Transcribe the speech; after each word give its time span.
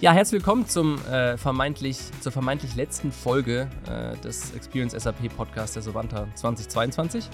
Ja, 0.00 0.12
herzlich 0.12 0.40
willkommen 0.40 0.66
zum, 0.66 0.96
äh, 1.08 1.36
vermeintlich, 1.36 1.98
zur 2.22 2.32
vermeintlich 2.32 2.74
letzten 2.74 3.12
Folge 3.12 3.68
äh, 3.86 4.16
des 4.22 4.52
Experience 4.52 4.94
SAP 4.94 5.28
Podcast 5.36 5.76
der 5.76 5.82
Sovanta 5.82 6.26
2022. 6.36 7.28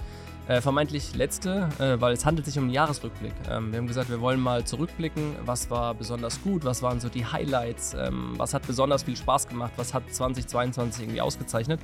Äh, 0.48 0.60
vermeintlich 0.60 1.14
letzte, 1.14 1.68
äh, 1.78 2.00
weil 2.00 2.14
es 2.14 2.26
handelt 2.26 2.44
sich 2.44 2.58
um 2.58 2.64
einen 2.64 2.72
Jahresrückblick. 2.72 3.34
Ähm, 3.48 3.70
wir 3.70 3.78
haben 3.78 3.86
gesagt, 3.86 4.10
wir 4.10 4.20
wollen 4.20 4.40
mal 4.40 4.64
zurückblicken, 4.64 5.36
was 5.44 5.70
war 5.70 5.94
besonders 5.94 6.42
gut, 6.42 6.64
was 6.64 6.82
waren 6.82 6.98
so 6.98 7.08
die 7.08 7.24
Highlights, 7.24 7.94
ähm, 7.94 8.34
was 8.36 8.52
hat 8.52 8.66
besonders 8.66 9.04
viel 9.04 9.16
Spaß 9.16 9.46
gemacht, 9.46 9.72
was 9.76 9.94
hat 9.94 10.02
2022 10.12 11.04
irgendwie 11.04 11.20
ausgezeichnet. 11.20 11.78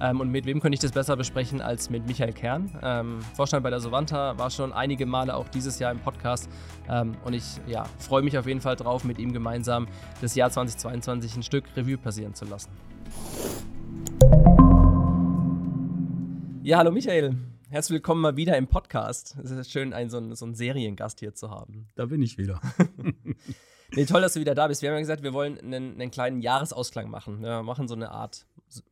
Ähm, 0.00 0.20
und 0.20 0.30
mit 0.30 0.44
wem 0.44 0.60
könnte 0.60 0.74
ich 0.74 0.80
das 0.80 0.92
besser 0.92 1.16
besprechen 1.16 1.60
als 1.60 1.88
mit 1.88 2.06
Michael 2.06 2.32
Kern? 2.32 2.70
Ähm, 2.82 3.20
Vorstand 3.34 3.62
bei 3.62 3.70
der 3.70 3.80
Sovanta 3.80 4.36
war 4.38 4.50
schon 4.50 4.72
einige 4.72 5.06
Male 5.06 5.34
auch 5.34 5.48
dieses 5.48 5.78
Jahr 5.78 5.92
im 5.92 6.00
Podcast. 6.00 6.48
Ähm, 6.88 7.16
und 7.24 7.32
ich 7.32 7.60
ja, 7.66 7.84
freue 7.98 8.22
mich 8.22 8.36
auf 8.36 8.46
jeden 8.46 8.60
Fall 8.60 8.76
drauf, 8.76 9.04
mit 9.04 9.18
ihm 9.18 9.32
gemeinsam 9.32 9.86
das 10.20 10.34
Jahr 10.34 10.50
2022 10.50 11.36
ein 11.36 11.42
Stück 11.42 11.64
Revue 11.76 11.96
passieren 11.96 12.34
zu 12.34 12.44
lassen. 12.44 12.70
Ja, 16.62 16.78
hallo 16.78 16.90
Michael. 16.90 17.36
Herzlich 17.70 17.96
willkommen 17.96 18.20
mal 18.20 18.36
wieder 18.36 18.56
im 18.56 18.66
Podcast. 18.66 19.36
Es 19.42 19.50
ist 19.50 19.70
schön, 19.70 19.92
einen, 19.92 20.10
so, 20.10 20.16
einen, 20.16 20.34
so 20.34 20.44
einen 20.44 20.54
Seriengast 20.54 21.20
hier 21.20 21.34
zu 21.34 21.50
haben. 21.50 21.88
Da 21.94 22.06
bin 22.06 22.22
ich 22.22 22.38
wieder. 22.38 22.60
nee, 23.94 24.04
toll, 24.06 24.22
dass 24.22 24.34
du 24.34 24.40
wieder 24.40 24.54
da 24.54 24.68
bist. 24.68 24.80
Wir 24.80 24.90
haben 24.90 24.94
ja 24.94 25.00
gesagt, 25.00 25.22
wir 25.22 25.32
wollen 25.32 25.58
einen, 25.58 26.00
einen 26.00 26.10
kleinen 26.10 26.40
Jahresausklang 26.40 27.10
machen. 27.10 27.42
Wir 27.42 27.62
machen 27.62 27.86
so 27.86 27.94
eine 27.94 28.10
Art 28.10 28.46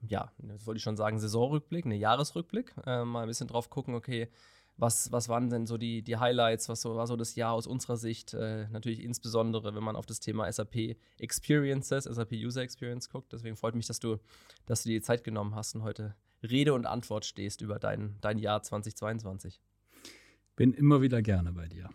ja, 0.07 0.33
das 0.39 0.67
wollte 0.67 0.79
ich 0.79 0.83
schon 0.83 0.97
sagen, 0.97 1.19
Saisonrückblick, 1.19 1.85
eine 1.85 1.97
Jahresrückblick. 1.97 2.75
Äh, 2.87 3.05
mal 3.05 3.23
ein 3.23 3.29
bisschen 3.29 3.49
drauf 3.49 3.71
gucken, 3.71 3.95
okay, 3.95 4.29
was, 4.77 5.13
was 5.13 5.29
waren 5.29 5.51
denn 5.51 5.67
so 5.67 5.77
die, 5.77 6.03
die 6.03 6.17
Highlights, 6.17 6.69
was 6.69 6.81
so, 6.81 6.97
war 6.97 7.07
so 7.07 7.17
das 7.17 7.35
Jahr 7.35 7.53
aus 7.53 7.67
unserer 7.67 7.97
Sicht? 7.97 8.35
Äh, 8.35 8.69
natürlich 8.71 9.03
insbesondere, 9.03 9.75
wenn 9.75 9.83
man 9.85 9.97
auf 9.97 10.07
das 10.07 10.21
Thema 10.21 10.51
SAP 10.51 10.97
Experiences, 11.19 12.05
SAP 12.05 12.33
User 12.33 12.63
Experience 12.63 13.09
guckt. 13.11 13.33
Deswegen 13.33 13.57
freut 13.57 13.75
mich, 13.75 13.87
dass 13.87 14.01
du, 14.01 14.19
dass 14.67 14.83
du 14.83 14.89
dir 14.89 14.99
die 14.99 15.05
Zeit 15.05 15.25
genommen 15.25 15.55
hast 15.55 15.75
und 15.75 15.83
heute 15.83 16.15
Rede 16.43 16.75
und 16.75 16.87
Antwort 16.87 17.25
stehst 17.25 17.61
über 17.61 17.79
dein, 17.79 18.17
dein 18.21 18.39
Jahr 18.39 18.63
2022. 18.63 19.61
Bin 20.57 20.73
immer 20.73 21.01
wieder 21.01 21.23
gerne 21.23 21.53
bei 21.53 21.69
dir. 21.69 21.89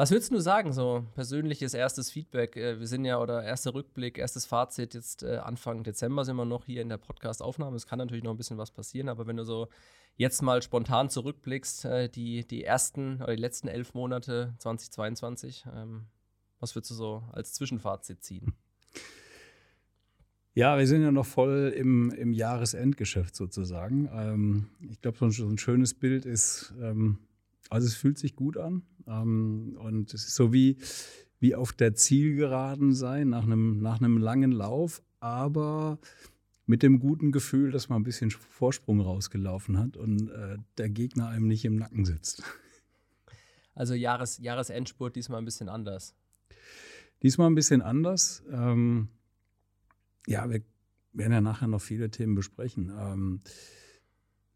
Was 0.00 0.10
würdest 0.10 0.32
du 0.32 0.40
sagen, 0.40 0.72
so 0.72 1.04
persönliches 1.14 1.74
erstes 1.74 2.10
Feedback? 2.10 2.56
Äh, 2.56 2.80
wir 2.80 2.86
sind 2.86 3.04
ja, 3.04 3.20
oder 3.20 3.44
erster 3.44 3.74
Rückblick, 3.74 4.16
erstes 4.16 4.46
Fazit, 4.46 4.94
jetzt 4.94 5.22
äh, 5.22 5.36
Anfang 5.36 5.82
Dezember 5.82 6.24
sind 6.24 6.36
wir 6.36 6.46
noch 6.46 6.64
hier 6.64 6.80
in 6.80 6.88
der 6.88 6.96
Podcast-Aufnahme. 6.96 7.76
Es 7.76 7.86
kann 7.86 7.98
natürlich 7.98 8.24
noch 8.24 8.30
ein 8.30 8.38
bisschen 8.38 8.56
was 8.56 8.70
passieren, 8.70 9.10
aber 9.10 9.26
wenn 9.26 9.36
du 9.36 9.44
so 9.44 9.68
jetzt 10.16 10.40
mal 10.40 10.62
spontan 10.62 11.10
zurückblickst, 11.10 11.84
äh, 11.84 12.08
die, 12.08 12.48
die 12.48 12.64
ersten 12.64 13.16
oder 13.16 13.36
die 13.36 13.42
letzten 13.42 13.68
elf 13.68 13.92
Monate 13.92 14.54
2022, 14.60 15.66
ähm, 15.70 16.06
was 16.60 16.74
würdest 16.74 16.92
du 16.92 16.94
so 16.94 17.24
als 17.32 17.52
Zwischenfazit 17.52 18.24
ziehen? 18.24 18.54
Ja, 20.54 20.78
wir 20.78 20.86
sind 20.86 21.02
ja 21.02 21.12
noch 21.12 21.26
voll 21.26 21.74
im, 21.76 22.10
im 22.12 22.32
Jahresendgeschäft 22.32 23.36
sozusagen. 23.36 24.08
Ähm, 24.14 24.70
ich 24.80 25.02
glaube, 25.02 25.30
so, 25.30 25.46
ein 25.46 25.58
schönes 25.58 25.92
Bild 25.92 26.24
ist, 26.24 26.72
ähm, 26.80 27.18
also 27.68 27.86
es 27.86 27.96
fühlt 27.96 28.18
sich 28.18 28.34
gut 28.34 28.56
an. 28.56 28.82
Ähm, 29.10 29.76
und 29.78 30.14
es 30.14 30.26
ist 30.26 30.34
so 30.34 30.52
wie, 30.52 30.76
wie 31.40 31.54
auf 31.54 31.72
der 31.72 31.94
Zielgeraden 31.94 32.94
sein 32.94 33.28
nach 33.28 33.44
einem, 33.44 33.80
nach 33.80 34.00
einem 34.00 34.18
langen 34.18 34.52
Lauf, 34.52 35.02
aber 35.18 35.98
mit 36.66 36.82
dem 36.82 37.00
guten 37.00 37.32
Gefühl, 37.32 37.72
dass 37.72 37.88
man 37.88 38.00
ein 38.00 38.04
bisschen 38.04 38.30
Vorsprung 38.30 39.00
rausgelaufen 39.00 39.76
hat 39.78 39.96
und 39.96 40.30
äh, 40.30 40.56
der 40.78 40.88
Gegner 40.88 41.28
einem 41.28 41.48
nicht 41.48 41.64
im 41.64 41.76
Nacken 41.76 42.04
sitzt. 42.04 42.44
Also 43.74 43.94
Jahres, 43.94 44.38
Jahresendspurt 44.38 45.16
diesmal 45.16 45.38
ein 45.38 45.44
bisschen 45.44 45.68
anders. 45.68 46.14
Diesmal 47.22 47.48
ein 47.48 47.54
bisschen 47.54 47.82
anders. 47.82 48.44
Ähm, 48.50 49.08
ja, 50.26 50.48
wir 50.48 50.62
werden 51.12 51.32
ja 51.32 51.40
nachher 51.40 51.66
noch 51.66 51.80
viele 51.80 52.10
Themen 52.10 52.34
besprechen. 52.34 52.92
Ähm, 52.96 53.40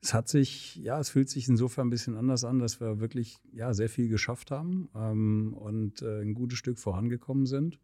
es 0.05 0.13
hat 0.13 0.29
sich, 0.29 0.77
ja, 0.77 1.01
es 1.01 1.09
fühlt 1.09 1.31
sich 1.31 1.49
insofern 1.49 1.87
ein 1.87 1.91
bisschen 1.91 2.17
anders 2.17 2.45
an, 2.45 2.59
dass 2.59 2.79
wir 2.79 3.01
wirklich 3.01 3.39
ja, 3.53 3.73
sehr 3.73 3.89
viel 3.89 4.11
geschafft 4.11 4.51
haben 4.51 4.91
ähm, 4.95 5.55
und 5.55 6.03
äh, 6.03 6.21
ein 6.21 6.35
gutes 6.35 6.59
Stück 6.59 6.79
vorangekommen 6.79 7.47
sind. 7.47 7.81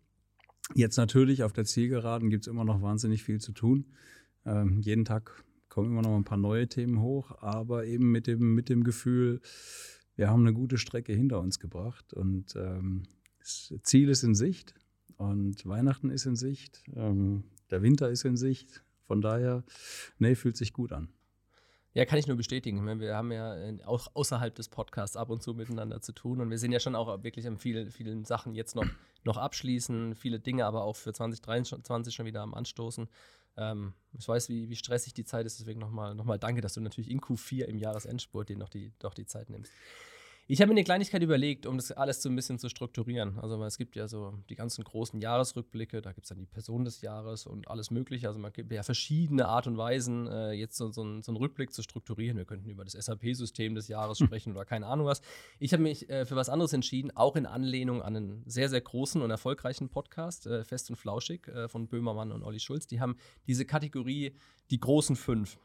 Jetzt 0.74 0.98
natürlich 0.98 1.42
auf 1.44 1.54
der 1.54 1.64
Zielgeraden 1.64 2.28
gibt 2.28 2.44
es 2.44 2.48
immer 2.48 2.64
noch 2.64 2.82
wahnsinnig 2.82 3.22
viel 3.22 3.40
zu 3.40 3.52
tun. 3.52 3.86
Ähm, 4.44 4.80
jeden 4.80 5.06
Tag 5.06 5.42
kommen 5.70 5.90
immer 5.90 6.02
noch 6.02 6.14
ein 6.14 6.24
paar 6.24 6.36
neue 6.36 6.68
Themen 6.68 7.00
hoch, 7.00 7.40
aber 7.40 7.86
eben 7.86 8.12
mit 8.12 8.26
dem, 8.26 8.54
mit 8.54 8.68
dem 8.68 8.84
Gefühl, 8.84 9.40
wir 10.14 10.28
haben 10.28 10.42
eine 10.42 10.52
gute 10.52 10.76
Strecke 10.76 11.14
hinter 11.14 11.40
uns 11.40 11.58
gebracht 11.58 12.12
und 12.12 12.54
ähm, 12.54 13.04
das 13.38 13.72
Ziel 13.82 14.10
ist 14.10 14.24
in 14.24 14.34
Sicht 14.34 14.74
und 15.16 15.64
Weihnachten 15.64 16.10
ist 16.10 16.26
in 16.26 16.36
Sicht, 16.36 16.82
ähm, 16.94 17.44
der 17.70 17.80
Winter 17.80 18.10
ist 18.10 18.26
in 18.26 18.36
Sicht. 18.36 18.84
Von 19.06 19.22
daher, 19.22 19.64
nee, 20.18 20.34
fühlt 20.34 20.56
sich 20.56 20.72
gut 20.72 20.92
an. 20.92 21.08
Ja, 21.92 22.04
kann 22.04 22.18
ich 22.18 22.28
nur 22.28 22.36
bestätigen. 22.36 23.00
Wir 23.00 23.16
haben 23.16 23.32
ja 23.32 23.56
auch 23.84 24.06
außerhalb 24.14 24.54
des 24.54 24.68
Podcasts 24.68 25.16
ab 25.16 25.28
und 25.28 25.42
zu 25.42 25.54
miteinander 25.54 26.00
zu 26.00 26.12
tun 26.12 26.40
und 26.40 26.48
wir 26.48 26.58
sind 26.58 26.70
ja 26.70 26.78
schon 26.78 26.94
auch 26.94 27.24
wirklich 27.24 27.46
an 27.48 27.58
vielen, 27.58 27.90
vielen 27.90 28.24
Sachen 28.24 28.54
jetzt 28.54 28.76
noch, 28.76 28.86
noch 29.24 29.36
abschließen, 29.36 30.14
viele 30.14 30.38
Dinge 30.38 30.66
aber 30.66 30.84
auch 30.84 30.94
für 30.94 31.12
2023 31.12 32.14
schon 32.14 32.26
wieder 32.26 32.42
am 32.42 32.54
Anstoßen. 32.54 33.08
Ähm, 33.56 33.94
ich 34.16 34.28
weiß, 34.28 34.48
wie, 34.50 34.68
wie 34.68 34.76
stressig 34.76 35.14
die 35.14 35.24
Zeit 35.24 35.46
ist, 35.46 35.58
deswegen 35.58 35.80
nochmal 35.80 36.14
noch 36.14 36.24
mal 36.24 36.38
danke, 36.38 36.60
dass 36.60 36.74
du 36.74 36.80
natürlich 36.80 37.10
in 37.10 37.20
Q4 37.20 37.64
im 37.64 37.76
Jahresendspurt 37.76 38.50
dir 38.50 38.56
noch 38.56 38.68
die, 38.68 38.92
doch 39.00 39.14
die 39.14 39.26
Zeit 39.26 39.50
nimmst. 39.50 39.72
Ich 40.52 40.60
habe 40.60 40.70
mir 40.70 40.72
eine 40.72 40.82
Kleinigkeit 40.82 41.22
überlegt, 41.22 41.64
um 41.64 41.76
das 41.76 41.92
alles 41.92 42.22
so 42.22 42.28
ein 42.28 42.34
bisschen 42.34 42.58
zu 42.58 42.68
strukturieren. 42.68 43.38
Also 43.38 43.62
es 43.62 43.78
gibt 43.78 43.94
ja 43.94 44.08
so 44.08 44.34
die 44.48 44.56
ganzen 44.56 44.82
großen 44.82 45.20
Jahresrückblicke, 45.20 46.02
da 46.02 46.10
gibt 46.10 46.24
es 46.24 46.30
dann 46.30 46.40
die 46.40 46.46
Person 46.46 46.84
des 46.84 47.02
Jahres 47.02 47.46
und 47.46 47.68
alles 47.68 47.92
Mögliche. 47.92 48.26
Also 48.26 48.40
man 48.40 48.52
gibt 48.52 48.72
ja 48.72 48.82
verschiedene 48.82 49.46
Art 49.46 49.68
und 49.68 49.78
Weisen, 49.78 50.26
äh, 50.26 50.50
jetzt 50.50 50.76
so, 50.76 50.90
so, 50.90 51.04
so, 51.22 51.30
einen 51.30 51.36
Rückblick 51.36 51.72
zu 51.72 51.82
strukturieren. 51.82 52.36
Wir 52.36 52.46
könnten 52.46 52.68
über 52.68 52.82
das 52.82 52.94
SAP-System 52.94 53.76
des 53.76 53.86
Jahres 53.86 54.18
hm. 54.18 54.26
sprechen 54.26 54.50
oder 54.50 54.64
keine 54.64 54.88
Ahnung 54.88 55.06
was. 55.06 55.20
Ich 55.60 55.72
habe 55.72 55.84
mich 55.84 56.10
äh, 56.10 56.26
für 56.26 56.34
was 56.34 56.48
anderes 56.48 56.72
entschieden, 56.72 57.12
auch 57.14 57.36
in 57.36 57.46
Anlehnung 57.46 58.02
an 58.02 58.16
einen 58.16 58.42
sehr, 58.44 58.68
sehr 58.68 58.80
großen 58.80 59.22
und 59.22 59.30
erfolgreichen 59.30 59.88
Podcast, 59.88 60.48
äh, 60.48 60.64
Fest 60.64 60.90
und 60.90 60.96
Flauschig 60.96 61.46
äh, 61.46 61.68
von 61.68 61.86
Böhmermann 61.86 62.32
und 62.32 62.42
Olli 62.42 62.58
Schulz. 62.58 62.88
Die 62.88 62.98
haben 62.98 63.14
diese 63.46 63.66
Kategorie, 63.66 64.34
die 64.72 64.80
großen 64.80 65.14
fünf. 65.14 65.58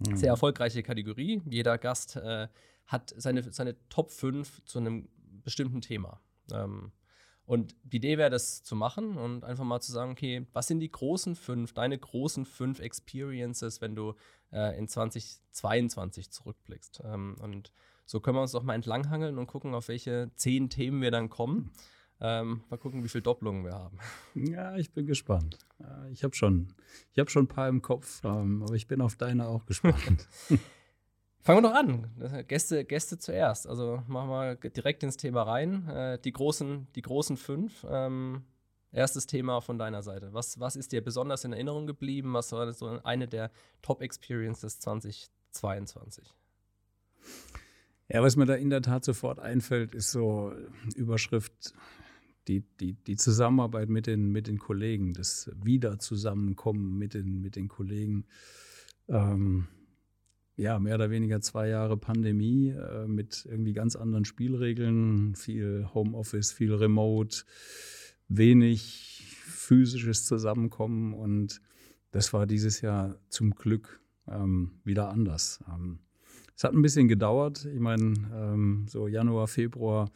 Mhm. 0.00 0.16
Sehr 0.16 0.30
erfolgreiche 0.30 0.82
Kategorie. 0.82 1.42
Jeder 1.48 1.78
Gast 1.78 2.16
äh, 2.16 2.48
hat 2.86 3.12
seine, 3.16 3.42
seine 3.52 3.76
Top 3.88 4.10
5 4.10 4.64
zu 4.64 4.78
einem 4.78 5.08
bestimmten 5.44 5.80
Thema. 5.80 6.20
Ähm, 6.52 6.92
und 7.44 7.76
die 7.84 7.98
Idee 7.98 8.18
wäre, 8.18 8.30
das 8.30 8.64
zu 8.64 8.74
machen 8.74 9.16
und 9.16 9.44
einfach 9.44 9.64
mal 9.64 9.80
zu 9.80 9.92
sagen, 9.92 10.10
okay, 10.10 10.46
was 10.52 10.66
sind 10.66 10.80
die 10.80 10.90
großen 10.90 11.36
fünf, 11.36 11.72
deine 11.72 11.96
großen 11.96 12.44
fünf 12.44 12.80
Experiences, 12.80 13.80
wenn 13.80 13.94
du 13.94 14.14
äh, 14.52 14.76
in 14.76 14.88
2022 14.88 16.30
zurückblickst? 16.32 17.02
Ähm, 17.04 17.36
und 17.40 17.72
so 18.04 18.20
können 18.20 18.36
wir 18.36 18.42
uns 18.42 18.52
doch 18.52 18.64
mal 18.64 18.74
entlanghangeln 18.74 19.38
und 19.38 19.46
gucken, 19.46 19.74
auf 19.74 19.88
welche 19.88 20.30
zehn 20.34 20.70
Themen 20.70 21.00
wir 21.00 21.12
dann 21.12 21.30
kommen. 21.30 21.70
Ähm, 22.18 22.64
mal 22.68 22.78
gucken, 22.78 23.04
wie 23.04 23.08
viele 23.08 23.22
Doppelungen 23.22 23.64
wir 23.64 23.74
haben. 23.74 23.98
Ja, 24.34 24.76
ich 24.76 24.92
bin 24.92 25.06
gespannt. 25.06 25.58
Ich 26.10 26.24
habe 26.24 26.34
schon, 26.34 26.72
hab 27.16 27.30
schon 27.30 27.44
ein 27.44 27.48
paar 27.48 27.68
im 27.68 27.82
Kopf, 27.82 28.22
ähm, 28.24 28.62
aber 28.62 28.74
ich 28.74 28.86
bin 28.86 29.02
auf 29.02 29.16
deine 29.16 29.46
auch 29.46 29.66
gespannt. 29.66 30.26
Fangen 31.46 31.62
wir 31.62 31.68
doch 31.68 31.76
an. 31.76 32.10
Gäste, 32.48 32.84
Gäste 32.84 33.20
zuerst. 33.20 33.68
Also 33.68 34.02
machen 34.08 34.30
wir 34.30 34.56
direkt 34.56 35.04
ins 35.04 35.16
Thema 35.16 35.44
rein. 35.44 35.88
Äh, 35.88 36.18
die, 36.18 36.32
großen, 36.32 36.88
die 36.96 37.02
großen 37.02 37.36
fünf. 37.36 37.86
Ähm, 37.88 38.42
erstes 38.90 39.28
Thema 39.28 39.60
von 39.60 39.78
deiner 39.78 40.02
Seite. 40.02 40.32
Was, 40.32 40.58
was 40.58 40.74
ist 40.74 40.90
dir 40.90 41.04
besonders 41.04 41.44
in 41.44 41.52
Erinnerung 41.52 41.86
geblieben? 41.86 42.32
Was 42.32 42.50
war 42.50 42.72
so 42.72 42.98
eine 43.04 43.28
der 43.28 43.52
Top-Experiences 43.80 44.80
2022? 44.80 46.34
Ja, 48.08 48.24
was 48.24 48.34
mir 48.34 48.46
da 48.46 48.54
in 48.54 48.70
der 48.70 48.82
Tat 48.82 49.04
sofort 49.04 49.38
einfällt, 49.38 49.94
ist 49.94 50.10
so 50.10 50.52
Überschrift 50.96 51.74
die, 52.48 52.64
die, 52.80 52.94
die 52.94 53.14
Zusammenarbeit 53.14 53.88
mit 53.88 54.08
den, 54.08 54.32
mit 54.32 54.48
den 54.48 54.58
Kollegen, 54.58 55.12
das 55.12 55.48
Wiederzusammenkommen 55.62 56.98
mit 56.98 57.14
den, 57.14 57.40
mit 57.40 57.54
den 57.54 57.68
Kollegen. 57.68 58.24
Ähm, 59.06 59.68
ja, 60.56 60.78
mehr 60.78 60.94
oder 60.94 61.10
weniger 61.10 61.40
zwei 61.40 61.68
Jahre 61.68 61.96
Pandemie 61.96 62.70
äh, 62.70 63.06
mit 63.06 63.46
irgendwie 63.48 63.74
ganz 63.74 63.94
anderen 63.94 64.24
Spielregeln, 64.24 65.34
viel 65.34 65.88
Homeoffice, 65.92 66.52
viel 66.52 66.74
Remote, 66.74 67.44
wenig 68.28 69.34
physisches 69.44 70.24
Zusammenkommen 70.24 71.12
und 71.12 71.60
das 72.10 72.32
war 72.32 72.46
dieses 72.46 72.80
Jahr 72.80 73.16
zum 73.28 73.54
Glück 73.54 74.00
ähm, 74.28 74.80
wieder 74.84 75.10
anders. 75.10 75.62
Ähm, 75.68 75.98
es 76.56 76.64
hat 76.64 76.72
ein 76.72 76.80
bisschen 76.80 77.08
gedauert. 77.08 77.66
Ich 77.66 77.80
meine, 77.80 78.14
ähm, 78.34 78.86
so 78.88 79.08
Januar, 79.08 79.46
Februar 79.46 80.10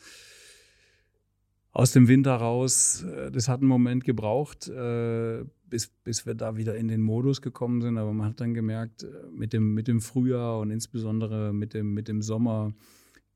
aus 1.72 1.92
dem 1.92 2.08
Winter 2.08 2.34
raus, 2.36 3.02
äh, 3.02 3.30
das 3.30 3.48
hat 3.48 3.60
einen 3.60 3.68
Moment 3.68 4.04
gebraucht, 4.04 4.68
äh, 4.68 5.44
bis, 5.70 5.88
bis 6.04 6.26
wir 6.26 6.34
da 6.34 6.56
wieder 6.56 6.76
in 6.76 6.88
den 6.88 7.00
Modus 7.00 7.40
gekommen 7.40 7.80
sind. 7.80 7.96
Aber 7.96 8.12
man 8.12 8.28
hat 8.28 8.40
dann 8.40 8.54
gemerkt, 8.54 9.04
äh, 9.04 9.08
mit 9.32 9.52
dem, 9.52 9.72
mit 9.72 9.88
dem 9.88 10.00
Frühjahr 10.00 10.60
und 10.60 10.70
insbesondere 10.70 11.52
mit 11.52 11.72
dem, 11.72 11.94
mit 11.94 12.08
dem 12.08 12.20
Sommer 12.20 12.74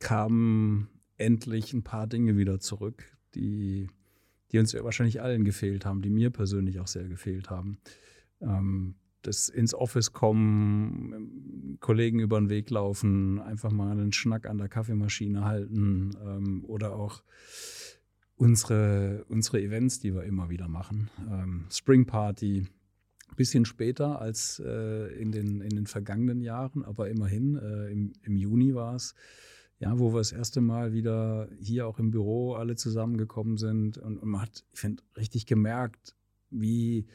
kamen 0.00 0.88
endlich 1.16 1.72
ein 1.72 1.84
paar 1.84 2.06
Dinge 2.06 2.36
wieder 2.36 2.60
zurück, 2.60 3.04
die, 3.34 3.88
die 4.52 4.58
uns 4.58 4.74
wahrscheinlich 4.74 5.22
allen 5.22 5.44
gefehlt 5.44 5.86
haben, 5.86 6.02
die 6.02 6.10
mir 6.10 6.30
persönlich 6.30 6.80
auch 6.80 6.88
sehr 6.88 7.08
gefehlt 7.08 7.50
haben. 7.50 7.78
Ähm, 8.40 8.96
das 9.22 9.48
ins 9.48 9.74
Office 9.74 10.12
kommen, 10.12 11.78
Kollegen 11.80 12.18
über 12.18 12.38
den 12.38 12.50
Weg 12.50 12.68
laufen, 12.70 13.40
einfach 13.40 13.72
mal 13.72 13.90
einen 13.90 14.12
Schnack 14.12 14.46
an 14.46 14.58
der 14.58 14.68
Kaffeemaschine 14.68 15.44
halten 15.44 16.10
ähm, 16.22 16.64
oder 16.66 16.94
auch 16.94 17.22
unsere, 18.36 19.24
unsere 19.28 19.62
Events, 19.62 20.00
die 20.00 20.14
wir 20.14 20.24
immer 20.24 20.50
wieder 20.50 20.68
machen. 20.68 21.10
Ähm, 21.30 21.66
Spring 21.70 22.06
Party, 22.06 22.66
bisschen 23.36 23.64
später 23.64 24.20
als 24.20 24.60
äh, 24.64 25.06
in, 25.20 25.32
den, 25.32 25.60
in 25.60 25.70
den 25.70 25.86
vergangenen 25.86 26.40
Jahren, 26.40 26.84
aber 26.84 27.08
immerhin, 27.08 27.56
äh, 27.56 27.90
im, 27.90 28.12
im 28.22 28.36
Juni 28.36 28.74
war 28.74 28.94
es, 28.94 29.14
ja, 29.78 29.98
wo 29.98 30.12
wir 30.12 30.18
das 30.18 30.32
erste 30.32 30.60
Mal 30.60 30.92
wieder 30.92 31.48
hier 31.58 31.86
auch 31.86 31.98
im 31.98 32.10
Büro 32.10 32.54
alle 32.54 32.76
zusammengekommen 32.76 33.56
sind 33.56 33.98
und, 33.98 34.18
und 34.18 34.28
man 34.28 34.42
hat, 34.42 34.64
ich 34.72 34.80
finde, 34.80 35.02
richtig 35.16 35.46
gemerkt, 35.46 36.14
wie, 36.50 37.06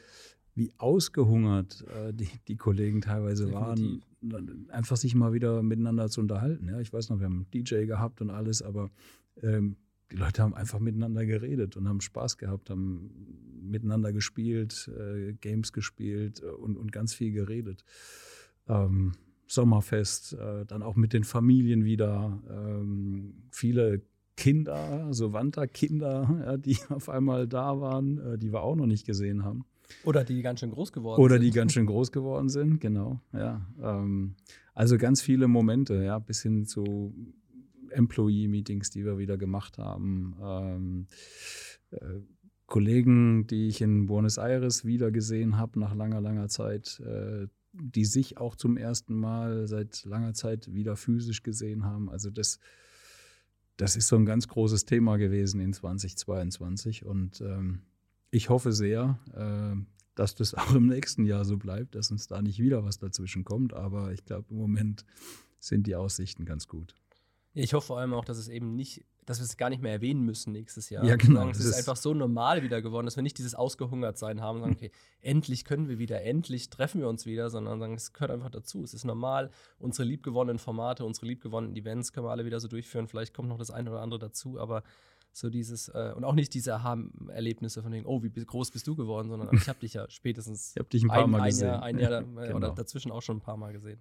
wie 0.54 0.72
ausgehungert 0.76 1.84
äh, 1.88 2.12
die, 2.12 2.28
die 2.48 2.56
Kollegen 2.56 3.00
teilweise 3.00 3.46
Definitiv. 3.46 4.02
waren, 4.22 4.68
einfach 4.68 4.96
sich 4.96 5.14
mal 5.14 5.32
wieder 5.32 5.62
miteinander 5.62 6.10
zu 6.10 6.20
unterhalten. 6.20 6.68
Ja, 6.68 6.80
ich 6.80 6.92
weiß 6.92 7.08
noch, 7.08 7.18
wir 7.18 7.26
haben 7.26 7.46
einen 7.50 7.50
DJ 7.50 7.86
gehabt 7.86 8.20
und 8.20 8.28
alles, 8.28 8.60
aber 8.60 8.90
ähm, 9.42 9.76
die 10.10 10.16
Leute 10.16 10.42
haben 10.42 10.54
einfach 10.54 10.80
miteinander 10.80 11.24
geredet 11.24 11.76
und 11.76 11.88
haben 11.88 12.00
Spaß 12.00 12.38
gehabt, 12.38 12.70
haben 12.70 13.10
miteinander 13.62 14.12
gespielt, 14.12 14.90
äh, 14.98 15.32
Games 15.34 15.72
gespielt 15.72 16.42
äh, 16.42 16.46
und, 16.46 16.76
und 16.76 16.92
ganz 16.92 17.14
viel 17.14 17.32
geredet. 17.32 17.84
Ähm, 18.68 19.12
Sommerfest, 19.46 20.34
äh, 20.34 20.64
dann 20.66 20.82
auch 20.82 20.96
mit 20.96 21.12
den 21.12 21.24
Familien 21.24 21.84
wieder. 21.84 22.40
Ähm, 22.48 23.34
viele 23.50 24.02
Kinder, 24.36 25.08
so 25.10 25.32
Wanta-Kinder, 25.32 26.40
ja, 26.44 26.56
die 26.56 26.78
auf 26.88 27.08
einmal 27.08 27.46
da 27.46 27.80
waren, 27.80 28.18
äh, 28.18 28.38
die 28.38 28.52
wir 28.52 28.62
auch 28.62 28.76
noch 28.76 28.86
nicht 28.86 29.06
gesehen 29.06 29.44
haben. 29.44 29.64
Oder 30.04 30.22
die 30.22 30.40
ganz 30.40 30.60
schön 30.60 30.70
groß 30.70 30.92
geworden 30.92 31.20
Oder 31.20 31.34
sind. 31.34 31.42
Oder 31.42 31.44
die 31.44 31.50
ganz 31.50 31.72
schön 31.72 31.86
groß 31.86 32.12
geworden 32.12 32.48
sind, 32.48 32.80
genau. 32.80 33.20
Ja, 33.32 33.66
ähm, 33.82 34.36
also 34.72 34.98
ganz 34.98 35.20
viele 35.20 35.48
Momente, 35.48 36.02
ja, 36.04 36.18
bis 36.20 36.42
hin 36.42 36.64
zu 36.64 37.12
Employee-Meetings, 37.90 38.90
die 38.90 39.04
wir 39.04 39.18
wieder 39.18 39.36
gemacht 39.36 39.78
haben. 39.78 40.36
Ähm, 40.42 41.06
äh, 41.90 42.20
Kollegen, 42.66 43.46
die 43.46 43.68
ich 43.68 43.80
in 43.80 44.06
Buenos 44.06 44.38
Aires 44.38 44.84
wieder 44.84 45.10
gesehen 45.10 45.56
habe 45.56 45.78
nach 45.80 45.94
langer, 45.94 46.20
langer 46.20 46.48
Zeit, 46.48 47.00
äh, 47.00 47.48
die 47.72 48.04
sich 48.04 48.38
auch 48.38 48.56
zum 48.56 48.76
ersten 48.76 49.14
Mal 49.14 49.66
seit 49.66 50.04
langer 50.04 50.34
Zeit 50.34 50.72
wieder 50.72 50.96
physisch 50.96 51.42
gesehen 51.42 51.84
haben. 51.84 52.08
Also 52.08 52.30
das, 52.30 52.58
das 53.76 53.96
ist 53.96 54.08
so 54.08 54.16
ein 54.16 54.26
ganz 54.26 54.46
großes 54.48 54.84
Thema 54.84 55.16
gewesen 55.16 55.60
in 55.60 55.72
2022 55.72 57.04
und 57.04 57.40
ähm, 57.40 57.82
ich 58.30 58.48
hoffe 58.48 58.72
sehr, 58.72 59.18
äh, 59.34 59.76
dass 60.14 60.34
das 60.34 60.54
auch 60.54 60.74
im 60.74 60.86
nächsten 60.86 61.24
Jahr 61.24 61.44
so 61.44 61.56
bleibt, 61.56 61.94
dass 61.94 62.10
uns 62.10 62.26
da 62.26 62.42
nicht 62.42 62.58
wieder 62.58 62.84
was 62.84 62.98
dazwischen 62.98 63.44
kommt. 63.44 63.74
Aber 63.74 64.12
ich 64.12 64.24
glaube, 64.24 64.46
im 64.50 64.56
Moment 64.56 65.04
sind 65.58 65.86
die 65.86 65.96
Aussichten 65.96 66.44
ganz 66.44 66.68
gut. 66.68 66.94
Ich 67.52 67.74
hoffe 67.74 67.88
vor 67.88 67.98
allem 67.98 68.14
auch, 68.14 68.24
dass 68.24 68.38
es 68.38 68.48
eben 68.48 68.76
nicht, 68.76 69.04
dass 69.26 69.40
wir 69.40 69.44
es 69.44 69.56
gar 69.56 69.70
nicht 69.70 69.82
mehr 69.82 69.92
erwähnen 69.92 70.22
müssen 70.22 70.52
nächstes 70.52 70.88
Jahr. 70.88 71.04
Ja, 71.04 71.16
genau. 71.16 71.48
Es 71.48 71.58
ist, 71.58 71.66
ist 71.66 71.74
einfach 71.74 71.96
so 71.96 72.14
normal 72.14 72.62
wieder 72.62 72.80
geworden, 72.80 73.06
dass 73.06 73.16
wir 73.16 73.22
nicht 73.22 73.38
dieses 73.38 73.54
Ausgehungertsein 73.54 74.40
haben 74.40 74.56
und 74.56 74.62
sagen, 74.62 74.76
okay, 74.76 74.90
endlich 75.20 75.64
können 75.64 75.88
wir 75.88 75.98
wieder, 75.98 76.22
endlich 76.22 76.70
treffen 76.70 77.00
wir 77.00 77.08
uns 77.08 77.26
wieder, 77.26 77.50
sondern 77.50 77.80
sagen, 77.80 77.94
es 77.94 78.12
gehört 78.12 78.30
einfach 78.30 78.50
dazu. 78.50 78.82
Es 78.84 78.94
ist 78.94 79.04
normal, 79.04 79.50
unsere 79.78 80.06
liebgewonnenen 80.06 80.58
Formate, 80.58 81.04
unsere 81.04 81.26
liebgewonnenen 81.26 81.76
Events 81.76 82.12
können 82.12 82.26
wir 82.26 82.30
alle 82.30 82.44
wieder 82.44 82.60
so 82.60 82.68
durchführen. 82.68 83.08
Vielleicht 83.08 83.34
kommt 83.34 83.48
noch 83.48 83.58
das 83.58 83.70
eine 83.70 83.90
oder 83.90 84.00
andere 84.00 84.20
dazu, 84.20 84.60
aber 84.60 84.84
so 85.32 85.48
dieses, 85.48 85.88
äh, 85.88 86.12
und 86.16 86.24
auch 86.24 86.34
nicht 86.34 86.54
diese 86.54 86.74
Aha-Erlebnisse 86.74 87.82
von 87.82 87.92
wegen, 87.92 88.06
oh, 88.06 88.22
wie 88.22 88.30
groß 88.30 88.70
bist 88.70 88.86
du 88.86 88.96
geworden, 88.96 89.28
sondern 89.28 89.48
ich 89.52 89.68
habe 89.68 89.78
dich 89.78 89.94
ja 89.94 90.08
spätestens 90.08 90.74
ich 90.76 90.88
dich 90.88 91.02
ein 91.04 91.08
paar 91.08 91.24
ein, 91.24 91.30
Mal 91.30 91.40
ein 91.40 91.50
gesehen. 91.50 91.68
Jahr, 91.68 91.82
ein 91.82 91.98
Jahr 91.98 92.22
genau. 92.22 92.56
oder 92.56 92.70
dazwischen 92.70 93.12
auch 93.12 93.22
schon 93.22 93.38
ein 93.38 93.40
paar 93.40 93.56
Mal 93.56 93.72
gesehen. 93.72 94.00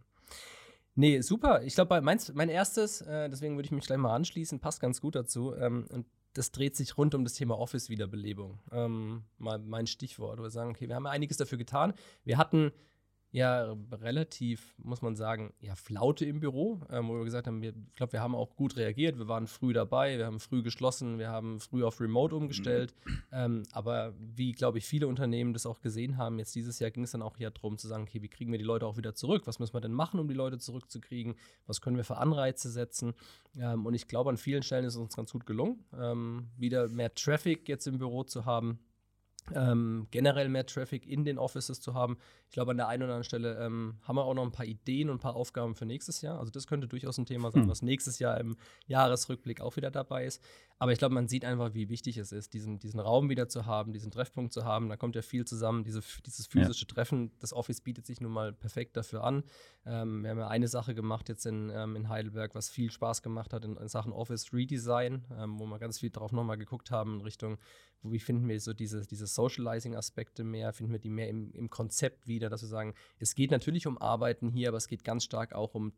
Nee, 0.95 1.21
super. 1.21 1.63
Ich 1.63 1.75
glaube, 1.75 2.01
mein, 2.01 2.49
erstes, 2.49 3.01
äh, 3.01 3.29
deswegen 3.29 3.55
würde 3.55 3.65
ich 3.65 3.71
mich 3.71 3.85
gleich 3.85 3.97
mal 3.97 4.13
anschließen, 4.13 4.59
passt 4.59 4.81
ganz 4.81 4.99
gut 5.01 5.15
dazu. 5.15 5.55
Ähm, 5.55 5.85
und 5.91 6.05
das 6.33 6.51
dreht 6.51 6.75
sich 6.75 6.97
rund 6.97 7.15
um 7.15 7.23
das 7.23 7.33
Thema 7.33 7.57
Office-Wiederbelebung. 7.57 8.59
Ähm, 8.71 9.23
mal 9.37 9.59
mein 9.59 9.87
Stichwort. 9.87 10.41
Wir 10.41 10.49
sagen, 10.49 10.71
okay, 10.71 10.87
wir 10.87 10.95
haben 10.95 11.07
einiges 11.07 11.37
dafür 11.37 11.57
getan. 11.57 11.93
Wir 12.23 12.37
hatten 12.37 12.71
ja 13.31 13.75
relativ, 13.91 14.73
muss 14.77 15.01
man 15.01 15.15
sagen, 15.15 15.53
ja, 15.59 15.75
Flaute 15.75 16.25
im 16.25 16.39
Büro, 16.39 16.81
ähm, 16.89 17.07
wo 17.07 17.17
wir 17.17 17.23
gesagt 17.23 17.45
haben, 17.45 17.61
wir, 17.61 17.73
ich 17.91 17.95
glaube, 17.95 18.13
wir 18.13 18.21
haben 18.21 18.33
auch 18.33 18.55
gut 18.55 18.75
reagiert, 18.75 19.19
wir 19.19 19.27
waren 19.27 19.45
früh 19.45 19.71
dabei, 19.71 20.17
wir 20.17 20.25
haben 20.25 20.39
früh 20.39 20.63
geschlossen, 20.63 21.19
wir 21.19 21.29
haben 21.29 21.59
früh 21.59 21.83
auf 21.83 22.01
Remote 22.01 22.35
umgestellt. 22.35 22.95
Mhm. 23.05 23.21
Ähm, 23.31 23.63
aber 23.71 24.15
wie, 24.17 24.51
glaube 24.53 24.79
ich, 24.79 24.85
viele 24.85 25.07
Unternehmen 25.07 25.53
das 25.53 25.67
auch 25.67 25.81
gesehen 25.81 26.17
haben, 26.17 26.39
jetzt 26.39 26.55
dieses 26.55 26.79
Jahr 26.79 26.89
ging 26.89 27.03
es 27.03 27.11
dann 27.11 27.21
auch 27.21 27.37
hier 27.37 27.51
darum 27.51 27.77
zu 27.77 27.87
sagen, 27.87 28.03
okay, 28.03 28.21
wie 28.23 28.29
kriegen 28.29 28.51
wir 28.51 28.57
die 28.57 28.65
Leute 28.65 28.87
auch 28.87 28.97
wieder 28.97 29.13
zurück? 29.13 29.43
Was 29.45 29.59
müssen 29.59 29.75
wir 29.75 29.81
denn 29.81 29.93
machen, 29.93 30.19
um 30.19 30.27
die 30.27 30.33
Leute 30.33 30.57
zurückzukriegen? 30.57 31.35
Was 31.67 31.81
können 31.81 31.97
wir 31.97 32.03
für 32.03 32.17
Anreize 32.17 32.71
setzen? 32.71 33.13
Ähm, 33.55 33.85
und 33.85 33.93
ich 33.93 34.07
glaube, 34.07 34.31
an 34.31 34.37
vielen 34.37 34.63
Stellen 34.63 34.85
ist 34.85 34.95
es 34.95 34.99
uns 34.99 35.15
ganz 35.15 35.31
gut 35.31 35.45
gelungen, 35.45 35.85
ähm, 35.95 36.49
wieder 36.57 36.87
mehr 36.87 37.13
Traffic 37.13 37.69
jetzt 37.69 37.85
im 37.85 37.99
Büro 37.99 38.23
zu 38.23 38.45
haben 38.45 38.79
ähm, 39.55 40.07
generell 40.11 40.49
mehr 40.49 40.65
Traffic 40.65 41.07
in 41.07 41.23
den 41.23 41.37
Offices 41.37 41.81
zu 41.81 41.93
haben. 41.93 42.17
Ich 42.47 42.53
glaube, 42.53 42.71
an 42.71 42.77
der 42.77 42.87
einen 42.87 43.03
oder 43.03 43.13
anderen 43.13 43.23
Stelle 43.23 43.57
ähm, 43.63 43.95
haben 44.03 44.15
wir 44.15 44.25
auch 44.25 44.33
noch 44.33 44.43
ein 44.43 44.51
paar 44.51 44.65
Ideen 44.65 45.09
und 45.09 45.17
ein 45.17 45.19
paar 45.19 45.35
Aufgaben 45.35 45.75
für 45.75 45.85
nächstes 45.85 46.21
Jahr. 46.21 46.39
Also 46.39 46.51
das 46.51 46.67
könnte 46.67 46.87
durchaus 46.87 47.17
ein 47.17 47.25
Thema 47.25 47.51
sein, 47.51 47.63
hm. 47.63 47.69
was 47.69 47.81
nächstes 47.81 48.19
Jahr 48.19 48.39
im 48.39 48.55
Jahresrückblick 48.87 49.61
auch 49.61 49.75
wieder 49.75 49.91
dabei 49.91 50.25
ist. 50.25 50.43
Aber 50.81 50.93
ich 50.93 50.97
glaube, 50.97 51.13
man 51.13 51.27
sieht 51.27 51.43
einfach, 51.43 51.73
wie 51.73 51.89
wichtig 51.89 52.17
es 52.17 52.31
ist, 52.31 52.53
diesen, 52.53 52.79
diesen 52.79 53.01
Raum 53.01 53.29
wieder 53.29 53.49
zu 53.49 53.65
haben, 53.65 53.91
diesen 53.91 54.11
Treffpunkt 54.11 54.53
zu 54.53 54.63
haben. 54.63 54.87
Da 54.87 54.95
kommt 54.95 55.13
ja 55.13 55.21
viel 55.21 55.43
zusammen. 55.43 55.83
Diese, 55.83 56.01
dieses 56.25 56.47
physische 56.47 56.85
ja. 56.85 56.93
Treffen, 56.93 57.31
das 57.39 57.51
Office 57.51 57.81
bietet 57.81 58.05
sich 58.05 58.21
nun 58.21 58.31
mal 58.31 58.53
perfekt 58.53 58.95
dafür 58.95 59.25
an. 59.25 59.43
Ähm, 59.85 60.23
wir 60.23 60.29
haben 60.29 60.39
ja 60.39 60.47
eine 60.47 60.69
Sache 60.69 60.95
gemacht 60.95 61.27
jetzt 61.27 61.45
in, 61.45 61.69
ähm, 61.69 61.97
in 61.97 62.07
Heidelberg, 62.07 62.55
was 62.55 62.69
viel 62.69 62.91
Spaß 62.91 63.21
gemacht 63.21 63.51
hat 63.51 63.65
in, 63.65 63.75
in 63.75 63.89
Sachen 63.89 64.13
Office 64.13 64.53
Redesign, 64.53 65.25
ähm, 65.37 65.59
wo 65.59 65.65
wir 65.65 65.79
ganz 65.79 65.99
viel 65.99 66.11
darauf 66.11 66.31
nochmal 66.31 66.57
geguckt 66.57 66.91
haben 66.91 67.15
in 67.15 67.21
Richtung, 67.21 67.57
wo, 68.01 68.13
wie 68.13 68.19
finden 68.19 68.47
wir 68.47 68.57
so 68.61 68.71
diese, 68.71 69.05
diese 69.05 69.27
Socializing-Aspekte 69.27 70.45
mehr, 70.45 70.71
finden 70.71 70.93
wir 70.93 70.99
die 70.99 71.09
mehr 71.09 71.27
im, 71.27 71.51
im 71.51 71.69
Konzept 71.69 72.25
wieder, 72.25 72.49
dass 72.49 72.61
wir 72.61 72.69
sagen, 72.69 72.93
es 73.17 73.35
geht 73.35 73.51
natürlich 73.51 73.85
um 73.85 73.97
Arbeiten 73.97 74.47
hier, 74.47 74.69
aber 74.69 74.77
es 74.77 74.87
geht 74.87 75.03
ganz 75.03 75.25
stark 75.25 75.51
auch 75.51 75.75
um 75.75 75.91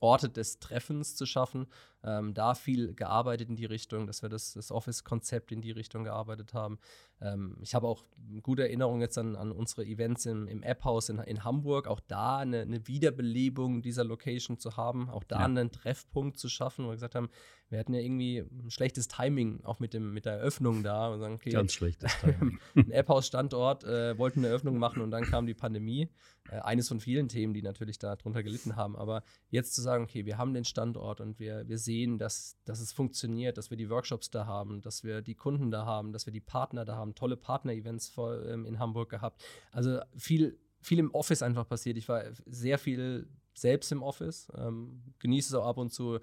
Orte 0.00 0.28
des 0.28 0.58
Treffens 0.58 1.16
zu 1.16 1.26
schaffen. 1.26 1.66
Ähm, 2.06 2.34
da 2.34 2.54
viel 2.54 2.94
gearbeitet 2.94 3.48
in 3.48 3.56
die 3.56 3.64
Richtung, 3.64 4.06
dass 4.06 4.22
wir 4.22 4.28
das, 4.28 4.52
das 4.52 4.70
Office-Konzept 4.70 5.50
in 5.50 5.60
die 5.60 5.72
Richtung 5.72 6.04
gearbeitet 6.04 6.54
haben. 6.54 6.78
Ähm, 7.20 7.56
ich 7.60 7.74
habe 7.74 7.88
auch 7.88 8.04
gute 8.42 8.62
Erinnerungen 8.62 9.00
jetzt 9.00 9.18
an, 9.18 9.34
an 9.34 9.50
unsere 9.50 9.84
Events 9.84 10.24
im, 10.24 10.46
im 10.46 10.62
App-Haus 10.62 11.08
in, 11.08 11.18
in, 11.18 11.42
Hamburg, 11.42 11.88
auch 11.88 11.98
da 11.98 12.38
eine, 12.38 12.60
eine, 12.60 12.86
Wiederbelebung 12.86 13.82
dieser 13.82 14.04
Location 14.04 14.56
zu 14.58 14.76
haben, 14.76 15.10
auch 15.10 15.24
da 15.24 15.40
ja. 15.40 15.44
einen 15.46 15.72
Treffpunkt 15.72 16.38
zu 16.38 16.48
schaffen, 16.48 16.84
wo 16.84 16.90
wir 16.90 16.94
gesagt 16.94 17.16
haben, 17.16 17.28
wir 17.70 17.80
hatten 17.80 17.94
ja 17.94 18.00
irgendwie 18.00 18.38
ein 18.38 18.70
schlechtes 18.70 19.08
Timing 19.08 19.64
auch 19.64 19.80
mit, 19.80 19.92
dem, 19.92 20.12
mit 20.12 20.26
der 20.26 20.34
Eröffnung 20.34 20.84
da 20.84 21.08
und 21.08 21.18
sagen, 21.18 21.34
okay, 21.34 21.50
ganz 21.50 21.72
schlechtes 21.72 22.12
Timing. 22.20 22.60
ein 22.76 22.92
App-Haus-Standort, 22.92 23.82
äh, 23.82 24.16
wollten 24.16 24.40
eine 24.40 24.48
Eröffnung 24.48 24.78
machen 24.78 25.02
und 25.02 25.10
dann 25.10 25.24
kam 25.24 25.46
die 25.46 25.54
Pandemie. 25.54 26.08
Äh, 26.50 26.60
eines 26.60 26.88
von 26.88 27.00
vielen 27.00 27.28
Themen, 27.28 27.54
die 27.54 27.62
natürlich 27.62 27.98
darunter 27.98 28.42
gelitten 28.42 28.76
haben. 28.76 28.96
Aber 28.96 29.22
jetzt 29.50 29.74
zu 29.74 29.82
sagen, 29.82 30.04
okay, 30.04 30.26
wir 30.26 30.38
haben 30.38 30.54
den 30.54 30.64
Standort 30.64 31.20
und 31.20 31.38
wir, 31.38 31.68
wir 31.68 31.78
sehen, 31.78 31.95
dass, 32.18 32.58
dass 32.64 32.80
es 32.80 32.92
funktioniert, 32.92 33.58
dass 33.58 33.70
wir 33.70 33.76
die 33.76 33.90
Workshops 33.90 34.30
da 34.30 34.46
haben, 34.46 34.82
dass 34.82 35.04
wir 35.04 35.22
die 35.22 35.34
Kunden 35.34 35.70
da 35.70 35.86
haben, 35.86 36.12
dass 36.12 36.26
wir 36.26 36.32
die 36.32 36.40
Partner 36.40 36.84
da 36.84 36.96
haben, 36.96 37.14
tolle 37.14 37.36
Partner-Events 37.36 38.12
ähm, 38.18 38.66
in 38.66 38.78
Hamburg 38.78 39.10
gehabt. 39.10 39.44
Also 39.72 40.00
viel, 40.16 40.58
viel 40.80 40.98
im 40.98 41.12
Office 41.12 41.42
einfach 41.42 41.68
passiert. 41.68 41.96
Ich 41.96 42.08
war 42.08 42.24
sehr 42.46 42.78
viel 42.78 43.28
selbst 43.54 43.90
im 43.92 44.02
Office, 44.02 44.48
ähm, 44.56 45.02
genieße 45.18 45.48
es 45.48 45.54
auch 45.54 45.66
ab 45.66 45.78
und 45.78 45.90
zu 45.90 46.18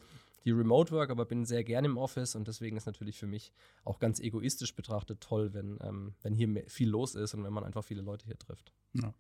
die 0.46 0.52
Remote 0.52 0.92
Work, 0.92 1.10
aber 1.10 1.26
bin 1.26 1.46
sehr 1.46 1.64
gerne 1.64 1.88
im 1.88 1.98
Office 1.98 2.36
und 2.36 2.48
deswegen 2.48 2.76
ist 2.76 2.86
natürlich 2.86 3.18
für 3.18 3.28
mich 3.28 3.54
auch 3.86 4.00
ganz 4.00 4.20
egoistisch 4.20 4.76
betrachtet 4.76 5.22
toll, 5.22 5.54
wenn, 5.54 5.80
ähm, 5.82 6.14
wenn 6.22 6.36
hier 6.36 6.64
viel 6.68 6.90
los 6.90 7.16
ist 7.16 7.34
und 7.34 7.44
wenn 7.44 7.54
man 7.54 7.64
einfach 7.64 7.84
viele 7.84 8.02
Leute 8.02 8.26
hier 8.26 8.38
trifft. 8.38 8.74
Ja, 8.94 9.14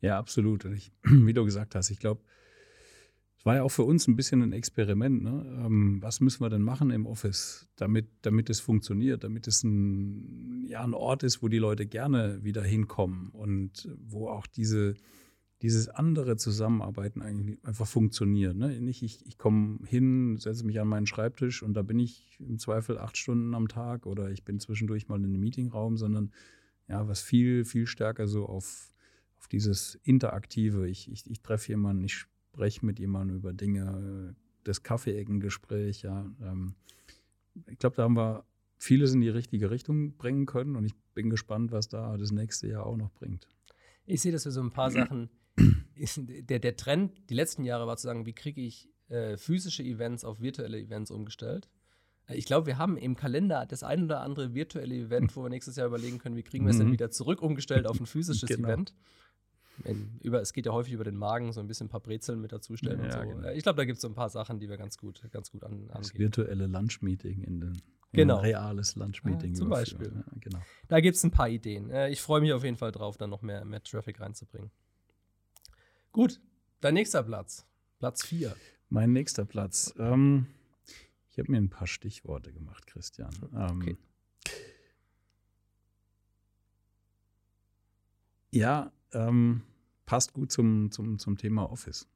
ja 0.00 0.18
absolut. 0.18 0.64
Und 0.64 0.74
ich, 0.74 0.92
wie 1.02 1.32
du 1.32 1.44
gesagt 1.44 1.74
hast, 1.74 1.90
ich 1.90 1.98
glaube, 1.98 2.20
es 3.40 3.46
war 3.46 3.54
ja 3.54 3.62
auch 3.62 3.70
für 3.70 3.84
uns 3.84 4.06
ein 4.06 4.16
bisschen 4.16 4.42
ein 4.42 4.52
Experiment. 4.52 5.22
Ne? 5.22 5.64
Ähm, 5.64 6.02
was 6.02 6.20
müssen 6.20 6.44
wir 6.44 6.50
denn 6.50 6.60
machen 6.60 6.90
im 6.90 7.06
Office, 7.06 7.66
damit, 7.76 8.06
damit 8.20 8.50
es 8.50 8.60
funktioniert, 8.60 9.24
damit 9.24 9.46
es 9.46 9.64
ein, 9.64 10.66
ja, 10.68 10.84
ein 10.84 10.92
Ort 10.92 11.22
ist, 11.22 11.42
wo 11.42 11.48
die 11.48 11.56
Leute 11.56 11.86
gerne 11.86 12.44
wieder 12.44 12.62
hinkommen 12.62 13.30
und 13.30 13.88
wo 13.98 14.28
auch 14.28 14.46
diese 14.46 14.94
dieses 15.62 15.88
andere 15.88 16.36
Zusammenarbeiten 16.36 17.20
eigentlich 17.20 17.62
einfach 17.64 17.86
funktioniert. 17.86 18.56
Ne? 18.56 18.80
Nicht, 18.80 19.02
ich, 19.02 19.26
ich 19.26 19.36
komme 19.36 19.80
hin, 19.86 20.38
setze 20.38 20.64
mich 20.64 20.80
an 20.80 20.88
meinen 20.88 21.06
Schreibtisch 21.06 21.62
und 21.62 21.74
da 21.74 21.82
bin 21.82 21.98
ich 21.98 22.38
im 22.40 22.58
Zweifel 22.58 22.98
acht 22.98 23.18
Stunden 23.18 23.54
am 23.54 23.68
Tag 23.68 24.06
oder 24.06 24.30
ich 24.30 24.44
bin 24.44 24.58
zwischendurch 24.58 25.08
mal 25.08 25.18
in 25.18 25.24
einem 25.24 25.40
Meetingraum, 25.40 25.98
sondern 25.98 26.32
ja, 26.88 27.06
was 27.08 27.20
viel, 27.20 27.66
viel 27.66 27.86
stärker 27.86 28.26
so 28.26 28.46
auf, 28.46 28.94
auf 29.38 29.48
dieses 29.48 29.96
Interaktive. 30.02 30.88
Ich, 30.88 31.10
ich, 31.10 31.30
ich 31.30 31.42
treffe 31.42 31.68
jemanden, 31.68 32.04
ich 32.04 32.24
spreche 32.52 32.84
mit 32.84 32.98
jemandem 32.98 33.36
über 33.36 33.52
Dinge, 33.52 34.34
das 34.64 34.82
Kaffeeeckengespräch, 34.82 36.02
ja. 36.02 36.26
Ähm, 36.42 36.74
ich 37.66 37.78
glaube, 37.78 37.96
da 37.96 38.04
haben 38.04 38.16
wir 38.16 38.44
vieles 38.78 39.12
in 39.12 39.20
die 39.20 39.28
richtige 39.28 39.70
Richtung 39.70 40.16
bringen 40.16 40.46
können 40.46 40.76
und 40.76 40.84
ich 40.84 40.94
bin 41.14 41.30
gespannt, 41.30 41.72
was 41.72 41.88
da 41.88 42.16
das 42.16 42.32
nächste 42.32 42.68
Jahr 42.68 42.86
auch 42.86 42.96
noch 42.96 43.10
bringt. 43.10 43.46
Ich 44.06 44.22
sehe, 44.22 44.32
dass 44.32 44.44
wir 44.44 44.52
so 44.52 44.62
ein 44.62 44.70
paar 44.70 44.90
Sachen, 44.90 45.30
der, 45.56 46.58
der 46.58 46.76
Trend 46.76 47.12
die 47.30 47.34
letzten 47.34 47.64
Jahre 47.64 47.86
war 47.86 47.96
zu 47.96 48.04
sagen, 48.04 48.26
wie 48.26 48.32
kriege 48.32 48.60
ich 48.60 48.88
äh, 49.08 49.36
physische 49.36 49.82
Events 49.82 50.24
auf 50.24 50.40
virtuelle 50.40 50.78
Events 50.78 51.10
umgestellt. 51.10 51.68
Äh, 52.26 52.36
ich 52.36 52.46
glaube, 52.46 52.66
wir 52.66 52.78
haben 52.78 52.96
im 52.96 53.16
Kalender 53.16 53.66
das 53.66 53.82
ein 53.82 54.04
oder 54.04 54.20
andere 54.20 54.54
virtuelle 54.54 54.94
Event, 54.94 55.34
wo 55.36 55.42
wir 55.42 55.50
nächstes 55.50 55.76
Jahr 55.76 55.88
überlegen 55.88 56.18
können, 56.18 56.36
wie 56.36 56.42
kriegen 56.42 56.64
wir 56.64 56.70
es 56.70 56.78
denn 56.78 56.88
mhm. 56.88 56.92
wieder 56.92 57.10
zurück 57.10 57.42
umgestellt 57.42 57.86
auf 57.86 58.00
ein 58.00 58.06
physisches 58.06 58.48
genau. 58.48 58.68
Event. 58.68 58.94
In, 59.84 60.18
über, 60.22 60.40
es 60.40 60.52
geht 60.52 60.66
ja 60.66 60.72
häufig 60.72 60.92
über 60.92 61.04
den 61.04 61.16
Magen, 61.16 61.52
so 61.52 61.60
ein 61.60 61.66
bisschen 61.66 61.86
ein 61.86 61.90
paar 61.90 62.00
Brezeln 62.00 62.40
mit 62.40 62.52
dazustellen 62.52 62.98
ja, 63.00 63.04
und 63.04 63.12
so. 63.12 63.36
Genau. 63.36 63.48
Ich 63.50 63.62
glaube, 63.62 63.76
da 63.76 63.84
gibt 63.84 63.96
es 63.96 64.02
so 64.02 64.08
ein 64.08 64.14
paar 64.14 64.30
Sachen, 64.30 64.58
die 64.58 64.68
wir 64.68 64.76
ganz 64.76 64.98
gut, 64.98 65.22
ganz 65.30 65.50
gut 65.50 65.64
an, 65.64 65.88
Das 65.94 66.16
virtuelle 66.18 66.66
Lunch-Meeting 66.66 67.42
in 67.42 67.60
den 67.60 67.82
genau. 68.12 68.36
ein 68.36 68.42
reales 68.42 68.96
Lunch-Meeting. 68.96 69.52
Ja, 69.52 69.58
zum 69.58 69.68
Beispiel. 69.68 70.12
Ja, 70.14 70.24
genau. 70.40 70.58
Da 70.88 71.00
gibt 71.00 71.16
es 71.16 71.24
ein 71.24 71.30
paar 71.30 71.48
Ideen. 71.48 71.90
Äh, 71.90 72.10
ich 72.10 72.20
freue 72.20 72.40
mich 72.40 72.52
auf 72.52 72.64
jeden 72.64 72.76
Fall 72.76 72.92
drauf, 72.92 73.16
dann 73.16 73.30
noch 73.30 73.42
mehr, 73.42 73.64
mehr 73.64 73.82
Traffic 73.82 74.20
reinzubringen. 74.20 74.70
Gut, 76.12 76.40
dein 76.80 76.94
nächster 76.94 77.22
Platz. 77.22 77.66
Platz 77.98 78.24
4. 78.24 78.54
Mein 78.88 79.12
nächster 79.12 79.44
Platz. 79.44 79.94
Ähm, 79.98 80.46
ich 81.30 81.38
habe 81.38 81.52
mir 81.52 81.58
ein 81.58 81.70
paar 81.70 81.86
Stichworte 81.86 82.52
gemacht, 82.52 82.86
Christian. 82.86 83.30
Ähm, 83.54 83.80
okay. 83.80 83.96
Ja, 88.50 88.92
ähm, 89.12 89.62
passt 90.10 90.32
gut 90.32 90.50
zum, 90.50 90.90
zum, 90.90 91.20
zum 91.20 91.36
Thema 91.36 91.70
Office. 91.70 92.08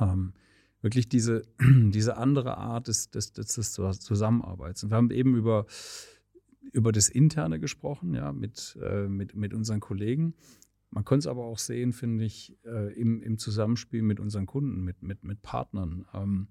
Ähm, 0.00 0.34
wirklich 0.82 1.08
diese, 1.08 1.42
diese 1.58 2.16
andere 2.16 2.58
Art 2.58 2.86
des, 2.86 3.10
des, 3.10 3.32
des, 3.32 3.72
Zusammenarbeits. 3.72 4.84
Und 4.84 4.90
wir 4.90 4.96
haben 4.98 5.10
eben 5.10 5.34
über, 5.34 5.66
über 6.70 6.92
das 6.92 7.08
Interne 7.08 7.58
gesprochen, 7.58 8.14
ja, 8.14 8.32
mit, 8.32 8.78
äh, 8.80 9.08
mit, 9.08 9.34
mit 9.34 9.52
unseren 9.52 9.80
Kollegen. 9.80 10.34
Man 10.90 11.04
konnte 11.04 11.24
es 11.24 11.26
aber 11.26 11.42
auch 11.42 11.58
sehen, 11.58 11.92
finde 11.92 12.24
ich, 12.24 12.56
äh, 12.64 12.92
im, 12.94 13.20
im 13.24 13.36
Zusammenspiel 13.36 14.02
mit 14.02 14.20
unseren 14.20 14.46
Kunden, 14.46 14.84
mit, 14.84 15.02
mit, 15.02 15.24
mit 15.24 15.42
Partnern. 15.42 16.06
Ähm, 16.14 16.46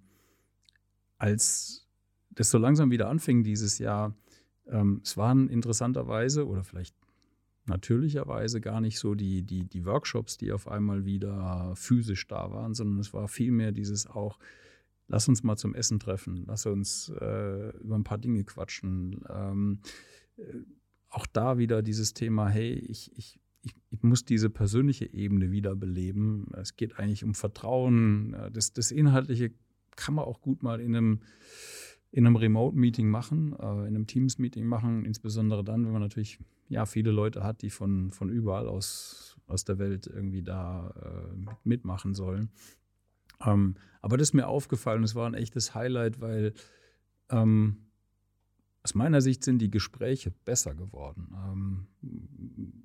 als 1.17 1.87
das 2.31 2.49
so 2.49 2.57
langsam 2.57 2.91
wieder 2.91 3.07
anfing 3.07 3.41
dieses 3.41 3.79
Jahr, 3.79 4.17
ähm, 4.65 4.99
es 5.01 5.15
waren 5.15 5.47
interessanterweise 5.47 6.45
oder 6.45 6.65
vielleicht 6.65 6.93
natürlicherweise 7.67 8.61
gar 8.61 8.81
nicht 8.81 8.99
so 8.99 9.15
die, 9.15 9.43
die, 9.43 9.65
die 9.65 9.85
Workshops, 9.85 10.37
die 10.37 10.51
auf 10.51 10.67
einmal 10.67 11.05
wieder 11.05 11.73
physisch 11.75 12.27
da 12.27 12.51
waren, 12.51 12.73
sondern 12.73 12.99
es 12.99 13.13
war 13.13 13.27
vielmehr 13.27 13.71
dieses 13.71 14.07
auch, 14.07 14.39
lass 15.07 15.27
uns 15.27 15.43
mal 15.43 15.57
zum 15.57 15.75
Essen 15.75 15.99
treffen, 15.99 16.45
lass 16.47 16.65
uns 16.65 17.09
äh, 17.09 17.69
über 17.77 17.95
ein 17.95 18.03
paar 18.03 18.17
Dinge 18.17 18.43
quatschen. 18.43 19.23
Ähm, 19.29 19.79
äh, 20.37 20.43
auch 21.09 21.25
da 21.25 21.57
wieder 21.57 21.81
dieses 21.81 22.13
Thema, 22.13 22.49
hey, 22.49 22.73
ich, 22.73 23.11
ich 23.17 23.39
ich, 23.63 23.75
ich, 23.89 24.03
muss 24.03 24.23
diese 24.23 24.49
persönliche 24.49 25.11
Ebene 25.11 25.51
wiederbeleben. 25.51 26.47
Es 26.53 26.77
geht 26.77 26.99
eigentlich 26.99 27.25
um 27.25 27.33
Vertrauen. 27.33 28.33
Das, 28.53 28.71
das 28.71 28.91
Inhaltliche 28.91 29.51
kann 29.97 30.13
man 30.13 30.23
auch 30.23 30.39
gut 30.39 30.63
mal 30.63 30.79
in 30.79 30.95
einem, 30.95 31.21
in 32.17 32.25
einem 32.25 32.35
Remote-Meeting 32.35 33.07
machen, 33.07 33.53
äh, 33.59 33.81
in 33.81 33.95
einem 33.95 34.07
Teams-Meeting 34.07 34.65
machen, 34.65 35.05
insbesondere 35.05 35.63
dann, 35.63 35.85
wenn 35.85 35.91
man 35.91 36.01
natürlich 36.01 36.39
ja, 36.67 36.87
viele 36.87 37.11
Leute 37.11 37.43
hat, 37.43 37.61
die 37.61 37.69
von, 37.69 38.09
von 38.09 38.31
überall 38.31 38.67
aus, 38.67 39.37
aus 39.45 39.65
der 39.65 39.77
Welt 39.77 40.07
irgendwie 40.07 40.41
da 40.41 40.95
äh, 40.99 41.51
mitmachen 41.63 42.15
sollen. 42.15 42.49
Ähm, 43.45 43.75
aber 44.01 44.17
das 44.17 44.29
ist 44.29 44.33
mir 44.33 44.47
aufgefallen, 44.47 45.03
es 45.03 45.13
war 45.13 45.27
ein 45.27 45.35
echtes 45.35 45.75
Highlight, 45.75 46.19
weil 46.19 46.55
ähm, 47.29 47.77
aus 48.81 48.95
meiner 48.95 49.21
Sicht 49.21 49.43
sind 49.43 49.59
die 49.59 49.69
Gespräche 49.69 50.31
besser 50.43 50.73
geworden. 50.73 51.35
Ähm, 51.35 51.85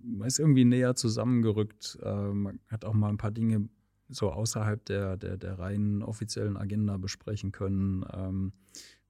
man 0.02 0.28
ist 0.28 0.40
irgendwie 0.40 0.66
näher 0.66 0.94
zusammengerückt, 0.94 1.98
äh, 2.02 2.32
man 2.32 2.60
hat 2.68 2.84
auch 2.84 2.92
mal 2.92 3.08
ein 3.08 3.16
paar 3.16 3.30
Dinge 3.30 3.70
so 4.10 4.30
außerhalb 4.30 4.84
der, 4.84 5.16
der, 5.16 5.38
der 5.38 5.58
reinen 5.58 6.02
offiziellen 6.02 6.58
Agenda 6.58 6.98
besprechen 6.98 7.50
können. 7.50 8.04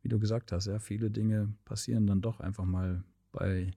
Wie 0.03 0.09
du 0.09 0.19
gesagt 0.19 0.53
hast, 0.53 0.67
ja, 0.67 0.79
viele 0.79 1.11
Dinge 1.11 1.55
passieren 1.65 2.07
dann 2.07 2.21
doch 2.21 2.41
einfach 2.41 2.65
mal 2.65 3.05
bei, 3.31 3.71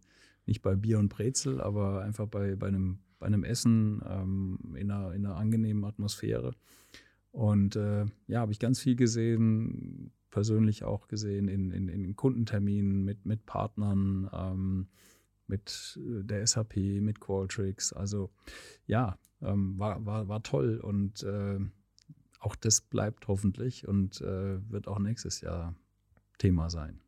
nicht 0.45 0.61
bei 0.61 0.75
Bier 0.75 0.99
und 0.99 1.09
Brezel, 1.09 1.61
aber 1.61 2.01
einfach 2.01 2.27
bei, 2.27 2.55
bei, 2.55 2.67
einem, 2.67 2.99
bei 3.19 3.27
einem 3.27 3.43
Essen 3.43 4.01
ähm, 4.07 4.59
in, 4.75 4.91
einer, 4.91 5.13
in 5.13 5.25
einer 5.25 5.37
angenehmen 5.37 5.85
Atmosphäre. 5.85 6.51
Und 7.31 7.75
äh, 7.75 8.05
ja, 8.27 8.39
habe 8.39 8.51
ich 8.51 8.59
ganz 8.59 8.79
viel 8.79 8.95
gesehen, 8.95 10.11
persönlich 10.29 10.83
auch 10.83 11.07
gesehen 11.07 11.47
in, 11.47 11.71
in, 11.71 11.87
in 11.89 12.15
Kundenterminen 12.15 13.03
mit, 13.03 13.25
mit 13.25 13.45
Partnern, 13.45 14.29
ähm, 14.33 14.87
mit 15.47 15.99
äh, 16.01 16.23
der 16.23 16.45
SAP, 16.47 16.75
mit 16.75 17.19
Qualtrics. 17.19 17.93
Also 17.93 18.31
ja, 18.87 19.17
ähm, 19.41 19.77
war, 19.77 20.05
war, 20.05 20.27
war 20.27 20.43
toll 20.43 20.79
und 20.81 21.23
äh, 21.23 21.59
auch 22.39 22.55
das 22.55 22.81
bleibt 22.81 23.27
hoffentlich 23.27 23.87
und 23.87 24.21
äh, 24.21 24.59
wird 24.69 24.87
auch 24.87 24.99
nächstes 24.99 25.41
Jahr 25.41 25.75
Thema 26.37 26.69
sein. 26.69 27.01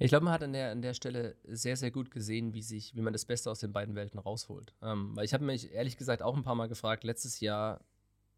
Ich 0.00 0.10
glaube, 0.10 0.24
man 0.24 0.34
hat 0.34 0.44
an 0.44 0.52
der, 0.52 0.70
an 0.70 0.80
der 0.80 0.94
Stelle 0.94 1.36
sehr, 1.44 1.76
sehr 1.76 1.90
gut 1.90 2.10
gesehen, 2.10 2.54
wie, 2.54 2.62
sich, 2.62 2.94
wie 2.94 3.00
man 3.00 3.12
das 3.12 3.24
Beste 3.24 3.50
aus 3.50 3.58
den 3.58 3.72
beiden 3.72 3.96
Welten 3.96 4.20
rausholt. 4.20 4.72
Ähm, 4.80 5.16
weil 5.16 5.24
ich 5.24 5.34
habe 5.34 5.44
mich 5.44 5.72
ehrlich 5.72 5.96
gesagt 5.96 6.22
auch 6.22 6.36
ein 6.36 6.44
paar 6.44 6.54
Mal 6.54 6.68
gefragt, 6.68 7.02
letztes 7.02 7.40
Jahr 7.40 7.80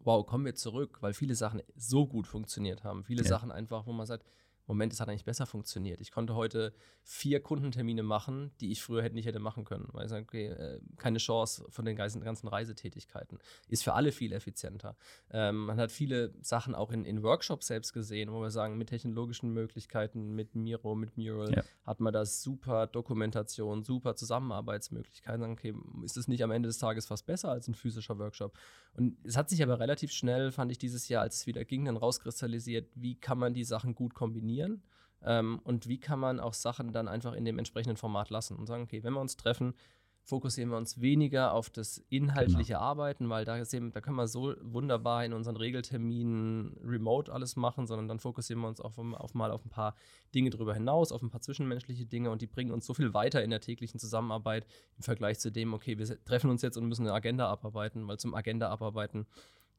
wow, 0.01 0.27
kommen 0.27 0.45
wir 0.45 0.55
zurück, 0.55 0.99
weil 1.01 1.13
viele 1.13 1.35
Sachen 1.35 1.63
so 1.77 2.07
gut 2.07 2.27
funktioniert 2.27 2.85
haben. 2.85 3.05
Viele 3.05 3.23
ja. 3.23 3.29
Sachen 3.29 3.53
einfach, 3.53 3.87
wo 3.87 3.93
man 3.93 4.07
sagt, 4.07 4.25
Moment, 4.71 4.93
es 4.93 5.01
hat 5.01 5.09
eigentlich 5.09 5.25
besser 5.25 5.47
funktioniert. 5.47 6.01
Ich 6.01 6.13
konnte 6.13 6.37
heute 6.37 6.73
vier 7.03 7.41
Kundentermine 7.41 8.05
machen, 8.05 8.53
die 8.61 8.71
ich 8.71 8.81
früher 8.81 9.03
hätte 9.03 9.17
nicht 9.17 9.27
hätte 9.27 9.41
machen 9.41 9.65
können. 9.65 9.89
Weil 9.91 10.05
ich 10.05 10.11
sage, 10.11 10.23
okay, 10.23 10.47
äh, 10.47 10.81
keine 10.97 11.19
Chance 11.19 11.67
von 11.71 11.85
den 11.85 11.97
ganzen 11.97 12.47
Reisetätigkeiten. 12.47 13.39
Ist 13.67 13.83
für 13.83 13.95
alle 13.95 14.13
viel 14.13 14.33
effizienter. 14.33 14.97
Ähm, 15.33 15.67
man 15.67 15.81
hat 15.81 15.91
viele 15.91 16.33
Sachen 16.41 16.77
auch 16.77 16.93
in, 16.93 17.05
in 17.05 17.25
Workshops 17.25 17.67
selbst 17.67 17.93
gesehen, 17.93 18.31
wo 18.31 18.41
wir 18.43 18.53
sagen, 18.53 18.79
mit 18.79 18.91
technologischen 18.91 19.53
Möglichkeiten, 19.53 20.37
mit 20.37 20.55
Miro, 20.55 20.95
mit 20.95 21.17
Mural, 21.17 21.53
ja. 21.53 21.65
hat 21.85 21.99
man 21.99 22.13
da 22.13 22.25
super 22.25 22.87
Dokumentation, 22.87 23.83
super 23.83 24.15
Zusammenarbeitsmöglichkeiten. 24.15 25.51
Okay, 25.51 25.75
ist 26.05 26.17
es 26.17 26.29
nicht 26.29 26.45
am 26.45 26.53
Ende 26.53 26.69
des 26.69 26.79
Tages 26.79 27.07
fast 27.07 27.27
besser 27.27 27.49
als 27.51 27.67
ein 27.67 27.75
physischer 27.75 28.21
Workshop? 28.21 28.57
Und 28.95 29.17
es 29.25 29.37
hat 29.37 29.51
sich 29.51 29.65
aber 29.65 29.81
relativ 29.81 30.13
schnell, 30.13 30.53
fand 30.53 30.71
ich 30.71 30.79
dieses 30.79 31.09
Jahr, 31.09 31.23
als 31.23 31.39
es 31.39 31.47
wieder 31.49 31.65
ging, 31.65 31.87
dann 31.87 31.97
rauskristallisiert, 31.97 32.89
wie 32.95 33.17
kann 33.17 33.39
man 33.39 33.53
die 33.53 33.65
Sachen 33.65 33.97
gut 33.97 34.15
kombinieren 34.15 34.60
definieren 34.61 34.83
ähm, 35.23 35.61
und 35.65 35.89
wie 35.89 35.99
kann 35.99 36.19
man 36.19 36.41
auch 36.41 36.55
Sachen 36.55 36.93
dann 36.93 37.09
einfach 37.09 37.35
in 37.35 37.45
dem 37.45 37.59
entsprechenden 37.59 37.97
Format 37.97 38.31
lassen 38.31 38.57
und 38.57 38.67
sagen, 38.67 38.85
okay, 38.85 39.03
wenn 39.03 39.13
wir 39.13 39.21
uns 39.21 39.37
treffen, 39.37 39.75
fokussieren 40.23 40.71
wir 40.71 40.77
uns 40.77 41.01
weniger 41.01 41.55
auf 41.55 41.71
das 41.71 41.99
inhaltliche 42.09 42.75
genau. 42.75 42.81
Arbeiten, 42.81 43.29
weil 43.31 43.45
da, 43.45 43.59
eben, 43.59 43.91
da 43.91 44.01
können 44.01 44.17
wir 44.17 44.29
so 44.29 44.55
wunderbar 44.61 45.25
in 45.25 45.33
unseren 45.33 45.57
Regelterminen 45.57 46.77
remote 46.85 47.33
alles 47.33 47.57
machen, 47.57 47.87
sondern 47.87 48.07
dann 48.07 48.21
fokussieren 48.21 48.63
wir 48.63 48.69
uns 48.69 48.81
auf, 48.81 48.99
auf 48.99 49.35
mal 49.35 49.51
auf 49.51 49.65
ein 49.65 49.71
paar 49.71 49.95
Dinge 50.35 50.51
darüber 50.51 50.75
hinaus, 50.75 51.11
auf 51.11 51.23
ein 51.23 51.31
paar 51.31 51.41
zwischenmenschliche 51.41 52.07
Dinge 52.07 52.31
und 52.31 52.43
die 52.43 52.47
bringen 52.47 52.71
uns 52.71 52.87
so 52.87 52.95
viel 52.95 53.13
weiter 53.13 53.43
in 53.43 53.51
der 53.51 53.61
täglichen 53.61 53.99
Zusammenarbeit 53.99 54.67
im 54.97 55.03
Vergleich 55.03 55.41
zu 55.41 55.51
dem, 55.51 55.75
okay, 55.75 55.99
wir 55.99 56.25
treffen 56.25 56.51
uns 56.51 56.63
jetzt 56.63 56.77
und 56.77 56.87
müssen 56.87 57.07
eine 57.07 57.15
Agenda 57.15 57.49
abarbeiten, 57.49 58.07
weil 58.07 58.19
zum 58.19 58.35
Agenda 58.35 58.69
abarbeiten 58.69 59.27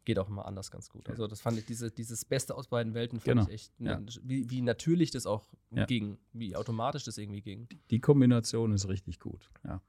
geht 0.05 0.19
auch 0.19 0.29
immer 0.29 0.45
anders 0.45 0.71
ganz 0.71 0.89
gut. 0.89 1.09
Also 1.09 1.27
das 1.27 1.41
fand 1.41 1.57
ich, 1.57 1.65
diese, 1.65 1.91
dieses 1.91 2.25
Beste 2.25 2.55
aus 2.55 2.67
beiden 2.67 2.93
Welten 2.93 3.19
fand 3.19 3.39
genau. 3.39 3.47
ich 3.47 3.53
echt, 3.53 3.73
ja. 3.79 4.01
wie, 4.23 4.49
wie 4.49 4.61
natürlich 4.61 5.11
das 5.11 5.25
auch 5.25 5.53
ja. 5.71 5.85
ging, 5.85 6.17
wie 6.33 6.55
automatisch 6.55 7.03
das 7.03 7.17
irgendwie 7.17 7.41
ging. 7.41 7.67
Die 7.89 7.99
Kombination 7.99 8.73
ist 8.73 8.87
richtig 8.87 9.19
gut, 9.19 9.49
ja. 9.63 9.81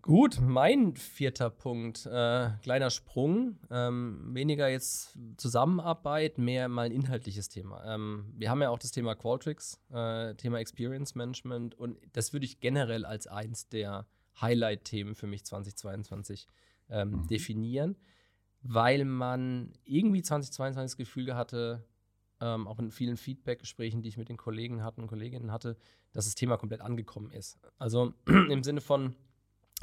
Gut, 0.00 0.38
mein 0.40 0.96
vierter 0.96 1.50
Punkt, 1.50 2.06
äh, 2.06 2.50
kleiner 2.62 2.88
Sprung, 2.88 3.58
ähm, 3.68 4.30
weniger 4.32 4.68
jetzt 4.68 5.18
Zusammenarbeit, 5.36 6.38
mehr 6.38 6.68
mal 6.68 6.86
ein 6.86 6.92
inhaltliches 6.92 7.50
Thema. 7.50 7.84
Ähm, 7.84 8.32
wir 8.34 8.48
haben 8.48 8.62
ja 8.62 8.70
auch 8.70 8.78
das 8.78 8.92
Thema 8.92 9.14
Qualtrics, 9.16 9.78
äh, 9.90 10.34
Thema 10.36 10.60
Experience 10.60 11.14
Management 11.14 11.74
und 11.74 11.98
das 12.12 12.32
würde 12.32 12.46
ich 12.46 12.60
generell 12.60 13.04
als 13.04 13.26
eins 13.26 13.68
der 13.68 14.06
Highlight-Themen 14.40 15.14
für 15.14 15.26
mich 15.26 15.44
2022 15.44 16.46
ähm, 16.88 17.10
mhm. 17.10 17.26
definieren 17.26 17.96
weil 18.62 19.04
man 19.04 19.72
irgendwie 19.84 20.22
2022 20.22 20.92
das 20.92 20.96
Gefühl 20.96 21.34
hatte, 21.34 21.84
ähm, 22.40 22.66
auch 22.66 22.78
in 22.78 22.90
vielen 22.90 23.16
Feedback-Gesprächen, 23.16 24.02
die 24.02 24.08
ich 24.08 24.16
mit 24.16 24.28
den 24.28 24.36
Kollegen 24.36 24.82
hatten 24.82 25.02
und 25.02 25.08
Kolleginnen 25.08 25.52
hatte, 25.52 25.76
dass 26.12 26.26
das 26.26 26.34
Thema 26.34 26.56
komplett 26.56 26.80
angekommen 26.80 27.30
ist. 27.32 27.58
Also 27.78 28.14
im 28.26 28.62
Sinne 28.62 28.80
von, 28.80 29.14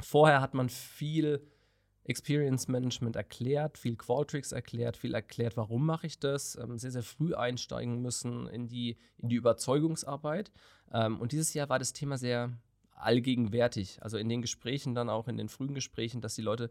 vorher 0.00 0.40
hat 0.40 0.54
man 0.54 0.68
viel 0.68 1.46
Experience 2.04 2.68
Management 2.68 3.16
erklärt, 3.16 3.78
viel 3.78 3.96
Qualtrics 3.96 4.52
erklärt, 4.52 4.96
viel 4.96 5.14
erklärt, 5.14 5.56
warum 5.56 5.84
mache 5.84 6.06
ich 6.06 6.20
das, 6.20 6.56
ähm, 6.56 6.78
sehr, 6.78 6.92
sehr 6.92 7.02
früh 7.02 7.34
einsteigen 7.34 8.00
müssen 8.00 8.46
in 8.46 8.68
die, 8.68 8.96
in 9.18 9.28
die 9.28 9.36
Überzeugungsarbeit. 9.36 10.52
Ähm, 10.92 11.20
und 11.20 11.32
dieses 11.32 11.52
Jahr 11.52 11.68
war 11.68 11.78
das 11.78 11.92
Thema 11.92 12.16
sehr 12.16 12.56
allgegenwärtig. 12.92 14.02
Also 14.02 14.18
in 14.18 14.28
den 14.28 14.40
Gesprächen 14.40 14.94
dann 14.94 15.10
auch, 15.10 15.28
in 15.28 15.36
den 15.36 15.48
frühen 15.48 15.74
Gesprächen, 15.74 16.20
dass 16.20 16.34
die 16.34 16.42
Leute 16.42 16.70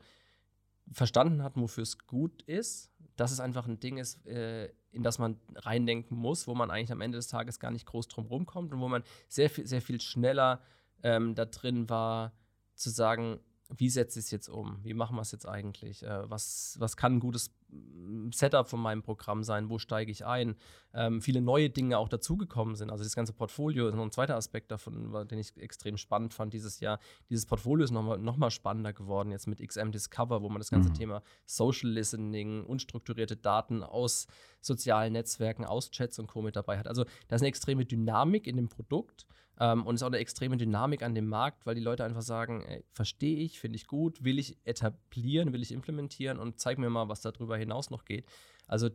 verstanden 0.91 1.43
hat, 1.43 1.55
wofür 1.55 1.83
es 1.83 1.97
gut 2.07 2.41
ist, 2.43 2.91
dass 3.15 3.31
es 3.31 3.39
einfach 3.39 3.67
ein 3.67 3.79
Ding 3.79 3.97
ist, 3.97 4.25
äh, 4.27 4.69
in 4.91 5.03
das 5.03 5.19
man 5.19 5.39
reindenken 5.55 6.17
muss, 6.17 6.47
wo 6.47 6.55
man 6.55 6.71
eigentlich 6.71 6.91
am 6.91 7.01
Ende 7.01 7.17
des 7.17 7.27
Tages 7.27 7.59
gar 7.59 7.71
nicht 7.71 7.85
groß 7.85 8.07
drum 8.07 8.25
rumkommt 8.25 8.73
und 8.73 8.79
wo 8.79 8.87
man 8.87 9.03
sehr 9.27 9.49
viel, 9.49 9.67
sehr 9.67 9.81
viel 9.81 9.99
schneller 9.99 10.61
ähm, 11.03 11.35
da 11.35 11.45
drin 11.45 11.89
war, 11.89 12.33
zu 12.75 12.89
sagen, 12.89 13.39
wie 13.75 13.89
setze 13.89 14.19
ich 14.19 14.25
es 14.25 14.31
jetzt 14.31 14.47
um? 14.47 14.79
Wie 14.83 14.93
machen 14.93 15.15
wir 15.15 15.21
es 15.21 15.31
jetzt 15.31 15.47
eigentlich? 15.47 16.03
Äh, 16.03 16.29
was, 16.29 16.75
was 16.79 16.95
kann 16.97 17.15
ein 17.15 17.19
gutes 17.19 17.51
mm, 17.69 18.29
Setup 18.31 18.69
von 18.69 18.79
meinem 18.79 19.01
Programm 19.01 19.43
sein? 19.43 19.69
Wo 19.69 19.79
steige 19.79 20.11
ich 20.11 20.25
ein? 20.25 20.55
Ähm, 20.93 21.21
viele 21.21 21.41
neue 21.41 21.69
Dinge 21.69 21.97
auch 21.97 22.07
dazugekommen 22.07 22.75
sind. 22.75 22.91
Also 22.91 23.03
das 23.03 23.15
ganze 23.15 23.33
Portfolio 23.33 23.87
ist 23.87 23.95
noch 23.95 24.03
ein 24.03 24.11
zweiter 24.11 24.35
Aspekt 24.35 24.71
davon, 24.71 25.27
den 25.27 25.39
ich 25.39 25.57
extrem 25.57 25.97
spannend 25.97 26.33
fand 26.33 26.53
dieses 26.53 26.79
Jahr. 26.79 26.99
Dieses 27.29 27.45
Portfolio 27.47 27.83
ist 27.83 27.91
nochmal 27.91 28.19
noch 28.19 28.37
mal 28.37 28.51
spannender 28.51 28.93
geworden 28.93 29.31
jetzt 29.31 29.47
mit 29.47 29.65
XM 29.65 29.91
Discover, 29.91 30.43
wo 30.43 30.49
man 30.49 30.59
das 30.59 30.69
ganze 30.69 30.89
mhm. 30.89 30.95
Thema 30.95 31.23
Social 31.45 31.89
Listening, 31.89 32.63
unstrukturierte 32.65 33.35
Daten 33.35 33.81
aus 33.81 34.27
sozialen 34.61 35.13
Netzwerken, 35.13 35.65
aus 35.65 35.89
Chats 35.89 36.19
und 36.19 36.27
Co. 36.27 36.41
mit 36.41 36.55
dabei 36.55 36.77
hat. 36.77 36.87
Also 36.87 37.03
da 37.27 37.35
ist 37.35 37.41
eine 37.41 37.49
extreme 37.49 37.85
Dynamik 37.85 38.45
in 38.45 38.57
dem 38.57 38.69
Produkt 38.69 39.25
ähm, 39.59 39.85
und 39.85 39.95
es 39.95 40.01
ist 40.01 40.03
auch 40.03 40.07
eine 40.07 40.17
extreme 40.17 40.57
Dynamik 40.57 41.03
an 41.03 41.15
dem 41.15 41.27
Markt, 41.27 41.65
weil 41.65 41.75
die 41.75 41.81
Leute 41.81 42.03
einfach 42.03 42.21
sagen, 42.21 42.65
verstehe 42.91 43.37
ich, 43.37 43.59
finde 43.59 43.77
ich 43.77 43.87
gut, 43.87 44.23
will 44.23 44.39
ich 44.39 44.57
etablieren, 44.65 45.53
will 45.53 45.61
ich 45.61 45.71
implementieren 45.71 46.39
und 46.39 46.59
zeig 46.59 46.77
mir 46.77 46.89
mal, 46.89 47.09
was 47.09 47.21
darüber 47.21 47.57
hinaus 47.57 47.89
noch 47.89 48.05
geht. 48.05 48.25
Also 48.67 48.89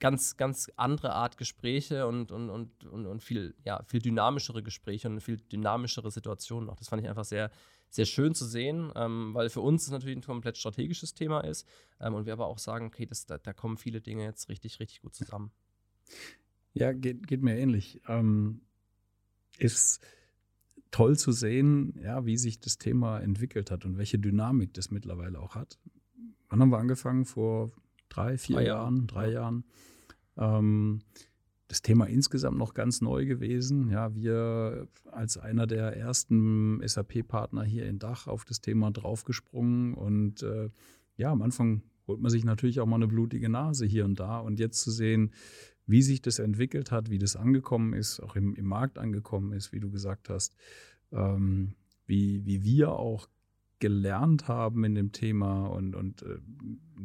ganz, 0.00 0.36
ganz 0.36 0.70
andere 0.76 1.14
Art 1.14 1.38
Gespräche 1.38 2.06
und, 2.06 2.30
und, 2.30 2.50
und, 2.50 2.84
und, 2.84 3.06
und 3.06 3.22
viel, 3.22 3.54
ja, 3.64 3.82
viel 3.86 4.00
dynamischere 4.00 4.62
Gespräche 4.62 5.08
und 5.08 5.20
viel 5.20 5.38
dynamischere 5.38 6.10
Situationen 6.10 6.66
noch. 6.66 6.76
Das 6.76 6.88
fand 6.88 7.02
ich 7.02 7.08
einfach 7.08 7.24
sehr, 7.24 7.50
sehr 7.88 8.04
schön 8.04 8.34
zu 8.34 8.44
sehen, 8.44 8.92
ähm, 8.96 9.32
weil 9.34 9.48
für 9.48 9.60
uns 9.60 9.84
es 9.84 9.90
natürlich 9.90 10.16
ein 10.16 10.22
komplett 10.22 10.58
strategisches 10.58 11.14
Thema 11.14 11.40
ist 11.40 11.66
ähm, 12.00 12.14
und 12.14 12.26
wir 12.26 12.32
aber 12.32 12.48
auch 12.48 12.58
sagen, 12.58 12.86
okay, 12.86 13.06
das, 13.06 13.26
da, 13.26 13.38
da, 13.38 13.52
kommen 13.52 13.78
viele 13.78 14.00
Dinge 14.00 14.24
jetzt 14.24 14.48
richtig, 14.48 14.80
richtig 14.80 15.00
gut 15.00 15.14
zusammen. 15.14 15.52
Ja, 16.72 16.92
geht, 16.92 17.26
geht 17.26 17.42
mir 17.42 17.56
ähnlich. 17.56 18.02
Ähm, 18.08 18.62
ist 19.58 20.00
toll 20.90 21.18
zu 21.18 21.32
sehen, 21.32 21.98
ja, 22.02 22.24
wie 22.24 22.36
sich 22.36 22.60
das 22.60 22.78
Thema 22.78 23.18
entwickelt 23.18 23.70
hat 23.70 23.84
und 23.84 23.98
welche 23.98 24.18
Dynamik 24.18 24.74
das 24.74 24.90
mittlerweile 24.90 25.40
auch 25.40 25.54
hat. 25.54 25.78
Wann 26.48 26.60
haben 26.60 26.70
wir 26.70 26.78
angefangen? 26.78 27.24
Vor 27.24 27.72
drei, 28.08 28.38
vier 28.38 28.56
drei 28.56 28.66
Jahren, 28.66 29.06
drei 29.06 29.30
Jahren. 29.32 29.64
Ähm, 30.36 31.00
das 31.68 31.82
Thema 31.82 32.04
insgesamt 32.04 32.58
noch 32.58 32.74
ganz 32.74 33.00
neu 33.00 33.26
gewesen. 33.26 33.90
Ja, 33.90 34.14
wir 34.14 34.86
als 35.10 35.38
einer 35.38 35.66
der 35.66 35.96
ersten 35.96 36.80
SAP-Partner 36.86 37.64
hier 37.64 37.86
in 37.86 37.98
Dach 37.98 38.28
auf 38.28 38.44
das 38.44 38.60
Thema 38.60 38.92
draufgesprungen 38.92 39.94
und 39.94 40.42
äh, 40.42 40.70
ja, 41.16 41.32
am 41.32 41.42
Anfang 41.42 41.82
holt 42.06 42.20
man 42.20 42.30
sich 42.30 42.44
natürlich 42.44 42.80
auch 42.80 42.86
mal 42.86 42.96
eine 42.96 43.08
blutige 43.08 43.48
Nase 43.48 43.86
hier 43.86 44.04
und 44.04 44.20
da 44.20 44.38
und 44.38 44.60
jetzt 44.60 44.80
zu 44.82 44.90
sehen, 44.90 45.32
wie 45.86 46.02
sich 46.02 46.22
das 46.22 46.38
entwickelt 46.38 46.90
hat, 46.90 47.10
wie 47.10 47.18
das 47.18 47.36
angekommen 47.36 47.92
ist, 47.92 48.20
auch 48.20 48.36
im, 48.36 48.54
im 48.54 48.66
Markt 48.66 48.98
angekommen 48.98 49.52
ist, 49.52 49.72
wie 49.72 49.80
du 49.80 49.90
gesagt 49.90 50.28
hast, 50.28 50.56
ähm, 51.12 51.74
wie, 52.06 52.44
wie 52.46 52.62
wir 52.64 52.92
auch 52.92 53.28
gelernt 53.80 54.48
haben 54.48 54.84
in 54.84 54.94
dem 54.94 55.12
Thema 55.12 55.66
und, 55.66 55.94
und 55.94 56.22
äh, 56.22 56.38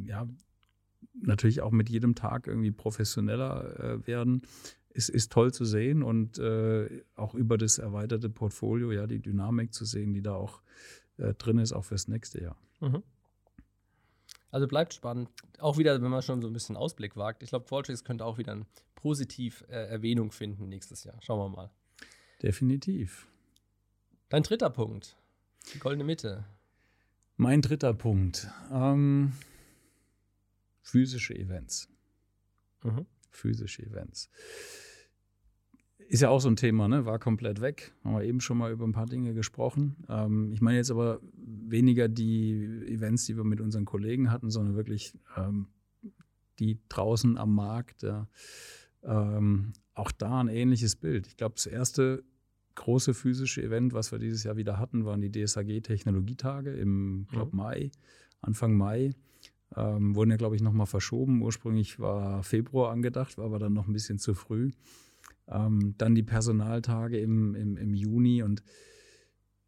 ja, 0.06 0.28
natürlich 1.14 1.62
auch 1.62 1.72
mit 1.72 1.90
jedem 1.90 2.16
Tag 2.16 2.48
irgendwie 2.48 2.72
professioneller 2.72 3.80
äh, 3.80 4.08
werden, 4.08 4.44
ist, 4.90 5.10
ist 5.10 5.32
toll 5.32 5.54
zu 5.54 5.66
sehen 5.66 6.04
und 6.04 6.40
äh, 6.40 7.04
auch 7.16 7.36
über 7.36 7.58
das 7.58 7.78
erweiterte 7.78 8.30
Portfolio, 8.30 8.92
ja, 8.92 9.08
die 9.08 9.20
Dynamik 9.20 9.74
zu 9.74 9.86
sehen, 9.86 10.14
die 10.14 10.22
da 10.22 10.34
auch 10.34 10.62
äh, 11.18 11.34
drin 11.34 11.58
ist, 11.58 11.74
auch 11.74 11.86
fürs 11.86 12.08
nächste 12.08 12.42
Jahr. 12.42 12.58
Mhm. 12.80 13.04
Also 14.52 14.68
bleibt 14.68 14.94
spannend. 14.94 15.30
Auch 15.60 15.78
wieder, 15.78 16.02
wenn 16.02 16.10
man 16.10 16.22
schon 16.22 16.42
so 16.42 16.48
ein 16.48 16.54
bisschen 16.54 16.76
Ausblick 16.76 17.16
wagt. 17.16 17.44
Ich 17.44 17.50
glaube, 17.50 17.66
Qualtrics 17.66 18.04
könnte 18.04 18.26
auch 18.26 18.38
wieder 18.38 18.54
ein 18.54 18.66
positiv 18.96 19.64
äh, 19.70 19.88
Erwähnung 19.88 20.32
finden 20.32 20.70
nächstes 20.70 21.04
Jahr. 21.04 21.22
Schauen 21.22 21.40
wir 21.40 21.56
mal. 21.56 21.70
Definitiv. 22.42 23.28
Dein 24.30 24.44
dritter 24.44 24.70
Punkt. 24.70 25.16
Die 25.74 25.80
goldene 25.80 26.04
Mitte. 26.04 26.46
Mein 27.38 27.62
dritter 27.62 27.94
Punkt. 27.94 28.48
Ähm, 28.72 29.34
physische 30.82 31.36
Events. 31.36 31.90
Mhm. 32.84 33.06
Physische 33.30 33.84
Events 33.84 34.30
ist 36.10 36.22
ja 36.22 36.30
auch 36.30 36.42
so 36.42 36.50
ein 36.50 36.56
Thema, 36.56 36.88
ne? 36.88 37.06
War 37.06 37.20
komplett 37.20 37.62
weg. 37.62 37.94
Haben 38.04 38.16
wir 38.16 38.24
eben 38.24 38.42
schon 38.42 38.58
mal 38.58 38.72
über 38.72 38.86
ein 38.86 38.94
paar 38.94 39.06
Dinge 39.06 39.36
gesprochen. 39.36 39.96
Ähm, 40.10 40.52
ich 40.52 40.60
meine 40.60 40.78
jetzt 40.78 40.90
aber 40.90 41.22
weniger 41.36 42.10
die 42.10 42.84
Events, 42.88 43.26
die 43.26 43.38
wir 43.38 43.44
mit 43.44 43.62
unseren 43.62 43.86
Kollegen 43.86 44.32
hatten, 44.32 44.50
sondern 44.50 44.76
wirklich 44.76 45.14
ähm, 45.38 45.68
die 46.58 46.80
draußen 46.90 47.38
am 47.38 47.54
Markt. 47.54 48.02
Ja. 48.02 48.28
Ähm, 49.04 49.74
auch 49.94 50.12
da 50.12 50.40
ein 50.40 50.48
ähnliches 50.48 50.96
Bild. 50.96 51.28
Ich 51.28 51.38
glaube, 51.38 51.56
das 51.56 51.68
erste 51.68 52.24
große 52.74 53.14
physische 53.14 53.62
Event, 53.62 53.94
was 53.94 54.12
wir 54.12 54.18
dieses 54.18 54.44
Jahr 54.44 54.58
wieder 54.58 54.80
hatten, 54.80 55.06
waren 55.06 55.22
die 55.22 55.32
DSAG 55.32 55.84
Technologietage 55.84 56.72
im, 56.72 57.28
glaube 57.30 57.52
mhm. 57.52 57.58
Mai, 57.58 57.92
Anfang 58.42 58.76
Mai. 58.76 59.12
Ähm, 59.76 60.16
wurden 60.16 60.32
ja, 60.32 60.38
glaube 60.38 60.56
ich, 60.56 60.64
nochmal 60.64 60.88
verschoben. 60.88 61.44
Ursprünglich 61.44 62.00
war 62.00 62.42
Februar 62.42 62.92
angedacht, 62.92 63.38
war 63.38 63.46
aber 63.46 63.60
dann 63.60 63.74
noch 63.74 63.88
ein 63.88 63.94
bisschen 63.94 64.18
zu 64.18 64.34
früh. 64.34 64.72
Ähm, 65.50 65.96
dann 65.98 66.16
die 66.16 66.24
Personaltage 66.24 67.20
im, 67.20 67.56
im, 67.56 67.78
im 67.78 67.94
Juni 67.94 68.44
und 68.44 68.64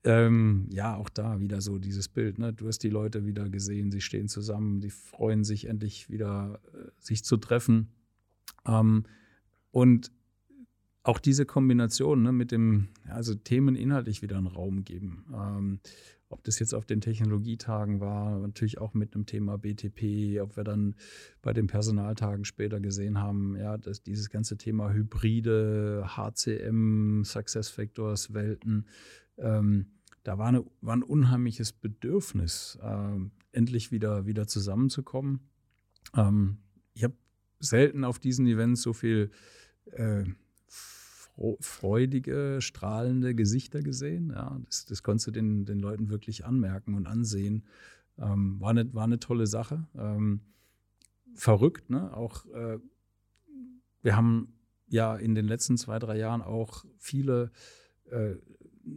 ähm, 0.04 0.67
ja, 0.72 0.96
auch 0.96 1.10
da 1.10 1.39
wieder 1.39 1.62
so 1.62 1.78
dieses 1.78 2.08
Bild. 2.08 2.39
Ne? 2.39 2.54
Du 2.54 2.67
hast 2.67 2.80
die 2.80 2.89
Leute 2.89 3.26
wieder 3.26 3.50
gesehen, 3.50 3.91
sie 3.91 4.02
stehen 4.02 4.28
zusammen, 4.28 4.82
die 4.82 4.89
freuen 4.89 5.44
sich 5.44 5.67
endlich 5.67 6.10
wieder, 6.10 6.60
äh, 6.74 6.89
sich 6.98 7.24
zu 7.24 7.38
treffen. 7.38 7.89
Ähm, 8.65 9.06
und 9.72 10.12
auch 11.04 11.20
diese 11.20 11.46
Kombination 11.46 12.24
ne, 12.24 12.32
mit 12.32 12.52
dem, 12.52 12.89
also 13.08 13.36
Themen 13.36 13.76
inhaltlich 13.76 14.22
wieder 14.22 14.38
einen 14.38 14.48
Raum 14.48 14.84
geben. 14.84 15.26
Ähm, 15.34 15.80
ob 16.32 16.44
das 16.44 16.60
jetzt 16.60 16.74
auf 16.74 16.86
den 16.86 17.02
Technologietagen 17.02 18.00
war, 18.00 18.39
natürlich 18.39 18.80
auch 18.80 18.94
mit 18.94 19.13
einem 19.13 19.26
Thema 19.26 19.58
BTP, 19.58 20.41
ob 20.41 20.56
wir 20.56 20.63
dann 20.63 20.96
bei 21.41 21.54
den 21.54 21.67
Personaltagen 21.67 22.46
später 22.46 22.80
gesehen 22.80 23.20
haben, 23.20 23.56
ja, 23.58 23.78
dass 23.78 24.02
dieses 24.02 24.30
ganze 24.30 24.58
Thema 24.58 24.91
Hybride, 24.94 26.06
HCM, 26.15 27.24
Success 27.24 27.70
Factors, 27.70 28.34
Welten, 28.34 28.88
ähm, 29.38 29.88
da 30.24 30.38
war, 30.38 30.48
eine, 30.48 30.65
war, 30.82 30.96
ein 30.96 31.04
unheimliches 31.04 31.74
Bedürfnis, 31.74 32.78
äh, 32.82 33.17
endlich 33.52 33.91
wieder, 33.91 34.26
wieder 34.26 34.48
zusammenzukommen. 34.48 35.41
Ähm, 36.15 36.58
ich 36.94 37.04
habe 37.04 37.15
selten 37.60 38.04
auf 38.04 38.20
diesen 38.20 38.46
Events 38.48 38.82
so 38.82 38.94
viel 38.94 39.32
äh, 39.91 40.24
freudige, 41.60 42.58
strahlende 42.60 43.36
Gesichter 43.36 43.82
gesehen. 43.82 44.32
Ja, 44.32 44.60
das, 44.65 44.86
das 44.86 45.04
konntest 45.04 45.27
du 45.27 45.32
den, 45.32 45.65
den 45.65 45.80
Leuten 45.80 46.10
wirklich 46.10 46.45
anmerken 46.45 46.93
und 46.93 47.08
ansehen. 47.08 47.63
Ähm, 48.17 48.60
war, 48.60 48.69
eine, 48.71 48.93
war 48.93 49.04
eine 49.04 49.19
tolle 49.19 49.47
Sache. 49.47 49.88
Ähm, 49.95 50.41
verrückt, 51.34 51.89
ne? 51.89 52.15
Auch 52.15 52.45
äh, 52.47 52.80
wir 54.01 54.15
haben 54.15 54.54
ja 54.88 55.15
in 55.15 55.36
den 55.36 55.47
letzten 55.47 55.77
zwei, 55.77 55.99
drei 55.99 56.17
Jahren 56.17 56.41
auch 56.41 56.86
viele, 56.97 57.51
äh, 58.10 58.36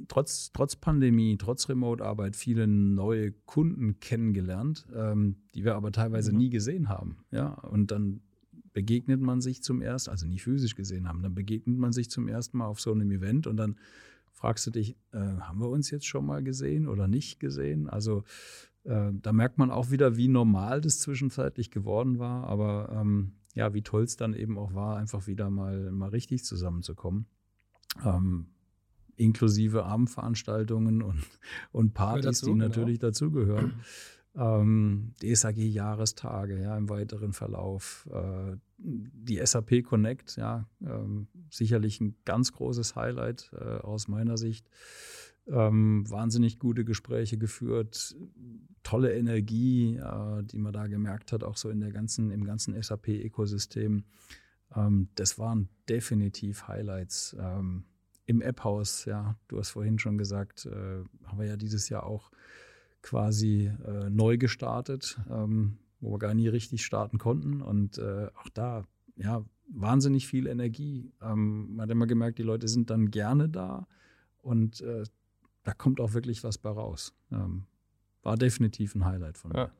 trotz, 0.08 0.50
trotz 0.52 0.76
Pandemie, 0.76 1.36
trotz 1.38 1.68
Remote-Arbeit, 1.68 2.36
viele 2.36 2.66
neue 2.66 3.32
Kunden 3.32 4.00
kennengelernt, 4.00 4.86
ähm, 4.94 5.36
die 5.54 5.64
wir 5.64 5.76
aber 5.76 5.92
teilweise 5.92 6.32
mhm. 6.32 6.38
nie 6.38 6.50
gesehen 6.50 6.88
haben. 6.88 7.18
Ja, 7.30 7.48
und 7.48 7.90
dann 7.90 8.20
begegnet 8.74 9.20
man 9.22 9.40
sich 9.40 9.62
zum 9.62 9.80
ersten, 9.80 10.10
also 10.10 10.26
nicht 10.26 10.42
physisch 10.42 10.74
gesehen 10.74 11.08
haben, 11.08 11.22
dann 11.22 11.34
begegnet 11.34 11.78
man 11.78 11.92
sich 11.92 12.10
zum 12.10 12.28
ersten 12.28 12.58
Mal 12.58 12.66
auf 12.66 12.80
so 12.80 12.92
einem 12.92 13.10
Event 13.10 13.46
und 13.46 13.56
dann 13.56 13.76
fragst 14.32 14.66
du 14.66 14.70
dich, 14.70 14.96
äh, 15.12 15.18
haben 15.18 15.60
wir 15.60 15.70
uns 15.70 15.90
jetzt 15.90 16.06
schon 16.06 16.26
mal 16.26 16.42
gesehen 16.42 16.88
oder 16.88 17.08
nicht 17.08 17.40
gesehen? 17.40 17.88
Also 17.88 18.24
äh, 18.82 19.12
da 19.12 19.32
merkt 19.32 19.56
man 19.56 19.70
auch 19.70 19.90
wieder, 19.90 20.16
wie 20.16 20.28
normal 20.28 20.80
das 20.80 20.98
zwischenzeitlich 20.98 21.70
geworden 21.70 22.18
war, 22.18 22.44
aber 22.48 22.90
ähm, 22.92 23.32
ja, 23.54 23.72
wie 23.72 23.82
toll 23.82 24.02
es 24.02 24.16
dann 24.16 24.34
eben 24.34 24.58
auch 24.58 24.74
war, 24.74 24.96
einfach 24.96 25.28
wieder 25.28 25.48
mal, 25.48 25.92
mal 25.92 26.10
richtig 26.10 26.44
zusammenzukommen. 26.44 27.26
Ähm, 28.04 28.48
inklusive 29.16 29.84
Abendveranstaltungen 29.84 31.00
und, 31.00 31.22
und 31.70 31.94
Partys, 31.94 32.40
dazu, 32.40 32.46
die 32.46 32.54
natürlich 32.56 32.98
genau. 32.98 33.10
dazugehören 33.10 33.74
ähm, 34.36 35.12
DSAG-Jahrestage 35.22 36.60
ja, 36.60 36.76
im 36.76 36.88
weiteren 36.88 37.32
Verlauf. 37.32 38.08
Äh, 38.12 38.56
die 38.78 39.44
SAP 39.44 39.84
Connect, 39.84 40.36
ja, 40.36 40.68
ähm, 40.84 41.28
sicherlich 41.50 42.00
ein 42.00 42.16
ganz 42.24 42.52
großes 42.52 42.96
Highlight 42.96 43.50
äh, 43.52 43.78
aus 43.78 44.08
meiner 44.08 44.36
Sicht. 44.36 44.68
Ähm, 45.46 46.08
wahnsinnig 46.10 46.58
gute 46.58 46.84
Gespräche 46.84 47.36
geführt, 47.36 48.16
tolle 48.82 49.14
Energie, 49.14 49.96
äh, 49.96 50.42
die 50.42 50.58
man 50.58 50.72
da 50.72 50.86
gemerkt 50.86 51.32
hat, 51.32 51.44
auch 51.44 51.56
so 51.56 51.68
in 51.68 51.80
der 51.80 51.92
ganzen, 51.92 52.30
im 52.30 52.44
ganzen 52.44 52.80
SAP-Ökosystem. 52.80 54.04
Ähm, 54.74 55.08
das 55.14 55.38
waren 55.38 55.68
definitiv 55.88 56.66
Highlights. 56.66 57.36
Ähm, 57.38 57.84
Im 58.26 58.40
App-Haus, 58.40 59.04
ja, 59.04 59.36
du 59.48 59.58
hast 59.58 59.70
vorhin 59.70 59.98
schon 59.98 60.18
gesagt, 60.18 60.66
äh, 60.66 61.04
haben 61.24 61.38
wir 61.38 61.46
ja 61.46 61.56
dieses 61.56 61.88
Jahr 61.90 62.04
auch 62.04 62.30
quasi 63.04 63.70
äh, 63.86 64.08
neu 64.08 64.38
gestartet, 64.38 65.20
ähm, 65.30 65.78
wo 66.00 66.12
wir 66.12 66.18
gar 66.18 66.34
nie 66.34 66.48
richtig 66.48 66.84
starten 66.84 67.18
konnten. 67.18 67.60
Und 67.60 67.98
äh, 67.98 68.28
auch 68.34 68.48
da, 68.48 68.84
ja, 69.16 69.44
wahnsinnig 69.68 70.26
viel 70.26 70.46
Energie. 70.46 71.12
Ähm, 71.22 71.76
man 71.76 71.82
hat 71.82 71.90
immer 71.90 72.06
gemerkt, 72.06 72.38
die 72.38 72.42
Leute 72.42 72.66
sind 72.66 72.88
dann 72.90 73.10
gerne 73.10 73.48
da 73.48 73.86
und 74.38 74.80
äh, 74.80 75.04
da 75.62 75.74
kommt 75.74 76.00
auch 76.00 76.14
wirklich 76.14 76.42
was 76.44 76.58
bei 76.58 76.70
raus. 76.70 77.14
Ähm, 77.30 77.66
war 78.22 78.36
definitiv 78.36 78.94
ein 78.94 79.04
Highlight 79.04 79.36
von 79.36 79.52
mir. 79.52 79.58
Ja, 79.58 79.70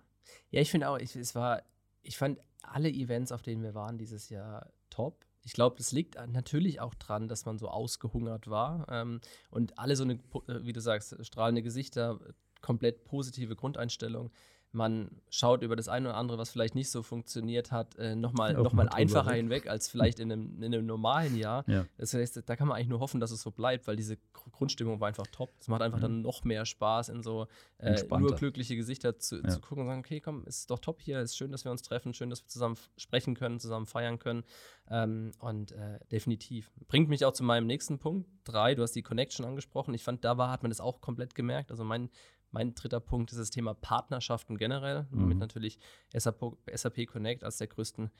ja 0.51 0.61
ich 0.61 0.71
finde 0.71 0.91
auch, 0.91 0.99
ich, 0.99 1.17
es 1.17 1.35
war, 1.35 1.63
ich 2.03 2.19
fand 2.19 2.39
alle 2.61 2.91
Events, 2.91 3.33
auf 3.33 3.41
denen 3.41 3.63
wir 3.63 3.75
waren 3.75 3.97
dieses 3.97 4.29
Jahr 4.29 4.71
top. 4.91 5.25
Ich 5.43 5.55
glaube, 5.55 5.77
es 5.79 5.93
liegt 5.93 6.17
natürlich 6.29 6.81
auch 6.81 6.95
dran, 6.95 7.29
dass 7.29 7.47
man 7.47 7.59
so 7.59 7.69
ausgehungert 7.69 8.49
war 8.49 8.87
ähm, 8.91 9.21
und 9.51 9.79
alle 9.79 9.97
so 9.97 10.05
eine, 10.05 10.15
äh, 10.15 10.65
wie 10.65 10.73
du 10.75 10.81
sagst, 10.81 11.17
strahlende 11.25 11.63
Gesichter, 11.63 12.21
komplett 12.65 13.05
positive 13.05 13.55
Grundeinstellung 13.55 14.31
man 14.75 15.11
schaut 15.31 15.63
über 15.63 15.77
das 15.77 15.89
eine 15.89 16.09
oder 16.09 16.19
andere, 16.19 16.37
was 16.37 16.51
vielleicht 16.51 16.75
nicht 16.75 16.91
so 16.91 17.03
funktioniert 17.03 17.71
hat, 17.71 17.97
äh, 17.97 18.17
nochmal 18.17 18.55
noch 18.55 18.73
mal 18.73 18.89
einfacher 18.89 19.31
weg. 19.31 19.37
hinweg 19.37 19.67
als 19.69 19.89
vielleicht 19.89 20.19
in 20.19 20.33
einem, 20.33 20.63
in 20.63 20.75
einem 20.75 20.85
normalen 20.85 21.37
Jahr. 21.37 21.65
Ja. 21.69 21.87
Das 21.97 22.13
heißt, 22.13 22.43
da 22.45 22.57
kann 22.57 22.69
man 22.69 22.77
eigentlich 22.77 22.89
nur 22.89 23.01
hoffen, 23.01 23.21
dass 23.21 23.31
es 23.31 23.41
so 23.41 23.51
bleibt, 23.51 23.87
weil 23.87 23.97
diese 23.97 24.19
Grundstimmung 24.33 25.01
war 25.01 25.09
einfach 25.09 25.27
top. 25.29 25.55
Es 25.61 25.69
macht 25.69 25.81
einfach 25.81 25.99
mhm. 25.99 26.03
dann 26.03 26.23
noch 26.23 26.45
mehr 26.45 26.67
Spaß, 26.67 27.09
in 27.09 27.23
so 27.23 27.47
äh, 27.79 28.03
nur 28.19 28.35
glückliche 28.35 28.75
Gesichter 28.75 29.19
zu, 29.19 29.41
ja. 29.41 29.49
zu, 29.49 29.61
gucken 29.61 29.85
und 29.85 29.89
sagen, 29.89 30.01
okay, 30.01 30.21
komm, 30.21 30.45
ist 30.45 30.71
doch 30.71 30.81
top 30.81 31.01
hier, 31.01 31.21
ist 31.21 31.37
schön, 31.37 31.53
dass 31.53 31.65
wir 31.65 31.71
uns 31.71 31.83
treffen, 31.83 32.13
schön, 32.13 32.31
dass 32.31 32.43
wir 32.43 32.49
zusammen 32.49 32.77
sprechen 32.97 33.35
können, 33.35 33.61
zusammen 33.61 33.87
feiern 33.87 34.19
können. 34.19 34.43
Ähm, 34.91 35.33
und 35.39 35.73
äh, 35.73 36.01
definitiv. 36.11 36.73
Bringt 36.89 37.09
mich 37.09 37.25
auch 37.25 37.33
zu 37.33 37.45
meinem 37.45 37.67
nächsten 37.67 37.99
Punkt. 37.99 38.29
Drei, 38.45 38.75
du 38.75 38.83
hast 38.83 38.93
die 38.93 39.03
Connection 39.03 39.47
angesprochen. 39.47 39.95
Ich 39.95 40.03
fand, 40.03 40.25
da 40.25 40.37
war, 40.37 40.51
hat 40.51 40.63
man 40.63 40.71
das 40.71 40.81
auch 40.81 41.01
komplett 41.01 41.35
gemerkt. 41.35 41.71
Also 41.71 41.85
mein 41.85 42.11
mein 42.55 42.75
dritter 42.75 43.01
Punkt 43.01 43.33
ist 43.33 43.39
das 43.39 43.51
Thema 43.51 43.75
Partnerschaften 43.75 44.57
generell, 44.57 45.07
mhm. 45.11 45.29
mit 45.29 45.39
natürlich 45.39 45.79
SAP, 46.17 46.57
SAP 46.73 47.07
Connect 47.07 47.43
als 47.43 47.59
der 47.59 47.67
größten 47.67 48.11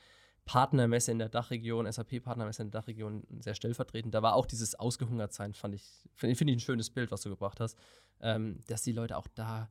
Partnermesse 0.43 1.11
in 1.11 1.19
der 1.19 1.29
Dachregion, 1.29 1.91
SAP-Partnermesse 1.91 2.61
in 2.61 2.69
der 2.69 2.81
Dachregion 2.81 3.23
sehr 3.39 3.55
stellvertretend. 3.55 4.13
Da 4.13 4.21
war 4.21 4.35
auch 4.35 4.45
dieses 4.45 4.75
Ausgehungertsein, 4.75 5.53
fand 5.53 5.73
ich, 5.73 5.83
finde 6.13 6.35
find 6.35 6.51
ich 6.51 6.57
ein 6.57 6.59
schönes 6.59 6.89
Bild, 6.89 7.11
was 7.11 7.21
du 7.21 7.29
gebracht 7.29 7.59
hast, 7.59 7.79
ähm, 8.19 8.59
dass 8.67 8.83
die 8.83 8.91
Leute 8.91 9.17
auch 9.17 9.27
da 9.33 9.69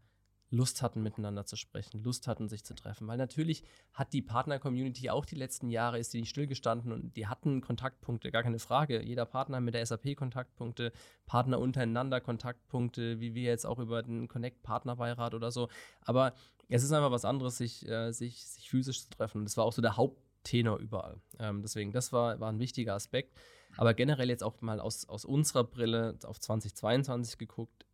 Lust 0.51 0.83
hatten, 0.83 1.03
miteinander 1.03 1.45
zu 1.47 1.57
sprechen, 1.57 2.03
Lust 2.03 2.29
hatten, 2.29 2.49
sich 2.49 2.65
zu 2.65 2.75
treffen. 2.75 3.07
Weil 3.09 3.19
natürlich 3.19 3.65
hat 3.93 4.13
die 4.13 4.23
Partner-Community 4.23 5.11
auch 5.11 5.25
die 5.25 5.35
letzten 5.35 5.69
Jahre, 5.69 5.99
ist 5.99 6.13
die 6.15 6.21
nicht 6.21 6.31
stillgestanden 6.31 6.93
und 6.93 7.17
die 7.17 7.27
hatten 7.27 7.61
Kontaktpunkte, 7.61 8.31
gar 8.31 8.43
keine 8.43 8.59
Frage. 8.59 9.03
Jeder 9.03 9.27
Partner 9.27 9.61
mit 9.61 9.75
der 9.75 9.85
SAP 9.85 10.15
Kontaktpunkte, 10.17 10.93
Partner 11.27 11.59
untereinander 11.59 12.21
Kontaktpunkte, 12.21 13.21
wie 13.21 13.35
wir 13.35 13.45
jetzt 13.45 13.67
auch 13.67 13.79
über 13.79 14.03
den 14.03 14.29
Connect-Partnerbeirat 14.29 15.35
oder 15.35 15.51
so. 15.51 15.69
Aber 16.03 16.35
es 16.69 16.83
ist 16.83 16.93
einfach 16.93 17.11
was 17.11 17.25
anderes, 17.25 17.59
sich, 17.59 17.87
äh, 17.89 18.13
sich, 18.13 18.47
sich 18.47 18.69
physisch 18.69 19.03
zu 19.03 19.11
treffen. 19.11 19.39
Und 19.39 19.45
das 19.45 19.57
war 19.57 19.65
auch 19.65 19.73
so 19.73 19.83
der 19.83 19.97
Haupttenor 19.97 20.79
überall. 20.79 21.21
Ähm, 21.39 21.63
deswegen, 21.63 21.93
das 21.93 22.13
war, 22.13 22.41
war 22.41 22.51
ein 22.51 22.59
wichtiger 22.59 22.95
Aspekt. 22.95 23.39
Aber 23.77 23.95
generell 23.95 24.29
jetzt 24.29 24.45
auch 24.45 24.61
mal 24.61 24.81
aus, 24.81 25.09
aus 25.09 25.25
unserer 25.25 25.65
Brille 25.65 26.17
auf 26.25 26.39
2022 26.39 27.39
geguckt, 27.39 27.85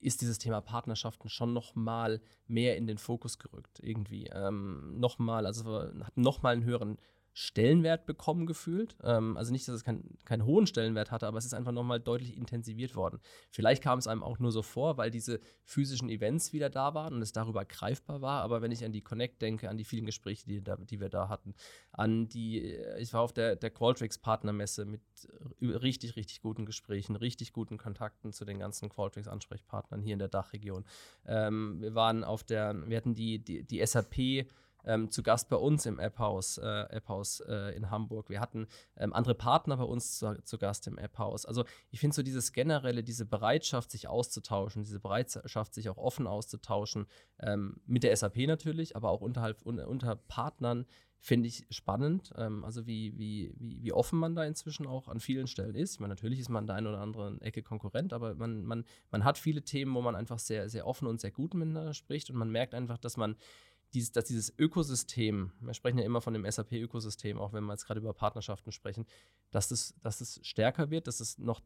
ist 0.00 0.20
dieses 0.20 0.38
Thema 0.38 0.60
Partnerschaften 0.60 1.28
schon 1.28 1.52
noch 1.52 1.74
mal 1.74 2.20
mehr 2.46 2.76
in 2.76 2.86
den 2.86 2.98
Fokus 2.98 3.38
gerückt 3.38 3.80
irgendwie. 3.82 4.26
Ähm, 4.26 4.98
noch 4.98 5.18
mal, 5.18 5.46
also 5.46 5.80
hat 5.80 6.16
noch 6.16 6.42
mal 6.42 6.54
einen 6.54 6.64
höheren 6.64 6.98
Stellenwert 7.32 8.06
bekommen 8.06 8.46
gefühlt. 8.46 8.96
Ähm, 9.02 9.36
also 9.36 9.52
nicht, 9.52 9.66
dass 9.68 9.76
es 9.76 9.84
keinen 9.84 10.18
kein 10.24 10.44
hohen 10.44 10.66
Stellenwert 10.66 11.10
hatte, 11.10 11.26
aber 11.26 11.38
es 11.38 11.44
ist 11.44 11.54
einfach 11.54 11.72
nochmal 11.72 12.00
deutlich 12.00 12.36
intensiviert 12.36 12.96
worden. 12.96 13.20
Vielleicht 13.50 13.82
kam 13.82 13.98
es 13.98 14.06
einem 14.06 14.22
auch 14.22 14.38
nur 14.38 14.52
so 14.52 14.62
vor, 14.62 14.96
weil 14.96 15.10
diese 15.10 15.40
physischen 15.64 16.08
Events 16.08 16.52
wieder 16.52 16.70
da 16.70 16.94
waren 16.94 17.14
und 17.14 17.22
es 17.22 17.32
darüber 17.32 17.64
greifbar 17.64 18.20
war. 18.20 18.42
Aber 18.42 18.62
wenn 18.62 18.72
ich 18.72 18.84
an 18.84 18.92
die 18.92 19.02
Connect 19.02 19.40
denke, 19.42 19.68
an 19.68 19.76
die 19.76 19.84
vielen 19.84 20.06
Gespräche, 20.06 20.46
die, 20.46 20.62
da, 20.62 20.76
die 20.76 21.00
wir 21.00 21.08
da 21.08 21.28
hatten, 21.28 21.54
an 21.92 22.28
die, 22.28 22.64
äh, 22.64 23.00
ich 23.00 23.12
war 23.12 23.20
auf 23.20 23.32
der, 23.32 23.56
der 23.56 23.70
Qualtrics 23.70 24.18
Partnermesse 24.18 24.84
mit 24.84 25.02
äh, 25.60 25.66
richtig, 25.66 26.16
richtig 26.16 26.42
guten 26.42 26.66
Gesprächen, 26.66 27.14
richtig 27.14 27.52
guten 27.52 27.78
Kontakten 27.78 28.32
zu 28.32 28.44
den 28.44 28.58
ganzen 28.58 28.88
Qualtrics 28.88 29.28
Ansprechpartnern 29.28 30.02
hier 30.02 30.14
in 30.14 30.18
der 30.18 30.28
Dachregion. 30.28 30.84
Ähm, 31.26 31.80
wir 31.80 31.94
waren 31.94 32.24
auf 32.24 32.42
der, 32.42 32.74
wir 32.88 32.96
hatten 32.96 33.14
die, 33.14 33.38
die, 33.38 33.62
die 33.62 33.84
SAP 33.86 34.46
ähm, 34.84 35.10
zu 35.10 35.22
Gast 35.22 35.48
bei 35.48 35.56
uns 35.56 35.86
im 35.86 35.98
App-Haus 35.98 36.58
äh, 36.58 36.82
App 36.90 37.08
äh, 37.48 37.76
in 37.76 37.90
Hamburg. 37.90 38.30
Wir 38.30 38.40
hatten 38.40 38.66
ähm, 38.96 39.12
andere 39.12 39.34
Partner 39.34 39.76
bei 39.76 39.84
uns 39.84 40.18
zu, 40.18 40.42
zu 40.44 40.58
Gast 40.58 40.86
im 40.86 40.98
App-Haus. 40.98 41.46
Also 41.46 41.64
ich 41.90 42.00
finde 42.00 42.14
so 42.14 42.22
dieses 42.22 42.52
generelle, 42.52 43.02
diese 43.02 43.26
Bereitschaft, 43.26 43.90
sich 43.90 44.08
auszutauschen, 44.08 44.82
diese 44.82 45.00
Bereitschaft, 45.00 45.74
sich 45.74 45.88
auch 45.88 45.98
offen 45.98 46.26
auszutauschen, 46.26 47.06
ähm, 47.40 47.80
mit 47.86 48.02
der 48.02 48.16
SAP 48.16 48.38
natürlich, 48.46 48.96
aber 48.96 49.10
auch 49.10 49.20
unterhalb, 49.20 49.64
un, 49.64 49.78
unter 49.80 50.16
Partnern, 50.16 50.86
finde 51.20 51.48
ich 51.48 51.66
spannend. 51.70 52.32
Ähm, 52.36 52.64
also 52.64 52.86
wie, 52.86 53.16
wie, 53.18 53.54
wie, 53.58 53.82
wie 53.82 53.92
offen 53.92 54.18
man 54.18 54.34
da 54.34 54.44
inzwischen 54.44 54.86
auch 54.86 55.08
an 55.08 55.20
vielen 55.20 55.46
Stellen 55.46 55.74
ist. 55.74 55.94
Ich 55.94 56.00
meine, 56.00 56.14
natürlich 56.14 56.40
ist 56.40 56.48
man 56.48 56.66
da 56.66 56.76
in 56.78 56.86
oder 56.86 57.00
anderen 57.00 57.40
Ecke 57.42 57.62
Konkurrent, 57.62 58.12
aber 58.12 58.34
man, 58.34 58.64
man, 58.64 58.84
man 59.10 59.24
hat 59.24 59.36
viele 59.36 59.62
Themen, 59.62 59.94
wo 59.94 60.00
man 60.00 60.16
einfach 60.16 60.38
sehr, 60.38 60.68
sehr 60.68 60.86
offen 60.86 61.06
und 61.06 61.20
sehr 61.20 61.30
gut 61.30 61.54
miteinander 61.54 61.94
spricht 61.94 62.30
und 62.30 62.36
man 62.36 62.50
merkt 62.50 62.74
einfach, 62.74 62.98
dass 62.98 63.16
man 63.16 63.36
dieses, 63.94 64.12
dass 64.12 64.24
dieses 64.24 64.56
Ökosystem, 64.58 65.52
wir 65.60 65.74
sprechen 65.74 65.98
ja 65.98 66.04
immer 66.04 66.20
von 66.20 66.34
dem 66.34 66.50
SAP-Ökosystem, 66.50 67.38
auch 67.38 67.52
wenn 67.52 67.64
wir 67.64 67.72
jetzt 67.72 67.86
gerade 67.86 68.00
über 68.00 68.12
Partnerschaften 68.12 68.72
sprechen, 68.72 69.06
dass 69.50 69.70
es, 69.70 69.94
dass 70.02 70.20
es 70.20 70.40
stärker 70.42 70.90
wird, 70.90 71.06
dass 71.06 71.20
es 71.20 71.38
noch 71.38 71.60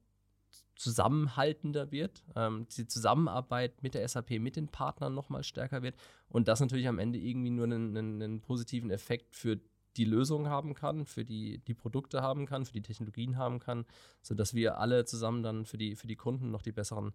zusammenhaltender 0.76 1.92
wird, 1.92 2.24
ähm, 2.34 2.66
die 2.76 2.86
Zusammenarbeit 2.86 3.82
mit 3.82 3.94
der 3.94 4.06
SAP, 4.08 4.38
mit 4.40 4.56
den 4.56 4.68
Partnern 4.68 5.14
nochmal 5.14 5.44
stärker 5.44 5.82
wird 5.82 5.96
und 6.28 6.48
das 6.48 6.60
natürlich 6.60 6.88
am 6.88 6.98
Ende 6.98 7.18
irgendwie 7.18 7.50
nur 7.50 7.64
einen, 7.64 7.96
einen, 7.96 8.22
einen, 8.22 8.40
positiven 8.40 8.90
Effekt 8.90 9.36
für 9.36 9.60
die 9.96 10.04
Lösung 10.04 10.48
haben 10.48 10.74
kann, 10.74 11.06
für 11.06 11.24
die, 11.24 11.58
die 11.58 11.74
Produkte 11.74 12.22
haben 12.22 12.46
kann, 12.46 12.64
für 12.64 12.72
die 12.72 12.82
Technologien 12.82 13.36
haben 13.36 13.60
kann, 13.60 13.84
sodass 14.22 14.54
wir 14.54 14.78
alle 14.78 15.04
zusammen 15.04 15.44
dann 15.44 15.64
für 15.66 15.78
die, 15.78 15.94
für 15.94 16.08
die 16.08 16.16
Kunden 16.16 16.50
noch 16.50 16.62
die 16.62 16.72
besseren, 16.72 17.12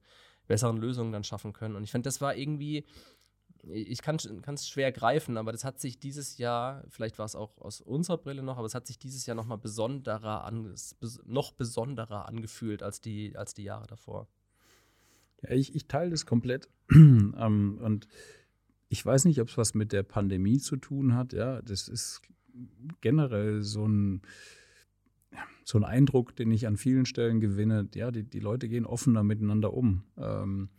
besseren 0.47 0.77
Lösungen 0.77 1.11
dann 1.11 1.25
schaffen 1.25 1.51
können. 1.51 1.75
Und 1.75 1.83
ich 1.83 1.91
finde, 1.91 2.07
das 2.07 2.21
war 2.21 2.35
irgendwie 2.35 2.85
ich 3.67 4.01
kann 4.01 4.17
es 4.17 4.69
schwer 4.69 4.91
greifen, 4.91 5.37
aber 5.37 5.51
das 5.51 5.63
hat 5.63 5.79
sich 5.79 5.99
dieses 5.99 6.37
Jahr, 6.37 6.83
vielleicht 6.89 7.19
war 7.19 7.25
es 7.25 7.35
auch 7.35 7.57
aus 7.59 7.81
unserer 7.81 8.17
Brille 8.17 8.41
noch, 8.41 8.57
aber 8.57 8.67
es 8.67 8.75
hat 8.75 8.87
sich 8.87 8.97
dieses 8.97 9.25
Jahr 9.25 9.35
noch 9.35 9.45
mal 9.45 9.57
besonderer 9.57 10.43
an, 10.45 10.73
noch 11.25 11.51
besonderer 11.51 12.27
angefühlt 12.27 12.83
als 12.83 13.01
die, 13.01 13.35
als 13.35 13.53
die 13.53 13.63
Jahre 13.63 13.87
davor. 13.87 14.27
Ja, 15.43 15.51
ich, 15.51 15.75
ich 15.75 15.87
teile 15.87 16.11
das 16.11 16.25
komplett. 16.25 16.69
ähm, 16.91 17.79
und 17.81 18.07
ich 18.87 19.05
weiß 19.05 19.25
nicht, 19.25 19.39
ob 19.39 19.49
es 19.49 19.57
was 19.57 19.73
mit 19.73 19.91
der 19.91 20.03
Pandemie 20.03 20.57
zu 20.57 20.77
tun 20.77 21.13
hat. 21.13 21.33
Ja, 21.33 21.61
das 21.61 21.87
ist 21.87 22.21
generell 23.01 23.61
so 23.61 23.87
ein, 23.87 24.21
so 25.63 25.77
ein 25.77 25.83
Eindruck, 25.83 26.35
den 26.35 26.51
ich 26.51 26.65
an 26.65 26.77
vielen 26.77 27.05
Stellen 27.05 27.39
gewinne. 27.39 27.87
Ja, 27.93 28.11
die, 28.11 28.23
die 28.23 28.39
Leute 28.39 28.67
gehen 28.67 28.85
offener 28.85 29.23
miteinander 29.23 29.73
um. 29.73 30.03
Ähm, 30.17 30.69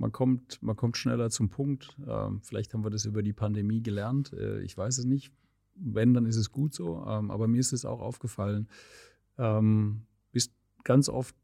man 0.00 0.12
kommt, 0.12 0.62
man 0.62 0.76
kommt 0.76 0.96
schneller 0.96 1.28
zum 1.28 1.50
Punkt. 1.50 1.94
Ähm, 2.06 2.40
vielleicht 2.42 2.72
haben 2.72 2.82
wir 2.82 2.90
das 2.90 3.04
über 3.04 3.22
die 3.22 3.34
Pandemie 3.34 3.82
gelernt. 3.82 4.32
Äh, 4.32 4.60
ich 4.62 4.76
weiß 4.76 4.96
es 4.96 5.04
nicht. 5.04 5.30
Wenn, 5.74 6.14
dann 6.14 6.24
ist 6.24 6.36
es 6.36 6.50
gut 6.50 6.74
so. 6.74 7.04
Ähm, 7.06 7.30
aber 7.30 7.46
mir 7.46 7.60
ist 7.60 7.74
es 7.74 7.84
auch 7.84 8.00
aufgefallen. 8.00 8.68
Ähm, 9.36 10.06
bist 10.32 10.52
ganz 10.84 11.10
oft 11.10 11.36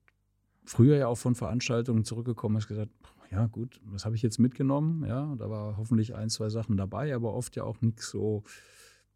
früher 0.64 0.96
ja 0.96 1.06
auch 1.06 1.18
von 1.18 1.34
Veranstaltungen 1.34 2.04
zurückgekommen, 2.04 2.56
hast 2.56 2.66
gesagt, 2.66 2.90
ja 3.30 3.46
gut, 3.46 3.80
das 3.92 4.06
habe 4.06 4.16
ich 4.16 4.22
jetzt 4.22 4.38
mitgenommen. 4.38 5.04
Ja, 5.04 5.36
da 5.36 5.50
war 5.50 5.76
hoffentlich 5.76 6.14
ein, 6.14 6.30
zwei 6.30 6.48
Sachen 6.48 6.78
dabei, 6.78 7.14
aber 7.14 7.34
oft 7.34 7.56
ja 7.56 7.64
auch 7.64 7.82
nichts 7.82 8.08
so, 8.08 8.42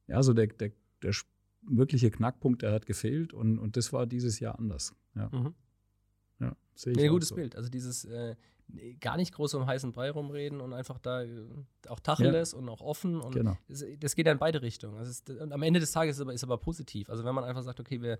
ja, 0.06 0.22
so 0.22 0.34
der, 0.34 0.48
der, 0.48 0.72
der 1.02 1.14
wirkliche 1.62 2.10
Knackpunkt, 2.10 2.60
der 2.60 2.72
hat 2.72 2.84
gefehlt 2.84 3.32
und, 3.32 3.58
und 3.58 3.76
das 3.78 3.92
war 3.92 4.06
dieses 4.06 4.38
Jahr 4.38 4.58
anders. 4.58 4.94
Ja. 5.14 5.30
Mhm. 5.32 5.54
Ja, 6.40 6.56
sehe 6.74 6.92
ich. 6.92 7.00
Ein 7.00 7.08
gutes 7.08 7.30
so. 7.30 7.34
Bild. 7.36 7.56
Also 7.56 7.70
dieses, 7.70 8.04
äh, 8.04 8.36
gar 9.00 9.16
nicht 9.16 9.34
groß 9.34 9.54
um 9.54 9.66
heißen 9.66 9.92
Brei 9.92 10.10
rumreden 10.10 10.60
und 10.60 10.72
einfach 10.72 10.98
da 10.98 11.22
äh, 11.22 11.46
auch 11.88 12.00
Tacheles 12.00 12.52
ja. 12.52 12.58
und 12.58 12.68
auch 12.68 12.80
offen. 12.80 13.20
Und 13.20 13.34
genau. 13.34 13.56
das, 13.68 13.84
das, 13.98 14.14
geht 14.14 14.26
ja 14.26 14.32
in 14.32 14.38
beide 14.38 14.62
Richtungen. 14.62 14.96
Also 14.96 15.10
ist, 15.10 15.30
und 15.30 15.52
am 15.52 15.62
Ende 15.62 15.80
des 15.80 15.92
Tages 15.92 16.16
ist 16.16 16.22
aber, 16.22 16.32
ist 16.32 16.44
aber 16.44 16.58
positiv. 16.58 17.10
Also 17.10 17.24
wenn 17.24 17.34
man 17.34 17.44
einfach 17.44 17.62
sagt, 17.62 17.80
okay, 17.80 18.00
wir, 18.00 18.18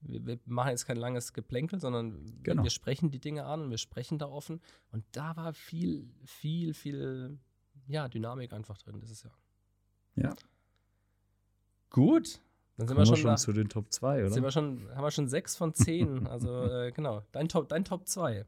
wir, 0.00 0.26
wir 0.26 0.38
machen 0.46 0.70
jetzt 0.70 0.86
kein 0.86 0.96
langes 0.96 1.32
Geplänkel, 1.32 1.80
sondern 1.80 2.24
genau. 2.42 2.62
wir 2.62 2.70
sprechen 2.70 3.10
die 3.10 3.20
Dinge 3.20 3.44
an 3.44 3.62
und 3.62 3.70
wir 3.70 3.78
sprechen 3.78 4.18
da 4.18 4.26
offen. 4.26 4.60
Und 4.92 5.04
da 5.12 5.36
war 5.36 5.52
viel, 5.52 6.08
viel, 6.24 6.74
viel 6.74 7.38
ja, 7.86 8.08
Dynamik 8.08 8.52
einfach 8.52 8.78
drin 8.78 9.00
dieses 9.00 9.22
Jahr. 9.22 9.36
Ja. 10.16 10.34
Gut. 11.90 12.40
Dann 12.76 12.88
sind 12.88 12.96
wir 12.96 13.04
schon, 13.04 13.16
schon 13.16 13.36
zu 13.36 13.52
den 13.52 13.68
Top 13.68 13.92
2, 13.92 14.20
oder? 14.20 14.30
Sind 14.30 14.42
wir 14.42 14.50
schon, 14.50 14.88
haben 14.94 15.04
wir 15.04 15.10
schon 15.10 15.28
sechs 15.28 15.54
von 15.54 15.74
zehn. 15.74 16.26
also 16.26 16.64
äh, 16.64 16.92
genau, 16.92 17.22
dein 17.32 17.48
Top, 17.48 17.68
dein 17.68 17.84
Top 17.84 18.08
2. 18.08 18.46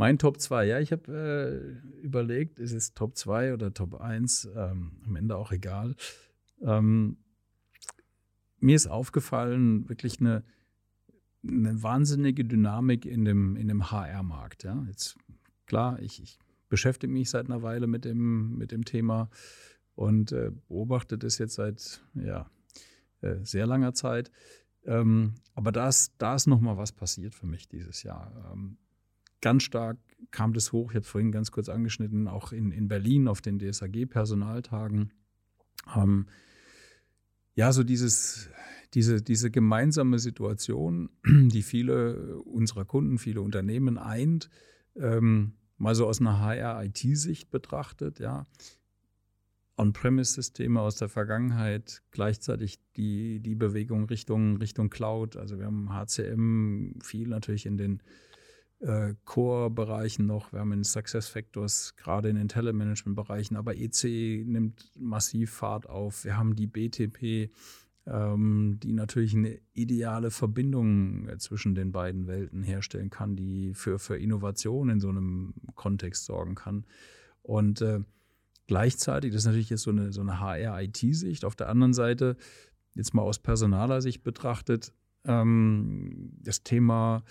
Mein 0.00 0.16
Top 0.16 0.40
2, 0.40 0.64
ja, 0.64 0.80
ich 0.80 0.92
habe 0.92 1.12
äh, 1.12 2.00
überlegt, 2.00 2.58
ist 2.58 2.72
es 2.72 2.94
Top 2.94 3.18
2 3.18 3.52
oder 3.52 3.74
Top 3.74 4.00
1, 4.00 4.48
ähm, 4.56 4.92
am 5.04 5.14
Ende 5.14 5.36
auch 5.36 5.52
egal. 5.52 5.94
Ähm, 6.62 7.18
mir 8.60 8.76
ist 8.76 8.86
aufgefallen, 8.86 9.86
wirklich 9.90 10.18
eine, 10.18 10.42
eine 11.46 11.82
wahnsinnige 11.82 12.46
Dynamik 12.46 13.04
in 13.04 13.26
dem, 13.26 13.56
in 13.56 13.68
dem 13.68 13.90
HR-Markt. 13.90 14.64
Ja. 14.64 14.82
Jetzt, 14.86 15.18
klar, 15.66 16.00
ich, 16.00 16.22
ich 16.22 16.38
beschäftige 16.70 17.12
mich 17.12 17.28
seit 17.28 17.50
einer 17.50 17.60
Weile 17.60 17.86
mit 17.86 18.06
dem, 18.06 18.56
mit 18.56 18.72
dem 18.72 18.86
Thema 18.86 19.28
und 19.96 20.32
äh, 20.32 20.50
beobachte 20.68 21.18
das 21.18 21.36
jetzt 21.36 21.56
seit 21.56 22.00
ja, 22.14 22.50
äh, 23.20 23.36
sehr 23.42 23.66
langer 23.66 23.92
Zeit. 23.92 24.30
Ähm, 24.86 25.34
aber 25.54 25.72
da 25.72 25.88
ist, 25.88 26.14
da 26.16 26.36
ist 26.36 26.46
noch 26.46 26.62
mal 26.62 26.78
was 26.78 26.90
passiert 26.92 27.34
für 27.34 27.46
mich 27.46 27.68
dieses 27.68 28.02
Jahr. 28.02 28.50
Ähm, 28.50 28.78
ganz 29.40 29.62
stark 29.62 29.98
kam 30.30 30.52
das 30.52 30.72
hoch, 30.72 30.90
ich 30.90 30.96
habe 30.96 31.06
vorhin 31.06 31.32
ganz 31.32 31.50
kurz 31.50 31.68
angeschnitten, 31.68 32.28
auch 32.28 32.52
in, 32.52 32.72
in 32.72 32.88
Berlin 32.88 33.28
auf 33.28 33.40
den 33.40 33.58
DSAG-Personaltagen. 33.58 35.12
Ähm, 35.96 36.26
ja, 37.54 37.72
so 37.72 37.82
dieses, 37.82 38.48
diese, 38.94 39.22
diese 39.22 39.50
gemeinsame 39.50 40.18
Situation, 40.18 41.10
die 41.26 41.62
viele 41.62 42.38
unserer 42.40 42.84
Kunden, 42.84 43.18
viele 43.18 43.40
Unternehmen 43.40 43.98
eint, 43.98 44.50
ähm, 44.96 45.52
mal 45.78 45.94
so 45.94 46.06
aus 46.06 46.20
einer 46.20 46.40
HR-IT-Sicht 46.40 47.50
betrachtet, 47.50 48.20
ja. 48.20 48.46
On-Premise-Systeme 49.76 50.78
aus 50.78 50.96
der 50.96 51.08
Vergangenheit, 51.08 52.02
gleichzeitig 52.10 52.80
die, 52.98 53.40
die 53.40 53.54
Bewegung 53.54 54.04
Richtung, 54.04 54.58
Richtung 54.58 54.90
Cloud. 54.90 55.38
Also 55.38 55.58
wir 55.58 55.64
haben 55.64 55.90
HCM 55.90 57.00
viel 57.00 57.28
natürlich 57.28 57.64
in 57.64 57.78
den 57.78 58.02
äh, 58.80 59.14
Core-Bereichen 59.24 60.26
noch, 60.26 60.52
wir 60.52 60.60
haben 60.60 60.72
in 60.72 60.84
Success 60.84 61.28
Factors, 61.28 61.94
gerade 61.96 62.28
in 62.28 62.36
den 62.36 62.48
Telemanagement-Bereichen, 62.48 63.56
aber 63.56 63.76
EC 63.76 64.44
nimmt 64.46 64.90
massiv 64.98 65.52
Fahrt 65.52 65.88
auf. 65.88 66.24
Wir 66.24 66.36
haben 66.36 66.56
die 66.56 66.66
BTP, 66.66 67.50
ähm, 68.06 68.78
die 68.82 68.92
natürlich 68.92 69.34
eine 69.34 69.58
ideale 69.74 70.30
Verbindung 70.30 71.28
äh, 71.28 71.38
zwischen 71.38 71.74
den 71.74 71.92
beiden 71.92 72.26
Welten 72.26 72.62
herstellen 72.62 73.10
kann, 73.10 73.36
die 73.36 73.74
für, 73.74 73.98
für 73.98 74.16
Innovation 74.16 74.88
in 74.88 75.00
so 75.00 75.10
einem 75.10 75.54
Kontext 75.74 76.24
sorgen 76.24 76.54
kann. 76.54 76.86
Und 77.42 77.82
äh, 77.82 78.00
gleichzeitig, 78.66 79.32
das 79.32 79.42
ist 79.42 79.46
natürlich 79.46 79.70
jetzt 79.70 79.82
so 79.82 79.90
eine, 79.90 80.12
so 80.12 80.22
eine 80.22 80.40
HR-IT-Sicht, 80.40 81.44
auf 81.44 81.56
der 81.56 81.68
anderen 81.68 81.92
Seite, 81.92 82.36
jetzt 82.94 83.12
mal 83.14 83.22
aus 83.22 83.38
personaler 83.38 84.00
Sicht 84.00 84.22
betrachtet, 84.22 84.92
ähm, 85.24 86.32
das 86.40 86.62
Thema 86.62 87.24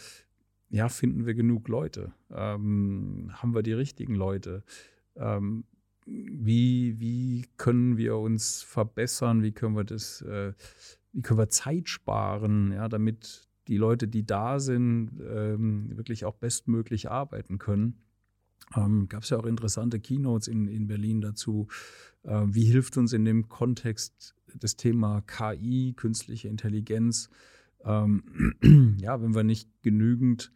ja, 0.69 0.89
finden 0.89 1.25
wir 1.25 1.33
genug 1.33 1.67
Leute? 1.67 2.13
Ähm, 2.31 3.31
haben 3.33 3.55
wir 3.55 3.63
die 3.63 3.73
richtigen 3.73 4.15
Leute? 4.15 4.63
Ähm, 5.15 5.63
wie, 6.05 6.99
wie 6.99 7.45
können 7.57 7.97
wir 7.97 8.17
uns 8.17 8.61
verbessern? 8.61 9.43
Wie 9.43 9.51
können 9.51 9.75
wir 9.75 9.83
das, 9.83 10.21
äh, 10.21 10.53
wie 11.11 11.21
können 11.21 11.39
wir 11.39 11.49
Zeit 11.49 11.89
sparen, 11.89 12.71
ja, 12.71 12.87
damit 12.87 13.47
die 13.67 13.77
Leute, 13.77 14.07
die 14.07 14.25
da 14.25 14.59
sind, 14.59 15.11
ähm, 15.21 15.95
wirklich 15.95 16.25
auch 16.25 16.35
bestmöglich 16.35 17.09
arbeiten 17.09 17.57
können? 17.57 18.01
Ähm, 18.75 19.07
Gab 19.09 19.23
es 19.23 19.29
ja 19.29 19.37
auch 19.37 19.45
interessante 19.45 19.99
Keynotes 19.99 20.47
in, 20.47 20.67
in 20.67 20.87
Berlin 20.87 21.21
dazu. 21.21 21.67
Äh, 22.23 22.45
wie 22.47 22.65
hilft 22.65 22.97
uns 22.97 23.13
in 23.13 23.25
dem 23.25 23.49
Kontext 23.49 24.35
das 24.55 24.75
Thema 24.75 25.21
KI, 25.21 25.93
künstliche 25.95 26.47
Intelligenz? 26.47 27.29
Ähm, 27.83 28.55
ja, 29.01 29.21
wenn 29.21 29.35
wir 29.35 29.43
nicht 29.43 29.69
genügend 29.81 30.51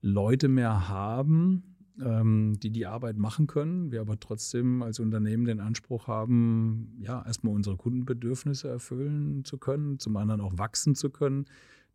Leute 0.00 0.48
mehr 0.48 0.88
haben, 0.88 1.74
ähm, 2.00 2.58
die 2.60 2.70
die 2.70 2.86
Arbeit 2.86 3.16
machen 3.16 3.46
können, 3.46 3.92
wir 3.92 4.00
aber 4.00 4.18
trotzdem 4.18 4.82
als 4.82 4.98
Unternehmen 4.98 5.44
den 5.44 5.60
Anspruch 5.60 6.08
haben, 6.08 6.94
ja, 6.98 7.24
erstmal 7.24 7.54
unsere 7.54 7.76
Kundenbedürfnisse 7.76 8.68
erfüllen 8.68 9.44
zu 9.44 9.58
können, 9.58 9.98
zum 9.98 10.16
anderen 10.16 10.40
auch 10.40 10.58
wachsen 10.58 10.94
zu 10.94 11.10
können, 11.10 11.46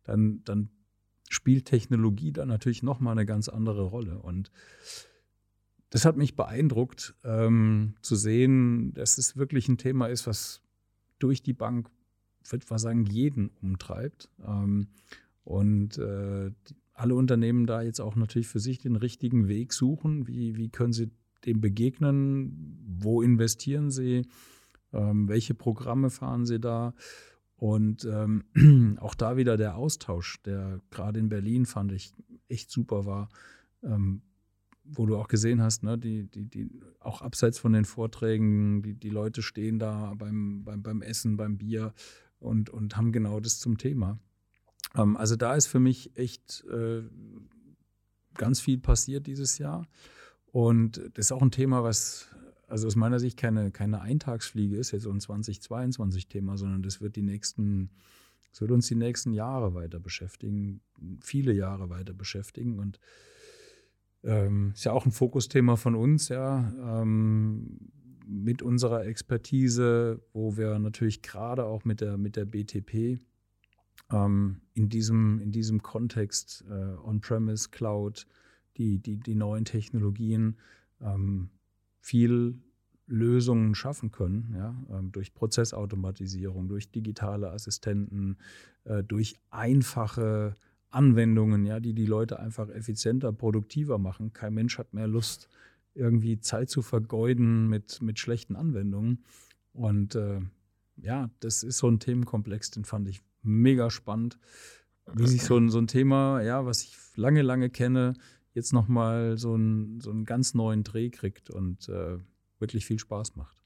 dann, 0.04 0.42
dann 0.44 0.70
spielt 1.28 1.66
Technologie 1.66 2.32
da 2.32 2.46
natürlich 2.46 2.82
nochmal 2.82 3.12
eine 3.12 3.26
ganz 3.26 3.48
andere 3.48 3.82
Rolle. 3.82 4.18
Und 4.18 4.50
das 5.90 6.04
hat 6.04 6.16
mich 6.16 6.36
beeindruckt, 6.36 7.14
ähm, 7.24 7.94
zu 8.00 8.16
sehen, 8.16 8.94
dass 8.94 9.18
es 9.18 9.36
wirklich 9.36 9.68
ein 9.68 9.78
Thema 9.78 10.06
ist, 10.06 10.26
was 10.26 10.62
durch 11.18 11.42
die 11.42 11.52
Bank, 11.52 11.90
würde 12.44 12.64
ich 12.64 12.80
sagen, 12.80 13.06
jeden 13.06 13.50
umtreibt. 13.60 14.28
Ähm, 14.46 14.88
und 15.44 15.98
äh, 15.98 16.50
alle 16.94 17.14
Unternehmen 17.14 17.66
da 17.66 17.82
jetzt 17.82 18.00
auch 18.00 18.14
natürlich 18.14 18.48
für 18.48 18.60
sich 18.60 18.78
den 18.78 18.96
richtigen 18.96 19.48
Weg 19.48 19.72
suchen. 19.72 20.26
Wie, 20.26 20.56
wie 20.56 20.68
können 20.68 20.92
sie 20.92 21.10
dem 21.46 21.60
begegnen? 21.60 22.78
Wo 22.86 23.22
investieren 23.22 23.90
sie? 23.90 24.26
Ähm, 24.92 25.28
welche 25.28 25.54
Programme 25.54 26.10
fahren 26.10 26.44
sie 26.44 26.60
da? 26.60 26.94
Und 27.56 28.04
ähm, 28.04 28.44
auch 29.00 29.14
da 29.14 29.36
wieder 29.36 29.56
der 29.56 29.76
Austausch, 29.76 30.42
der 30.42 30.80
gerade 30.90 31.20
in 31.20 31.28
Berlin 31.28 31.66
fand 31.66 31.92
ich 31.92 32.12
echt 32.48 32.70
super 32.70 33.04
war, 33.06 33.28
ähm, 33.82 34.22
wo 34.84 35.06
du 35.06 35.16
auch 35.16 35.28
gesehen 35.28 35.62
hast, 35.62 35.82
ne, 35.82 35.98
die, 35.98 36.24
die, 36.24 36.46
die, 36.46 36.80
auch 37.00 37.22
abseits 37.22 37.58
von 37.58 37.72
den 37.72 37.84
Vorträgen, 37.84 38.82
die, 38.82 38.94
die 38.94 39.10
Leute 39.10 39.42
stehen 39.42 39.78
da 39.78 40.14
beim, 40.14 40.64
beim, 40.64 40.82
beim 40.82 41.02
Essen, 41.02 41.36
beim 41.36 41.58
Bier 41.58 41.92
und, 42.40 42.70
und 42.70 42.96
haben 42.96 43.12
genau 43.12 43.38
das 43.38 43.60
zum 43.60 43.78
Thema. 43.78 44.18
Ähm, 44.96 45.16
also 45.16 45.36
da 45.36 45.54
ist 45.54 45.66
für 45.66 45.80
mich 45.80 46.16
echt 46.16 46.64
äh, 46.70 47.02
ganz 48.34 48.60
viel 48.60 48.78
passiert 48.78 49.26
dieses 49.26 49.58
Jahr. 49.58 49.86
Und 50.46 50.96
das 51.14 51.26
ist 51.26 51.32
auch 51.32 51.42
ein 51.42 51.52
Thema, 51.52 51.84
was 51.84 52.28
also 52.70 52.86
aus 52.86 52.96
meiner 52.96 53.18
Sicht 53.18 53.36
keine, 53.36 53.72
keine 53.72 54.00
Eintagsfliege 54.00 54.76
ist, 54.76 54.92
jetzt 54.92 55.02
so 55.02 55.10
ein 55.10 55.18
2022-Thema, 55.18 56.56
sondern 56.56 56.82
das 56.82 57.00
wird 57.00 57.16
die 57.16 57.22
nächsten, 57.22 57.90
das 58.52 58.60
wird 58.60 58.70
uns 58.70 58.86
die 58.86 58.94
nächsten 58.94 59.32
Jahre 59.32 59.74
weiter 59.74 59.98
beschäftigen, 59.98 60.80
viele 61.20 61.52
Jahre 61.52 61.90
weiter 61.90 62.14
beschäftigen. 62.14 62.78
Und 62.78 63.00
ähm, 64.22 64.70
ist 64.74 64.84
ja 64.84 64.92
auch 64.92 65.04
ein 65.04 65.10
Fokusthema 65.10 65.76
von 65.76 65.96
uns, 65.96 66.28
ja, 66.28 66.72
ähm, 67.02 67.90
mit 68.30 68.62
unserer 68.62 69.06
Expertise, 69.06 70.22
wo 70.32 70.56
wir 70.56 70.78
natürlich 70.78 71.22
gerade 71.22 71.64
auch 71.64 71.84
mit 71.84 72.00
der, 72.00 72.16
mit 72.16 72.36
der 72.36 72.44
BTP 72.44 73.18
ähm, 74.12 74.60
in, 74.74 74.88
diesem, 74.88 75.40
in 75.40 75.52
diesem 75.52 75.82
Kontext 75.82 76.64
äh, 76.70 76.96
On-Premise, 77.04 77.70
Cloud, 77.70 78.26
die, 78.76 78.98
die, 78.98 79.16
die 79.16 79.34
neuen 79.34 79.64
Technologien 79.64 80.56
ähm, 81.00 81.50
viel 82.00 82.58
Lösungen 83.06 83.74
schaffen 83.74 84.12
können, 84.12 84.54
ja, 84.56 84.74
ähm, 84.96 85.10
durch 85.10 85.34
Prozessautomatisierung, 85.34 86.68
durch 86.68 86.90
digitale 86.92 87.50
Assistenten, 87.50 88.38
äh, 88.84 89.02
durch 89.02 89.34
einfache 89.50 90.56
Anwendungen, 90.90 91.66
ja, 91.66 91.80
die 91.80 91.92
die 91.92 92.06
Leute 92.06 92.38
einfach 92.38 92.68
effizienter, 92.68 93.32
produktiver 93.32 93.98
machen. 93.98 94.32
Kein 94.32 94.54
Mensch 94.54 94.78
hat 94.78 94.94
mehr 94.94 95.08
Lust, 95.08 95.48
irgendwie 95.94 96.40
Zeit 96.40 96.70
zu 96.70 96.82
vergeuden 96.82 97.68
mit, 97.68 98.00
mit 98.02 98.18
schlechten 98.18 98.56
Anwendungen. 98.56 99.24
Und 99.72 100.14
äh, 100.14 100.40
ja, 100.96 101.30
das 101.40 101.62
ist 101.62 101.78
so 101.78 101.88
ein 101.88 102.00
Themenkomplex, 102.00 102.70
den 102.70 102.84
fand 102.84 103.08
ich 103.08 103.22
mega 103.42 103.90
spannend, 103.90 104.38
wie 105.12 105.26
sich 105.26 105.42
so 105.42 105.56
ein, 105.56 105.70
so 105.70 105.78
ein 105.78 105.86
Thema, 105.86 106.42
ja, 106.42 106.64
was 106.66 106.82
ich 106.82 106.96
lange, 107.16 107.42
lange 107.42 107.70
kenne, 107.70 108.14
jetzt 108.54 108.72
nochmal 108.72 109.38
so, 109.38 109.54
ein, 109.54 110.00
so 110.00 110.10
einen 110.10 110.24
ganz 110.24 110.54
neuen 110.54 110.84
Dreh 110.84 111.10
kriegt 111.10 111.50
und 111.50 111.88
äh, 111.88 112.18
wirklich 112.58 112.84
viel 112.86 112.98
Spaß 112.98 113.36
macht. 113.36 113.59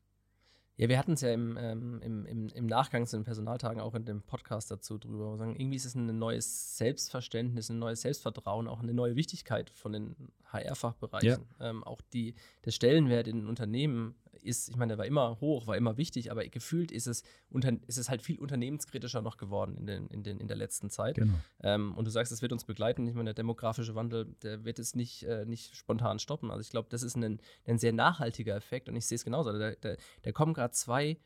Ja, 0.76 0.88
wir 0.88 0.98
hatten 0.98 1.12
es 1.12 1.20
ja 1.20 1.32
im, 1.32 1.56
ähm, 1.56 2.00
im, 2.02 2.26
im, 2.26 2.48
im, 2.48 2.66
Nachgang 2.66 3.06
zu 3.06 3.16
den 3.16 3.24
Personaltagen 3.24 3.80
auch 3.80 3.94
in 3.94 4.04
dem 4.04 4.22
Podcast 4.22 4.72
dazu 4.72 4.98
drüber. 4.98 5.32
Wir 5.32 5.38
sagen, 5.38 5.54
irgendwie 5.56 5.76
ist 5.76 5.84
es 5.84 5.94
ein 5.94 6.18
neues 6.18 6.76
Selbstverständnis, 6.76 7.68
ein 7.68 7.78
neues 7.78 8.00
Selbstvertrauen, 8.00 8.66
auch 8.66 8.80
eine 8.80 8.92
neue 8.92 9.14
Wichtigkeit 9.14 9.70
von 9.70 9.92
den 9.92 10.16
HR-Fachbereichen. 10.52 11.44
Ja. 11.60 11.70
Ähm, 11.70 11.84
auch 11.84 12.00
die, 12.12 12.34
der 12.64 12.72
Stellenwert 12.72 13.28
in 13.28 13.40
den 13.40 13.46
Unternehmen 13.46 14.16
ist, 14.44 14.68
ich 14.68 14.76
meine, 14.76 14.90
der 14.90 14.98
war 14.98 15.06
immer 15.06 15.40
hoch, 15.40 15.66
war 15.66 15.76
immer 15.76 15.96
wichtig, 15.96 16.30
aber 16.30 16.44
gefühlt 16.46 16.92
ist 16.92 17.06
es, 17.06 17.22
unter, 17.50 17.72
ist 17.86 17.98
es 17.98 18.08
halt 18.08 18.22
viel 18.22 18.38
unternehmenskritischer 18.38 19.22
noch 19.22 19.36
geworden 19.36 19.76
in, 19.76 19.86
den, 19.86 20.06
in, 20.08 20.22
den, 20.22 20.38
in 20.38 20.48
der 20.48 20.56
letzten 20.56 20.90
Zeit. 20.90 21.16
Genau. 21.16 21.34
Ähm, 21.62 21.94
und 21.96 22.04
du 22.04 22.10
sagst, 22.10 22.32
es 22.32 22.42
wird 22.42 22.52
uns 22.52 22.64
begleiten. 22.64 23.06
Ich 23.06 23.14
meine, 23.14 23.28
der 23.28 23.34
demografische 23.34 23.94
Wandel, 23.94 24.34
der 24.42 24.64
wird 24.64 24.78
es 24.78 24.94
nicht, 24.94 25.24
äh, 25.24 25.44
nicht 25.46 25.74
spontan 25.76 26.18
stoppen. 26.18 26.50
Also 26.50 26.60
ich 26.60 26.70
glaube, 26.70 26.88
das 26.90 27.02
ist 27.02 27.16
ein, 27.16 27.40
ein 27.66 27.78
sehr 27.78 27.92
nachhaltiger 27.92 28.54
Effekt 28.54 28.88
und 28.88 28.96
ich 28.96 29.06
sehe 29.06 29.16
es 29.16 29.24
genauso. 29.24 29.52
Da, 29.52 29.72
da, 29.72 29.94
da 30.22 30.32
kommen 30.32 30.54
gerade 30.54 30.63
zwei 30.72 31.18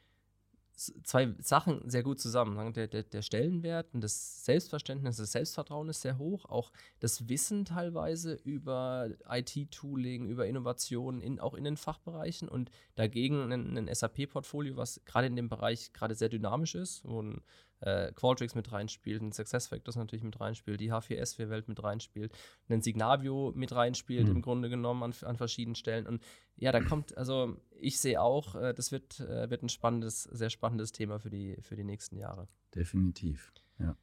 zwei 0.78 1.34
Sachen 1.40 1.88
sehr 1.90 2.02
gut 2.02 2.20
zusammen. 2.20 2.72
Der, 2.72 2.86
der, 2.86 3.02
der, 3.02 3.22
Stellenwert 3.22 3.92
und 3.94 4.00
das 4.02 4.44
Selbstverständnis, 4.44 5.16
das 5.16 5.32
Selbstvertrauen 5.32 5.88
ist 5.88 6.02
sehr 6.02 6.18
hoch. 6.18 6.44
Auch 6.44 6.72
das 7.00 7.28
Wissen 7.28 7.64
teilweise 7.64 8.34
über 8.44 9.10
IT-Tooling, 9.28 10.28
über 10.28 10.46
Innovationen, 10.46 11.20
in, 11.20 11.40
auch 11.40 11.54
in 11.54 11.64
den 11.64 11.76
Fachbereichen 11.76 12.48
und 12.48 12.70
dagegen 12.94 13.52
ein, 13.52 13.76
ein 13.76 13.92
SAP-Portfolio, 13.92 14.76
was 14.76 15.00
gerade 15.04 15.26
in 15.26 15.36
dem 15.36 15.48
Bereich 15.48 15.92
gerade 15.92 16.14
sehr 16.14 16.28
dynamisch 16.28 16.74
ist, 16.74 17.04
wo 17.04 17.22
ein 17.22 17.42
äh, 17.80 18.12
Qualtrics 18.12 18.54
mit 18.54 18.72
reinspielt, 18.72 19.22
ein 19.22 19.32
SuccessFactors 19.32 19.96
natürlich 19.96 20.24
mit 20.24 20.38
reinspielt, 20.40 20.80
die 20.80 20.92
H4S-Welt 20.92 21.68
mit 21.68 21.82
reinspielt, 21.82 22.32
ein 22.68 22.82
Signavio 22.82 23.52
mit 23.54 23.72
reinspielt, 23.74 24.28
mhm. 24.28 24.36
im 24.36 24.42
Grunde 24.42 24.68
genommen 24.68 25.02
an, 25.02 25.14
an, 25.22 25.36
verschiedenen 25.36 25.74
Stellen. 25.74 26.06
Und 26.06 26.22
ja, 26.56 26.72
da 26.72 26.80
kommt, 26.80 27.16
also 27.16 27.56
ich 27.78 28.00
sehe 28.00 28.20
auch, 28.20 28.54
äh, 28.54 28.74
das 28.74 28.92
wird, 28.92 29.20
äh, 29.20 29.50
wird 29.50 29.62
ein 29.62 29.68
spannendes, 29.68 30.24
sehr 30.24 30.50
spannendes 30.50 30.92
Thema 30.92 31.18
für 31.18 31.30
die, 31.30 31.56
für 31.60 31.76
die 31.76 31.84
nächsten 31.84 32.16
Jahre. 32.16 32.48
Definitiv, 32.74 33.52
ja. 33.78 33.96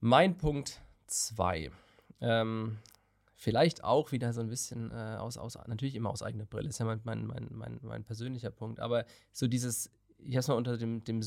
Mein 0.00 0.36
Punkt 0.36 0.80
2. 1.06 1.70
Ähm, 2.20 2.78
vielleicht 3.34 3.84
auch 3.84 4.12
wieder 4.12 4.32
so 4.32 4.40
ein 4.40 4.48
bisschen 4.48 4.90
äh, 4.90 5.16
aus, 5.18 5.38
aus, 5.38 5.56
natürlich 5.66 5.94
immer 5.94 6.10
aus 6.10 6.22
eigener 6.22 6.44
Brille, 6.44 6.68
ist 6.68 6.78
ja 6.78 6.84
mein, 6.84 7.00
mein, 7.04 7.26
mein, 7.26 7.48
mein, 7.50 7.78
mein 7.82 8.04
persönlicher 8.04 8.50
Punkt, 8.50 8.80
aber 8.80 9.04
so 9.32 9.46
dieses, 9.46 9.90
ich 10.18 10.34
habe 10.34 10.40
es 10.40 10.48
mal 10.48 10.54
unter 10.54 10.76
dem, 10.76 11.04
dem 11.04 11.22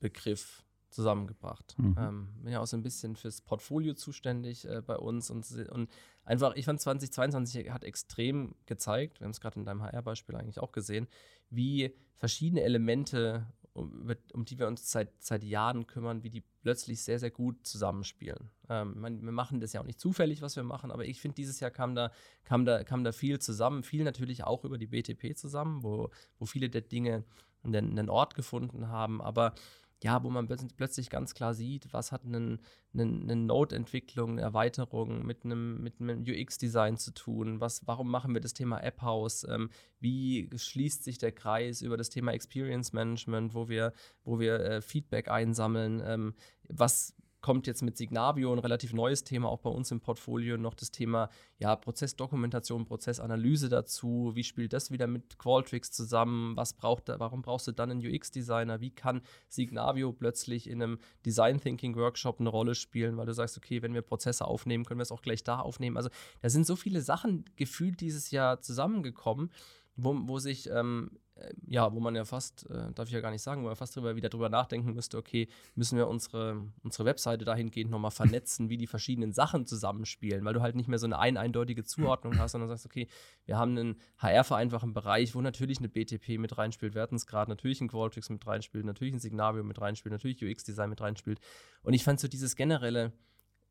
Synergienbegriff 0.00 0.64
zusammengebracht. 0.90 1.74
Mhm. 1.78 1.96
Ähm, 1.98 2.28
bin 2.42 2.52
ja 2.52 2.60
auch 2.60 2.66
so 2.66 2.76
ein 2.76 2.82
bisschen 2.82 3.14
fürs 3.14 3.42
Portfolio 3.42 3.92
zuständig 3.92 4.66
äh, 4.66 4.80
bei 4.80 4.96
uns 4.96 5.30
und, 5.30 5.46
und 5.70 5.90
einfach, 6.24 6.56
ich 6.56 6.64
fand 6.64 6.80
2022 6.80 7.70
hat 7.70 7.84
extrem 7.84 8.54
gezeigt, 8.64 9.20
wir 9.20 9.26
haben 9.26 9.32
es 9.32 9.40
gerade 9.40 9.58
in 9.58 9.66
deinem 9.66 9.82
HR-Beispiel 9.82 10.34
eigentlich 10.36 10.60
auch 10.60 10.72
gesehen, 10.72 11.06
wie 11.50 11.94
verschiedene 12.14 12.62
Elemente 12.62 13.46
um, 13.74 14.10
um, 14.32 14.44
die 14.44 14.58
wir 14.58 14.66
uns 14.66 14.90
seit, 14.90 15.22
seit 15.22 15.44
Jahren 15.44 15.86
kümmern, 15.86 16.24
wie 16.24 16.30
die 16.30 16.42
plötzlich 16.62 17.02
sehr, 17.02 17.18
sehr 17.20 17.30
gut 17.30 17.64
zusammenspielen. 17.66 18.50
Ähm, 18.68 18.98
man, 18.98 19.22
wir 19.22 19.30
machen 19.30 19.60
das 19.60 19.72
ja 19.72 19.82
auch 19.82 19.86
nicht 19.86 20.00
zufällig, 20.00 20.42
was 20.42 20.56
wir 20.56 20.64
machen, 20.64 20.90
aber 20.90 21.04
ich 21.04 21.20
finde, 21.20 21.36
dieses 21.36 21.60
Jahr 21.60 21.70
kam 21.70 21.94
da, 21.94 22.10
kam, 22.44 22.64
da, 22.64 22.82
kam 22.82 23.04
da 23.04 23.12
viel 23.12 23.38
zusammen. 23.38 23.84
Viel 23.84 24.02
natürlich 24.02 24.42
auch 24.42 24.64
über 24.64 24.78
die 24.78 24.88
BTP 24.88 25.36
zusammen, 25.36 25.84
wo, 25.84 26.10
wo 26.38 26.46
viele 26.46 26.70
der 26.70 26.80
Dinge 26.80 27.24
einen, 27.62 27.90
einen 27.98 28.10
Ort 28.10 28.34
gefunden 28.34 28.88
haben, 28.88 29.20
aber 29.20 29.54
ja, 30.02 30.22
wo 30.22 30.30
man 30.30 30.46
plötzlich 30.46 31.10
ganz 31.10 31.34
klar 31.34 31.54
sieht, 31.54 31.92
was 31.92 32.12
hat 32.12 32.24
eine, 32.24 32.58
eine, 32.94 33.36
Node-Entwicklung, 33.36 34.32
eine 34.32 34.42
Erweiterung 34.42 35.26
mit 35.26 35.44
einem, 35.44 35.82
mit 35.82 36.00
einem 36.00 36.22
UX-Design 36.22 36.96
zu 36.98 37.12
tun, 37.12 37.60
was, 37.60 37.86
warum 37.86 38.08
machen 38.08 38.32
wir 38.32 38.40
das 38.40 38.54
Thema 38.54 38.78
App-House, 38.80 39.44
ähm, 39.48 39.70
wie 39.98 40.48
schließt 40.54 41.02
sich 41.02 41.18
der 41.18 41.32
Kreis 41.32 41.82
über 41.82 41.96
das 41.96 42.10
Thema 42.10 42.32
Experience 42.32 42.92
Management, 42.92 43.54
wo 43.54 43.68
wir, 43.68 43.92
wo 44.22 44.38
wir 44.38 44.60
äh, 44.60 44.80
Feedback 44.80 45.28
einsammeln, 45.28 46.00
ähm, 46.04 46.34
was 46.68 47.16
kommt 47.40 47.66
jetzt 47.66 47.82
mit 47.82 47.96
Signavio 47.96 48.52
ein 48.52 48.58
relativ 48.58 48.92
neues 48.92 49.22
Thema 49.22 49.48
auch 49.48 49.60
bei 49.60 49.70
uns 49.70 49.90
im 49.90 50.00
Portfolio 50.00 50.56
noch 50.56 50.74
das 50.74 50.90
Thema 50.90 51.28
ja 51.58 51.76
Prozessdokumentation, 51.76 52.84
Prozessanalyse 52.84 53.68
dazu. 53.68 54.32
Wie 54.34 54.44
spielt 54.44 54.72
das 54.72 54.90
wieder 54.90 55.06
mit 55.06 55.38
Qualtrics 55.38 55.92
zusammen? 55.92 56.56
Was 56.56 56.74
braucht 56.74 57.08
da, 57.08 57.20
warum 57.20 57.42
brauchst 57.42 57.68
du 57.68 57.72
dann 57.72 57.90
einen 57.90 58.04
UX-Designer? 58.04 58.80
Wie 58.80 58.90
kann 58.90 59.22
Signavio 59.48 60.12
plötzlich 60.12 60.68
in 60.68 60.82
einem 60.82 60.98
Design 61.24 61.60
Thinking 61.60 61.94
Workshop 61.96 62.40
eine 62.40 62.48
Rolle 62.48 62.74
spielen, 62.74 63.16
weil 63.16 63.26
du 63.26 63.34
sagst, 63.34 63.56
okay, 63.56 63.82
wenn 63.82 63.94
wir 63.94 64.02
Prozesse 64.02 64.44
aufnehmen, 64.44 64.84
können 64.84 64.98
wir 64.98 65.04
es 65.04 65.12
auch 65.12 65.22
gleich 65.22 65.44
da 65.44 65.60
aufnehmen. 65.60 65.96
Also 65.96 66.10
da 66.40 66.50
sind 66.50 66.66
so 66.66 66.74
viele 66.74 67.02
Sachen 67.02 67.44
gefühlt 67.56 68.00
dieses 68.00 68.30
Jahr 68.32 68.60
zusammengekommen, 68.60 69.50
wo, 69.96 70.16
wo 70.22 70.38
sich 70.38 70.68
ähm, 70.70 71.10
äh, 71.12 71.18
ja, 71.66 71.92
wo 71.92 72.00
man 72.00 72.14
ja 72.14 72.24
fast, 72.24 72.68
äh, 72.70 72.92
darf 72.92 73.08
ich 73.08 73.14
ja 73.14 73.20
gar 73.20 73.30
nicht 73.30 73.42
sagen, 73.42 73.62
wo 73.62 73.66
man 73.66 73.76
fast 73.76 73.96
drüber, 73.96 74.16
wieder 74.16 74.28
drüber 74.28 74.48
nachdenken 74.48 74.94
müsste, 74.94 75.18
okay, 75.18 75.48
müssen 75.74 75.96
wir 75.96 76.08
unsere, 76.08 76.62
unsere 76.82 77.04
Webseite 77.04 77.44
dahingehend 77.44 77.90
nochmal 77.90 78.10
vernetzen, 78.10 78.68
wie 78.68 78.76
die 78.76 78.86
verschiedenen 78.86 79.32
Sachen 79.32 79.66
zusammenspielen, 79.66 80.44
weil 80.44 80.54
du 80.54 80.62
halt 80.62 80.76
nicht 80.76 80.88
mehr 80.88 80.98
so 80.98 81.06
eine 81.06 81.18
ein 81.18 81.36
eindeutige 81.36 81.84
Zuordnung 81.84 82.38
hast, 82.38 82.52
sondern 82.52 82.68
sagst, 82.68 82.86
okay, 82.86 83.08
wir 83.44 83.58
haben 83.58 83.76
einen 83.76 83.96
HR-vereinfachten 84.18 84.94
Bereich, 84.94 85.34
wo 85.34 85.40
natürlich 85.40 85.78
eine 85.78 85.88
BTP 85.88 86.38
mit 86.38 86.58
reinspielt, 86.58 86.94
Wertensgrad, 86.94 87.48
natürlich 87.48 87.80
ein 87.80 87.88
Qualtrics 87.88 88.30
mit 88.30 88.46
reinspielt, 88.46 88.84
natürlich 88.84 89.14
ein 89.14 89.20
Signavio 89.20 89.62
mit 89.62 89.80
reinspielt, 89.80 90.12
natürlich 90.12 90.42
UX-Design 90.42 90.90
mit 90.90 91.00
reinspielt. 91.00 91.40
Und 91.82 91.94
ich 91.94 92.04
fand 92.04 92.20
so 92.20 92.28
dieses 92.28 92.56
generelle 92.56 93.12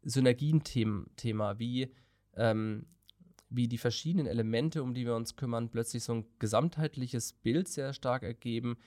Synergien-Thema, 0.03 1.59
wie 1.59 1.93
ähm, 2.35 2.85
wie 3.49 3.67
die 3.67 3.77
verschiedenen 3.77 4.27
Elemente, 4.27 4.83
um 4.83 4.93
die 4.93 5.05
wir 5.05 5.15
uns 5.15 5.35
kümmern, 5.35 5.69
plötzlich 5.69 6.03
so 6.03 6.13
ein 6.13 6.25
gesamtheitliches 6.39 7.33
Bild 7.33 7.67
sehr 7.67 7.93
stark 7.93 8.23
ergeben, 8.23 8.77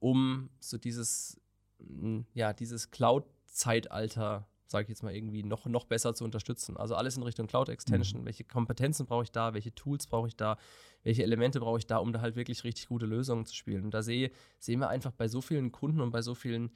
um 0.00 0.50
so 0.60 0.78
dieses, 0.78 1.40
ja, 2.34 2.52
dieses 2.52 2.90
Cloud-Zeitalter, 2.90 4.48
sage 4.66 4.84
ich 4.84 4.88
jetzt 4.88 5.02
mal 5.02 5.14
irgendwie, 5.14 5.42
noch, 5.42 5.66
noch 5.66 5.84
besser 5.84 6.14
zu 6.14 6.24
unterstützen. 6.24 6.76
Also 6.76 6.94
alles 6.94 7.16
in 7.16 7.22
Richtung 7.22 7.46
Cloud 7.46 7.68
Extension. 7.68 8.22
Mhm. 8.22 8.26
Welche 8.26 8.44
Kompetenzen 8.44 9.06
brauche 9.06 9.22
ich 9.22 9.32
da? 9.32 9.54
Welche 9.54 9.74
Tools 9.74 10.06
brauche 10.06 10.28
ich 10.28 10.36
da? 10.36 10.58
Welche 11.04 11.22
Elemente 11.22 11.60
brauche 11.60 11.78
ich 11.78 11.86
da, 11.86 11.98
um 11.98 12.12
da 12.12 12.20
halt 12.20 12.36
wirklich 12.36 12.64
richtig 12.64 12.88
gute 12.88 13.06
Lösungen 13.06 13.46
zu 13.46 13.54
spielen? 13.54 13.84
Und 13.84 13.94
da 13.94 14.02
sehe, 14.02 14.30
sehen 14.58 14.80
wir 14.80 14.88
einfach 14.88 15.12
bei 15.12 15.28
so 15.28 15.40
vielen 15.40 15.72
Kunden 15.72 16.00
und 16.00 16.10
bei 16.10 16.22
so 16.22 16.34
vielen 16.34 16.70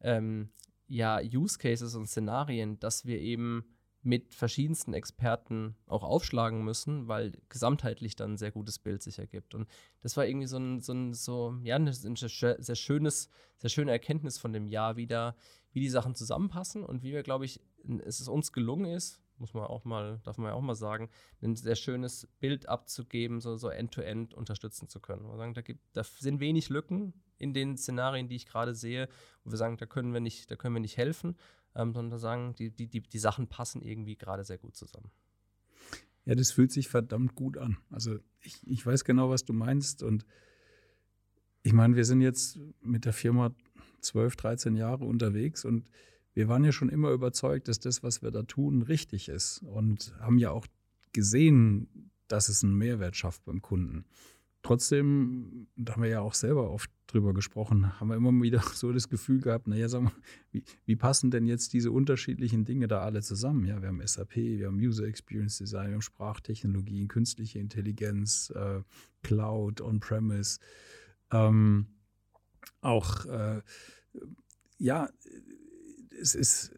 ähm, 0.00 0.50
ja, 0.88 1.20
Use 1.20 1.58
Cases 1.58 1.94
und 1.94 2.06
Szenarien, 2.06 2.80
dass 2.80 3.04
wir 3.04 3.20
eben 3.20 3.75
mit 4.06 4.34
verschiedensten 4.34 4.94
Experten 4.94 5.74
auch 5.88 6.04
aufschlagen 6.04 6.62
müssen, 6.62 7.08
weil 7.08 7.32
gesamtheitlich 7.48 8.14
dann 8.14 8.34
ein 8.34 8.36
sehr 8.36 8.52
gutes 8.52 8.78
Bild 8.78 9.02
sich 9.02 9.18
ergibt. 9.18 9.52
Und 9.52 9.68
das 10.00 10.16
war 10.16 10.24
irgendwie 10.24 10.46
so 10.46 10.58
ein, 10.58 10.80
so 10.80 10.92
ein 10.92 11.12
so, 11.12 11.56
ja, 11.64 11.74
ein 11.74 11.92
sehr 11.92 12.76
schönes, 12.76 13.28
sehr 13.58 13.70
schöne 13.70 13.90
Erkenntnis 13.90 14.38
von 14.38 14.52
dem 14.52 14.68
Jahr 14.68 14.96
wieder, 14.96 15.34
wie 15.72 15.80
die 15.80 15.88
Sachen 15.88 16.14
zusammenpassen 16.14 16.84
und 16.84 17.02
wie 17.02 17.12
wir, 17.12 17.24
glaube 17.24 17.44
ich, 17.44 17.60
es 18.04 18.26
uns 18.28 18.52
gelungen 18.52 18.86
ist, 18.86 19.20
muss 19.38 19.54
man 19.54 19.64
auch 19.64 19.84
mal, 19.84 20.20
darf 20.22 20.38
man 20.38 20.50
ja 20.50 20.54
auch 20.54 20.62
mal 20.62 20.74
sagen, 20.74 21.10
ein 21.42 21.56
sehr 21.56 21.76
schönes 21.76 22.28
Bild 22.38 22.68
abzugeben, 22.68 23.40
so, 23.40 23.56
so 23.56 23.68
end-to-end 23.68 24.34
unterstützen 24.34 24.88
zu 24.88 25.00
können. 25.00 25.26
Sagen, 25.36 25.54
da, 25.54 25.60
gibt, 25.60 25.80
da 25.94 26.04
sind 26.04 26.40
wenig 26.40 26.68
Lücken 26.68 27.12
in 27.38 27.52
den 27.52 27.76
Szenarien, 27.76 28.28
die 28.28 28.36
ich 28.36 28.46
gerade 28.46 28.74
sehe, 28.74 29.08
wo 29.44 29.50
wir 29.50 29.58
sagen, 29.58 29.76
da 29.76 29.86
können 29.86 30.12
wir 30.12 30.20
nicht, 30.20 30.50
da 30.50 30.56
können 30.56 30.74
wir 30.74 30.80
nicht 30.80 30.96
helfen 30.96 31.36
ähm, 31.76 31.92
sondern 31.92 32.18
sagen, 32.18 32.54
die, 32.58 32.70
die, 32.70 32.88
die, 32.88 33.02
die 33.02 33.18
Sachen 33.18 33.46
passen 33.46 33.82
irgendwie 33.82 34.16
gerade 34.16 34.44
sehr 34.44 34.58
gut 34.58 34.76
zusammen. 34.76 35.10
Ja, 36.24 36.34
das 36.34 36.50
fühlt 36.50 36.72
sich 36.72 36.88
verdammt 36.88 37.36
gut 37.36 37.56
an. 37.56 37.76
Also 37.90 38.18
ich, 38.40 38.58
ich 38.66 38.84
weiß 38.84 39.04
genau, 39.04 39.30
was 39.30 39.44
du 39.44 39.52
meinst. 39.52 40.02
Und 40.02 40.26
ich 41.62 41.72
meine, 41.72 41.94
wir 41.94 42.04
sind 42.04 42.20
jetzt 42.20 42.58
mit 42.80 43.04
der 43.04 43.12
Firma 43.12 43.54
12, 44.00 44.36
13 44.36 44.76
Jahre 44.76 45.04
unterwegs 45.04 45.64
und 45.64 45.88
wir 46.34 46.48
waren 46.48 46.64
ja 46.64 46.72
schon 46.72 46.90
immer 46.90 47.10
überzeugt, 47.10 47.68
dass 47.68 47.78
das, 47.78 48.02
was 48.02 48.22
wir 48.22 48.30
da 48.30 48.42
tun, 48.42 48.82
richtig 48.82 49.28
ist 49.28 49.62
und 49.62 50.14
haben 50.20 50.38
ja 50.38 50.50
auch 50.50 50.66
gesehen, 51.12 52.10
dass 52.28 52.48
es 52.48 52.62
einen 52.62 52.76
Mehrwert 52.76 53.16
schafft 53.16 53.44
beim 53.44 53.62
Kunden. 53.62 54.04
Trotzdem, 54.66 55.68
da 55.76 55.92
haben 55.92 56.02
wir 56.02 56.10
ja 56.10 56.20
auch 56.22 56.34
selber 56.34 56.72
oft 56.72 56.90
drüber 57.06 57.32
gesprochen, 57.32 58.00
haben 58.00 58.08
wir 58.08 58.16
immer 58.16 58.32
wieder 58.42 58.60
so 58.74 58.92
das 58.92 59.08
Gefühl 59.08 59.40
gehabt, 59.40 59.68
naja, 59.68 59.88
sag 59.88 60.02
mal, 60.02 60.12
wie, 60.50 60.64
wie, 60.86 60.96
passen 60.96 61.30
denn 61.30 61.46
jetzt 61.46 61.72
diese 61.72 61.92
unterschiedlichen 61.92 62.64
Dinge 62.64 62.88
da 62.88 63.02
alle 63.02 63.22
zusammen? 63.22 63.64
Ja, 63.64 63.80
wir 63.80 63.86
haben 63.86 64.04
SAP, 64.04 64.34
wir 64.34 64.66
haben 64.66 64.78
User 64.78 65.04
Experience 65.04 65.58
Design, 65.58 65.86
wir 65.86 65.94
haben 65.94 66.02
Sprachtechnologien, 66.02 67.06
künstliche 67.06 67.60
Intelligenz, 67.60 68.52
äh, 68.56 68.82
Cloud, 69.22 69.80
On-Premise, 69.80 70.58
ähm, 71.30 71.86
auch, 72.80 73.24
äh, 73.26 73.62
ja, 74.78 75.08
es 76.20 76.34
ist, 76.34 76.74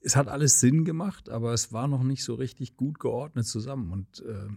es 0.00 0.16
hat 0.16 0.26
alles 0.26 0.58
Sinn 0.58 0.84
gemacht, 0.84 1.28
aber 1.28 1.52
es 1.52 1.72
war 1.72 1.86
noch 1.86 2.02
nicht 2.02 2.24
so 2.24 2.34
richtig 2.34 2.76
gut 2.76 2.98
geordnet 2.98 3.46
zusammen 3.46 3.92
und 3.92 4.18
äh, 4.26 4.48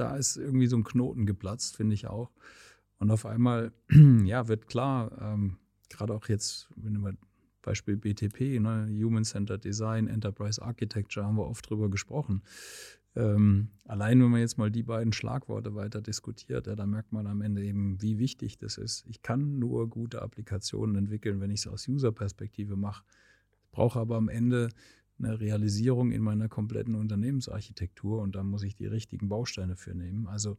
da 0.00 0.16
ist 0.16 0.36
irgendwie 0.36 0.66
so 0.66 0.76
ein 0.76 0.84
Knoten 0.84 1.26
geplatzt, 1.26 1.76
finde 1.76 1.94
ich 1.94 2.06
auch. 2.06 2.30
Und 2.98 3.10
auf 3.10 3.26
einmal, 3.26 3.72
ja, 4.24 4.48
wird 4.48 4.66
klar, 4.66 5.12
ähm, 5.20 5.58
gerade 5.88 6.14
auch 6.14 6.28
jetzt, 6.28 6.68
wenn 6.76 7.00
wir 7.00 7.14
Beispiel 7.62 7.96
BTP, 7.96 8.60
ne, 8.60 8.88
Human 9.02 9.24
Centered 9.24 9.64
Design, 9.64 10.08
Enterprise 10.08 10.62
Architecture, 10.62 11.26
haben 11.26 11.36
wir 11.36 11.46
oft 11.46 11.68
drüber 11.68 11.90
gesprochen. 11.90 12.42
Ähm, 13.14 13.68
allein 13.84 14.22
wenn 14.22 14.30
man 14.30 14.40
jetzt 14.40 14.58
mal 14.58 14.70
die 14.70 14.84
beiden 14.84 15.12
Schlagworte 15.12 15.74
weiter 15.74 16.00
diskutiert, 16.00 16.66
ja, 16.66 16.76
da 16.76 16.86
merkt 16.86 17.12
man 17.12 17.26
am 17.26 17.42
Ende 17.42 17.64
eben, 17.64 18.00
wie 18.00 18.18
wichtig 18.18 18.58
das 18.58 18.78
ist. 18.78 19.04
Ich 19.06 19.22
kann 19.22 19.58
nur 19.58 19.88
gute 19.88 20.22
Applikationen 20.22 20.96
entwickeln, 20.96 21.40
wenn 21.40 21.50
ich 21.50 21.60
es 21.60 21.66
aus 21.66 21.88
User-Perspektive 21.88 22.76
mache. 22.76 23.04
Brauche 23.72 23.98
aber 23.98 24.16
am 24.16 24.28
Ende 24.28 24.68
eine 25.18 25.40
Realisierung 25.40 26.12
in 26.12 26.22
meiner 26.22 26.48
kompletten 26.48 26.94
Unternehmensarchitektur 26.94 28.20
und 28.20 28.34
da 28.34 28.42
muss 28.42 28.62
ich 28.62 28.74
die 28.74 28.86
richtigen 28.86 29.28
Bausteine 29.28 29.76
für 29.76 29.94
nehmen. 29.94 30.26
Also 30.26 30.56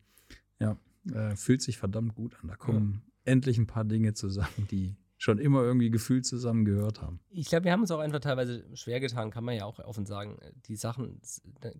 ja, 0.60 0.78
äh, 1.13 1.36
fühlt 1.36 1.62
sich 1.62 1.78
verdammt 1.78 2.15
gut 2.15 2.38
an. 2.41 2.50
Da 2.50 2.56
kommen 2.56 3.02
ja. 3.26 3.32
endlich 3.32 3.58
ein 3.58 3.67
paar 3.67 3.86
Dinge 3.86 4.13
zusammen, 4.13 4.67
die 4.72 4.95
schon 5.19 5.38
immer 5.38 5.63
irgendwie 5.63 5.91
gefühlt 5.91 6.25
zusammen 6.25 6.63
gehört 6.63 7.01
haben. 7.01 7.19
Ich 7.29 7.49
glaube, 7.49 7.65
wir 7.65 7.73
haben 7.73 7.82
uns 7.82 7.91
auch 7.91 7.99
einfach 7.99 8.21
teilweise 8.21 8.65
schwer 8.73 9.01
getan, 9.01 9.32
kann 9.32 9.43
man 9.43 9.53
ja 9.53 9.65
auch 9.65 9.77
offen 9.79 10.05
sagen, 10.05 10.38
die 10.65 10.77
Sachen 10.77 11.19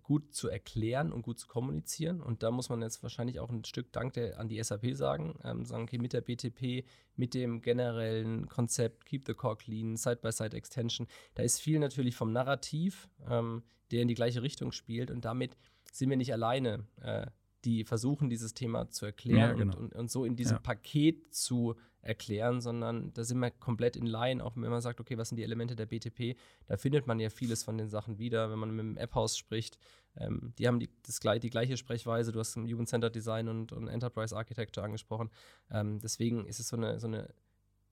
gut 0.02 0.34
zu 0.34 0.48
erklären 0.48 1.10
und 1.10 1.22
gut 1.22 1.38
zu 1.38 1.48
kommunizieren. 1.48 2.20
Und 2.20 2.42
da 2.42 2.50
muss 2.50 2.68
man 2.68 2.82
jetzt 2.82 3.02
wahrscheinlich 3.02 3.40
auch 3.40 3.48
ein 3.48 3.64
Stück 3.64 3.92
Dank 3.92 4.12
der, 4.12 4.38
an 4.38 4.48
die 4.48 4.62
SAP 4.62 4.94
sagen, 4.94 5.38
ähm, 5.42 5.64
sagen, 5.64 5.84
okay, 5.84 5.96
mit 5.96 6.12
der 6.12 6.20
BTP, 6.20 6.84
mit 7.16 7.32
dem 7.32 7.62
generellen 7.62 8.46
Konzept 8.46 9.06
Keep 9.06 9.26
the 9.26 9.32
Core 9.32 9.56
Clean, 9.56 9.96
Side-by-Side-Extension, 9.96 11.06
da 11.34 11.42
ist 11.42 11.60
viel 11.60 11.78
natürlich 11.78 12.16
vom 12.16 12.32
Narrativ, 12.32 13.08
ähm, 13.26 13.62
der 13.90 14.02
in 14.02 14.08
die 14.08 14.14
gleiche 14.14 14.42
Richtung 14.42 14.70
spielt 14.70 15.10
und 15.10 15.24
damit 15.24 15.56
sind 15.92 16.10
wir 16.10 16.18
nicht 16.18 16.34
alleine. 16.34 16.84
Äh, 17.00 17.26
die 17.64 17.84
versuchen, 17.84 18.30
dieses 18.30 18.54
Thema 18.54 18.88
zu 18.90 19.06
erklären 19.06 19.38
ja, 19.38 19.52
genau. 19.52 19.76
und, 19.76 19.92
und, 19.92 19.94
und, 19.94 20.10
so 20.10 20.24
in 20.24 20.36
diesem 20.36 20.56
ja. 20.56 20.60
Paket 20.60 21.34
zu 21.34 21.76
erklären, 22.02 22.60
sondern 22.60 23.12
da 23.12 23.24
sind 23.24 23.38
wir 23.38 23.50
komplett 23.50 23.96
in 23.96 24.06
Line, 24.06 24.42
auch 24.42 24.56
wenn 24.56 24.70
man 24.70 24.80
sagt, 24.80 25.00
okay, 25.00 25.18
was 25.18 25.28
sind 25.28 25.36
die 25.36 25.42
Elemente 25.42 25.76
der 25.76 25.86
BTP, 25.86 26.36
da 26.66 26.76
findet 26.76 27.06
man 27.06 27.20
ja 27.20 27.28
vieles 27.28 27.62
von 27.62 27.76
den 27.76 27.88
Sachen 27.88 28.18
wieder, 28.18 28.50
wenn 28.50 28.58
man 28.58 28.70
mit 28.70 28.80
dem 28.80 28.96
App-Haus 28.96 29.36
spricht. 29.36 29.78
Ähm, 30.16 30.54
die 30.58 30.66
haben 30.66 30.80
die, 30.80 30.88
das, 31.02 31.20
die 31.20 31.50
gleiche 31.50 31.76
Sprechweise, 31.76 32.32
du 32.32 32.40
hast 32.40 32.56
Human 32.56 32.86
Centered 32.86 33.14
Design 33.14 33.48
und, 33.48 33.72
und 33.72 33.88
Enterprise 33.88 34.34
Architecture 34.34 34.84
angesprochen. 34.84 35.30
Ähm, 35.70 36.00
deswegen 36.00 36.46
ist 36.46 36.60
es 36.60 36.68
so 36.68 36.76
eine, 36.76 36.98
so 36.98 37.06
eine 37.06 37.32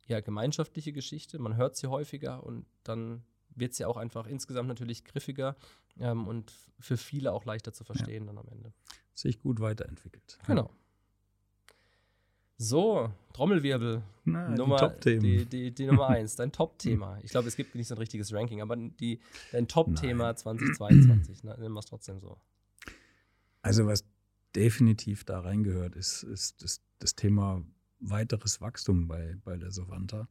ja, 0.07 0.21
gemeinschaftliche 0.21 0.93
Geschichte, 0.93 1.39
man 1.39 1.57
hört 1.57 1.77
sie 1.77 1.89
häufiger 1.89 2.43
und 2.43 2.65
dann 2.83 3.25
wird 3.55 3.73
es 3.73 3.79
ja 3.79 3.89
auch 3.89 3.97
einfach 3.97 4.27
insgesamt 4.27 4.69
natürlich 4.69 5.05
griffiger 5.05 5.57
ähm, 6.01 6.27
und 6.27 6.53
für 6.79 6.97
viele 6.97 7.33
auch 7.33 7.45
leichter 7.45 7.73
zu 7.73 7.85
verstehen 7.85 8.25
ja. 8.25 8.33
dann 8.33 8.39
am 8.39 8.49
Ende. 8.49 8.73
Sich 9.15 9.41
gut 9.41 9.61
weiterentwickelt. 9.61 10.39
Genau. 10.47 10.71
So, 12.57 13.13
Trommelwirbel. 13.33 14.03
Na, 14.25 14.49
Nummer, 14.51 14.89
die, 15.05 15.19
die, 15.19 15.45
die, 15.47 15.71
die, 15.71 15.87
Nummer 15.87 16.09
eins, 16.09 16.35
dein 16.35 16.51
Top-Thema. 16.51 17.19
Ich 17.23 17.31
glaube, 17.31 17.47
es 17.49 17.57
gibt 17.57 17.75
nicht 17.77 17.87
so 17.87 17.95
ein 17.95 17.99
richtiges 17.99 18.33
Ranking, 18.33 18.61
aber 18.61 18.77
die, 18.77 19.21
dein 19.53 19.69
Top-Thema 19.69 20.35
2022. 20.35 21.45
Ne? 21.45 21.57
Nennen 21.59 21.73
wir 21.73 21.79
es 21.79 21.87
trotzdem 21.87 22.19
so. 22.19 22.37
Also, 23.63 23.87
was 23.87 24.05
definitiv 24.57 25.25
da 25.25 25.41
reingehört, 25.41 25.95
ist, 25.95 26.25
ist 26.25 26.63
das, 26.63 26.81
das 26.99 27.15
Thema 27.15 27.63
weiteres 28.01 28.61
Wachstum 28.61 29.07
bei, 29.07 29.37
bei 29.45 29.57
der 29.57 29.71
Savanta. 29.71 30.29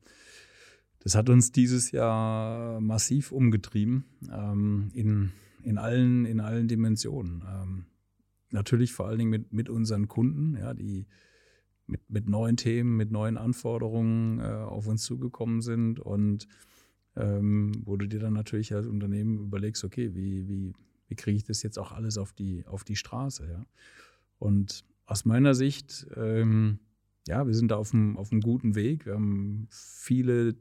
Das 1.00 1.16
hat 1.16 1.30
uns 1.30 1.54
dieses 1.54 1.92
Jahr 1.92 2.82
massiv 2.82 3.32
umgetrieben 3.32 4.04
ähm, 4.30 4.90
in, 4.94 5.32
in, 5.64 5.78
allen, 5.78 6.26
in 6.26 6.40
allen 6.40 6.68
Dimensionen. 6.68 7.44
Ähm, 7.48 7.86
natürlich 8.52 8.94
vor 8.94 9.08
allen 9.08 9.20
Dingen 9.20 9.32
mit, 9.32 9.54
mit 9.54 9.70
unseren 9.70 10.08
Kunden, 10.08 10.56
ja, 10.56 10.74
die 10.74 11.08
mit, 11.86 12.02
mit 12.10 12.28
neuen 12.28 12.58
Themen, 12.58 12.98
mit 12.98 13.12
neuen 13.12 13.38
Anforderungen 13.38 14.40
äh, 14.40 14.44
auf 14.44 14.88
uns 14.88 15.04
zugekommen 15.04 15.62
sind 15.62 16.00
und 16.00 16.48
ähm, 17.16 17.72
wo 17.86 17.98
du 17.98 18.08
dir 18.08 18.20
dann 18.20 18.34
natürlich 18.34 18.74
als 18.74 18.88
Unternehmen 18.88 19.40
überlegst, 19.40 19.84
okay, 19.84 20.14
wie, 20.14 20.48
wie, 20.48 20.74
wie 21.08 21.16
kriege 21.16 21.38
ich 21.38 21.44
das 21.44 21.64
jetzt 21.64 21.80
auch 21.80 21.92
alles 21.92 22.18
auf 22.18 22.34
die, 22.34 22.66
auf 22.68 22.84
die 22.84 22.96
Straße, 22.96 23.48
ja. 23.50 23.66
Und 24.40 24.86
aus 25.06 25.26
meiner 25.26 25.56
Sicht, 25.56 26.06
ähm, 26.16 26.80
ja, 27.28 27.48
wir 27.48 27.56
sind 27.56 27.72
da 27.72 27.78
auf 27.78 27.94
einem, 27.94 28.18
auf 28.18 28.30
guten 28.30 28.76
Weg. 28.76 29.06
Wir 29.06 29.16
haben 29.16 29.68
viele 29.72 30.56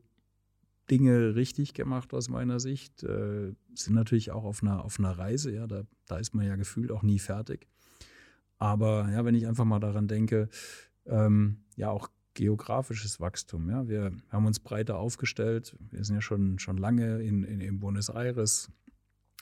Dinge 0.91 1.35
richtig 1.35 1.75
gemacht 1.75 2.15
aus 2.15 2.29
meiner 2.29 2.61
Sicht. 2.61 3.03
Äh, 3.03 3.55
sind 3.75 3.95
natürlich 3.95 4.31
auch 4.31 4.45
auf 4.45 4.63
einer, 4.63 4.85
auf 4.85 4.99
einer 4.99 5.19
Reise, 5.19 5.53
ja, 5.53 5.67
da, 5.67 5.83
da 6.07 6.19
ist 6.19 6.35
man 6.35 6.47
ja 6.47 6.57
gefühlt 6.57 6.93
auch 6.93 7.03
nie 7.03 7.19
fertig. 7.19 7.67
Aber 8.59 9.09
ja, 9.11 9.25
wenn 9.25 9.35
ich 9.35 9.47
einfach 9.47 9.65
mal 9.65 9.81
daran 9.81 10.09
denke, 10.09 10.49
ähm, 11.07 11.59
ja 11.77 11.91
auch 11.91 12.09
geografisches 12.35 13.19
Wachstum. 13.19 13.69
Ja. 13.71 13.89
Wir 13.89 14.13
haben 14.31 14.47
uns 14.47 14.61
breiter 14.61 14.99
aufgestellt. 14.99 15.77
Wir 15.91 16.05
sind 16.05 16.17
ja 16.17 16.21
schon, 16.21 16.59
schon 16.59 16.77
lange 16.77 17.23
in, 17.23 17.43
in, 17.43 17.61
in 17.61 17.81
Buenos 17.81 18.09
Aires. 18.09 18.71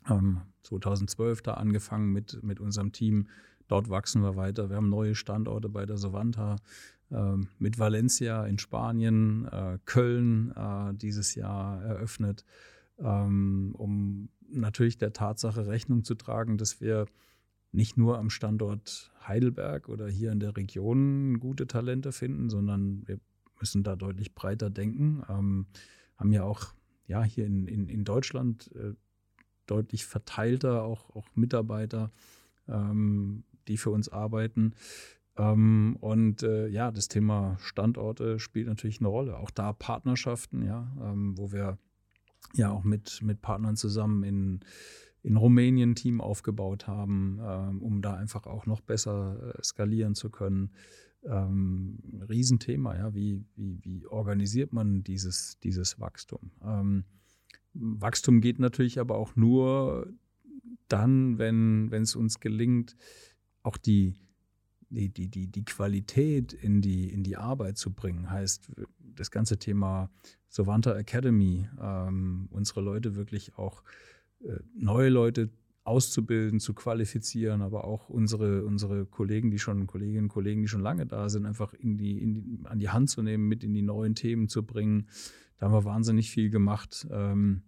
Ähm, 0.08 0.42
2012 0.62 1.42
da 1.42 1.54
angefangen 1.54 2.12
mit, 2.12 2.42
mit 2.42 2.60
unserem 2.60 2.92
Team. 2.92 3.28
Dort 3.68 3.90
wachsen 3.90 4.22
wir 4.22 4.36
weiter. 4.36 4.70
Wir 4.70 4.76
haben 4.76 4.88
neue 4.88 5.14
Standorte 5.14 5.68
bei 5.68 5.86
der 5.86 5.98
Savanta 5.98 6.56
mit 7.58 7.78
Valencia 7.78 8.46
in 8.46 8.58
Spanien, 8.58 9.46
äh, 9.46 9.78
Köln 9.84 10.52
äh, 10.56 10.94
dieses 10.94 11.34
Jahr 11.34 11.82
eröffnet, 11.82 12.44
ähm, 12.98 13.74
um 13.76 14.28
natürlich 14.48 14.98
der 14.98 15.12
Tatsache 15.12 15.66
Rechnung 15.66 16.04
zu 16.04 16.14
tragen, 16.14 16.58
dass 16.58 16.80
wir 16.80 17.06
nicht 17.72 17.96
nur 17.96 18.18
am 18.18 18.30
Standort 18.30 19.12
Heidelberg 19.26 19.88
oder 19.88 20.08
hier 20.08 20.32
in 20.32 20.40
der 20.40 20.56
Region 20.56 21.40
gute 21.40 21.66
Talente 21.66 22.12
finden, 22.12 22.48
sondern 22.48 23.06
wir 23.06 23.18
müssen 23.58 23.82
da 23.82 23.96
deutlich 23.96 24.34
breiter 24.34 24.70
denken. 24.70 25.22
Ähm, 25.28 25.66
haben 26.16 26.32
ja 26.32 26.44
auch 26.44 26.74
ja, 27.06 27.22
hier 27.22 27.46
in, 27.46 27.66
in, 27.66 27.88
in 27.88 28.04
Deutschland 28.04 28.70
äh, 28.74 28.94
deutlich 29.66 30.04
verteilter 30.04 30.84
auch, 30.84 31.10
auch 31.14 31.26
Mitarbeiter, 31.34 32.12
ähm, 32.68 33.44
die 33.68 33.76
für 33.76 33.90
uns 33.90 34.08
arbeiten. 34.08 34.74
Ähm, 35.36 35.96
und 36.00 36.42
äh, 36.42 36.68
ja, 36.68 36.90
das 36.90 37.08
Thema 37.08 37.56
Standorte 37.58 38.38
spielt 38.38 38.68
natürlich 38.68 39.00
eine 39.00 39.08
Rolle. 39.08 39.38
Auch 39.38 39.50
da 39.50 39.72
Partnerschaften, 39.72 40.64
ja, 40.64 40.92
ähm, 41.02 41.36
wo 41.36 41.52
wir 41.52 41.78
ja 42.54 42.70
auch 42.70 42.84
mit, 42.84 43.20
mit 43.22 43.40
Partnern 43.40 43.76
zusammen 43.76 44.22
in 44.22 44.60
in 45.24 45.36
Rumänien 45.36 45.90
ein 45.90 45.94
Team 45.94 46.20
aufgebaut 46.20 46.86
haben, 46.86 47.40
ähm, 47.42 47.82
um 47.82 48.02
da 48.02 48.14
einfach 48.14 48.46
auch 48.46 48.66
noch 48.66 48.82
besser 48.82 49.54
äh, 49.58 49.62
skalieren 49.62 50.14
zu 50.14 50.28
können. 50.30 50.70
Ähm, 51.24 51.98
Riesenthema, 52.28 52.94
ja, 52.94 53.14
wie, 53.14 53.42
wie, 53.56 53.78
wie 53.82 54.06
organisiert 54.06 54.74
man 54.74 55.02
dieses, 55.02 55.58
dieses 55.60 55.98
Wachstum? 55.98 56.50
Ähm, 56.62 57.04
Wachstum 57.72 58.42
geht 58.42 58.58
natürlich 58.58 59.00
aber 59.00 59.16
auch 59.16 59.34
nur 59.34 60.12
dann, 60.88 61.38
wenn 61.38 61.90
es 61.90 62.14
uns 62.14 62.38
gelingt, 62.38 62.94
auch 63.62 63.78
die, 63.78 64.12
die, 64.90 65.08
die, 65.08 65.28
die, 65.28 65.46
die 65.46 65.64
Qualität 65.64 66.52
in 66.52 66.80
die, 66.80 67.10
in 67.10 67.22
die 67.22 67.36
Arbeit 67.36 67.78
zu 67.78 67.92
bringen. 67.92 68.30
Heißt, 68.30 68.70
das 69.14 69.30
ganze 69.30 69.58
Thema 69.58 70.10
Sovanta 70.48 70.96
Academy, 70.96 71.68
ähm, 71.80 72.48
unsere 72.50 72.80
Leute 72.80 73.16
wirklich 73.16 73.56
auch 73.56 73.82
äh, 74.40 74.58
neue 74.74 75.08
Leute 75.08 75.50
auszubilden, 75.84 76.60
zu 76.60 76.72
qualifizieren, 76.72 77.60
aber 77.60 77.84
auch 77.84 78.08
unsere, 78.08 78.64
unsere 78.64 79.04
Kollegen, 79.04 79.50
die 79.50 79.58
schon, 79.58 79.86
Kolleginnen 79.86 80.24
und 80.24 80.28
Kollegen, 80.30 80.62
die 80.62 80.68
schon 80.68 80.80
lange 80.80 81.06
da 81.06 81.28
sind, 81.28 81.44
einfach 81.44 81.74
in 81.74 81.98
die, 81.98 82.22
in 82.22 82.34
die, 82.34 82.60
an 82.64 82.78
die 82.78 82.88
Hand 82.88 83.10
zu 83.10 83.22
nehmen, 83.22 83.48
mit 83.48 83.62
in 83.62 83.74
die 83.74 83.82
neuen 83.82 84.14
Themen 84.14 84.48
zu 84.48 84.64
bringen. 84.64 85.08
Da 85.58 85.66
haben 85.66 85.74
wir 85.74 85.84
wahnsinnig 85.84 86.30
viel 86.30 86.48
gemacht. 86.48 87.06
Ähm, 87.10 87.62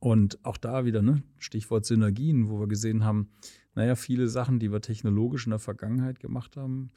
und 0.00 0.44
auch 0.44 0.58
da 0.58 0.84
wieder, 0.84 1.02
ne, 1.02 1.22
Stichwort 1.38 1.86
Synergien, 1.86 2.48
wo 2.48 2.60
wir 2.60 2.68
gesehen 2.68 3.04
haben, 3.04 3.30
naja, 3.74 3.94
viele 3.94 4.28
Sachen, 4.28 4.58
die 4.58 4.72
wir 4.72 4.80
technologisch 4.80 5.46
in 5.46 5.50
der 5.50 5.58
Vergangenheit 5.58 6.20
gemacht 6.20 6.56
haben, 6.56 6.90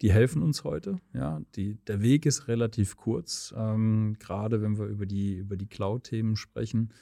die 0.00 0.12
helfen 0.12 0.42
uns 0.42 0.64
heute. 0.64 1.00
Ja, 1.12 1.40
die, 1.56 1.74
der 1.86 2.00
Weg 2.02 2.26
ist 2.26 2.48
relativ 2.48 2.96
kurz, 2.96 3.52
ähm, 3.56 4.16
gerade 4.18 4.62
wenn 4.62 4.78
wir 4.78 4.86
über 4.86 5.06
die, 5.06 5.36
über 5.36 5.56
die 5.56 5.66
Cloud-Themen 5.66 6.36
sprechen. 6.36 6.92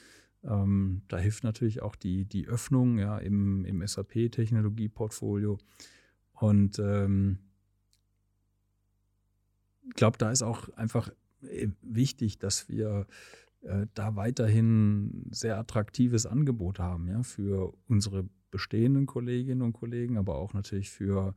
Ähm, 0.43 1.03
da 1.09 1.19
hilft 1.19 1.45
natürlich 1.45 1.83
auch 1.83 1.97
die, 1.97 2.25
die 2.25 2.47
Öffnung 2.47 2.99
ja, 2.99 3.19
im, 3.19 3.64
im 3.64 3.87
SAP-Technologie-Portfolio. 3.87 5.59
Und 6.33 6.79
ähm, 6.79 7.39
ich 9.89 9.95
glaube, 9.95 10.19
da 10.19 10.31
ist 10.31 10.43
auch 10.43 10.69
einfach 10.71 11.11
äh, 11.43 11.69
wichtig, 11.83 12.39
dass 12.39 12.69
wir 12.69 13.07
äh, 13.62 13.87
da 13.95 14.17
weiterhin 14.17 15.27
sehr 15.31 15.59
attraktives 15.59 16.27
Angebot 16.27 16.79
haben, 16.79 17.09
ja, 17.09 17.23
für 17.23 17.75
unsere 17.89 18.29
bestehenden 18.57 19.05
Kolleginnen 19.05 19.61
und 19.61 19.75
Kollegen, 19.75 20.17
aber 20.17 20.37
auch 20.37 20.55
natürlich 20.55 20.89
für, 20.89 21.35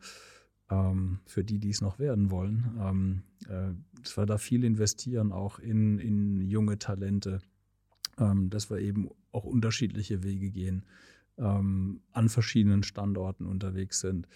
ähm, 0.69 1.19
für 1.25 1.43
die, 1.43 1.59
die 1.59 1.71
es 1.71 1.81
noch 1.81 1.99
werden 1.99 2.31
wollen. 2.31 2.77
Ähm, 2.79 3.23
äh, 3.49 3.73
dass 4.01 4.15
wir 4.17 4.25
da 4.25 4.37
viel 4.37 4.63
investieren, 4.63 5.33
auch 5.33 5.59
in, 5.59 5.99
in 5.99 6.39
junge 6.39 6.79
Talente, 6.79 7.39
ähm, 8.17 8.49
dass 8.49 8.69
wir 8.69 8.79
eben 8.79 9.09
auch 9.33 9.43
unterschiedliche 9.43 10.23
Wege 10.23 10.49
gehen, 10.49 10.85
ähm, 11.37 11.99
an 12.13 12.29
verschiedenen 12.29 12.83
Standorten 12.83 13.45
unterwegs 13.45 13.99
sind 13.99 14.29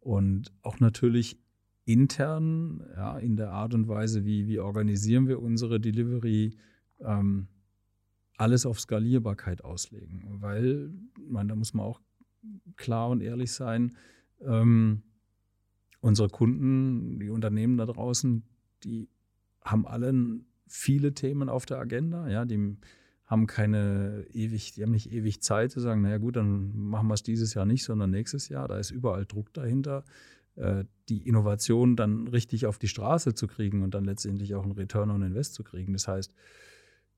und 0.00 0.54
auch 0.62 0.80
natürlich 0.80 1.38
intern, 1.84 2.82
ja, 2.96 3.18
in 3.18 3.36
der 3.36 3.50
Art 3.50 3.74
und 3.74 3.88
Weise, 3.88 4.24
wie, 4.24 4.46
wie 4.46 4.58
organisieren 4.58 5.28
wir 5.28 5.42
unsere 5.42 5.80
Delivery, 5.80 6.56
ähm, 7.00 7.48
alles 8.38 8.66
auf 8.66 8.80
Skalierbarkeit 8.80 9.62
auslegen. 9.62 10.24
Weil, 10.40 10.94
ich 11.22 11.30
meine, 11.30 11.50
da 11.50 11.54
muss 11.54 11.74
man 11.74 11.86
auch 11.86 12.00
klar 12.76 13.10
und 13.10 13.20
ehrlich 13.20 13.52
sein, 13.52 13.96
ähm, 14.40 15.02
unsere 16.00 16.28
Kunden, 16.28 17.20
die 17.20 17.30
Unternehmen 17.30 17.76
da 17.76 17.86
draußen, 17.86 18.42
die 18.84 19.08
haben 19.64 19.86
alle 19.86 20.12
viele 20.66 21.14
Themen 21.14 21.48
auf 21.48 21.66
der 21.66 21.78
Agenda. 21.78 22.28
Ja, 22.28 22.44
die 22.44 22.76
haben 23.26 23.46
keine 23.46 24.26
ewig, 24.32 24.72
die 24.72 24.82
haben 24.82 24.90
nicht 24.90 25.12
ewig 25.12 25.40
Zeit 25.42 25.70
zu 25.70 25.80
sagen, 25.80 26.02
naja 26.02 26.18
gut, 26.18 26.36
dann 26.36 26.76
machen 26.76 27.08
wir 27.08 27.14
es 27.14 27.22
dieses 27.22 27.54
Jahr 27.54 27.66
nicht, 27.66 27.84
sondern 27.84 28.10
nächstes 28.10 28.48
Jahr. 28.48 28.68
Da 28.68 28.78
ist 28.78 28.90
überall 28.90 29.24
Druck 29.24 29.52
dahinter, 29.52 30.04
äh, 30.56 30.84
die 31.08 31.26
Innovation 31.26 31.96
dann 31.96 32.28
richtig 32.28 32.66
auf 32.66 32.78
die 32.78 32.88
Straße 32.88 33.34
zu 33.34 33.46
kriegen 33.46 33.82
und 33.82 33.94
dann 33.94 34.04
letztendlich 34.04 34.54
auch 34.54 34.64
einen 34.64 34.72
Return 34.72 35.10
on 35.10 35.22
Invest 35.22 35.54
zu 35.54 35.62
kriegen. 35.62 35.92
Das 35.92 36.08
heißt, 36.08 36.34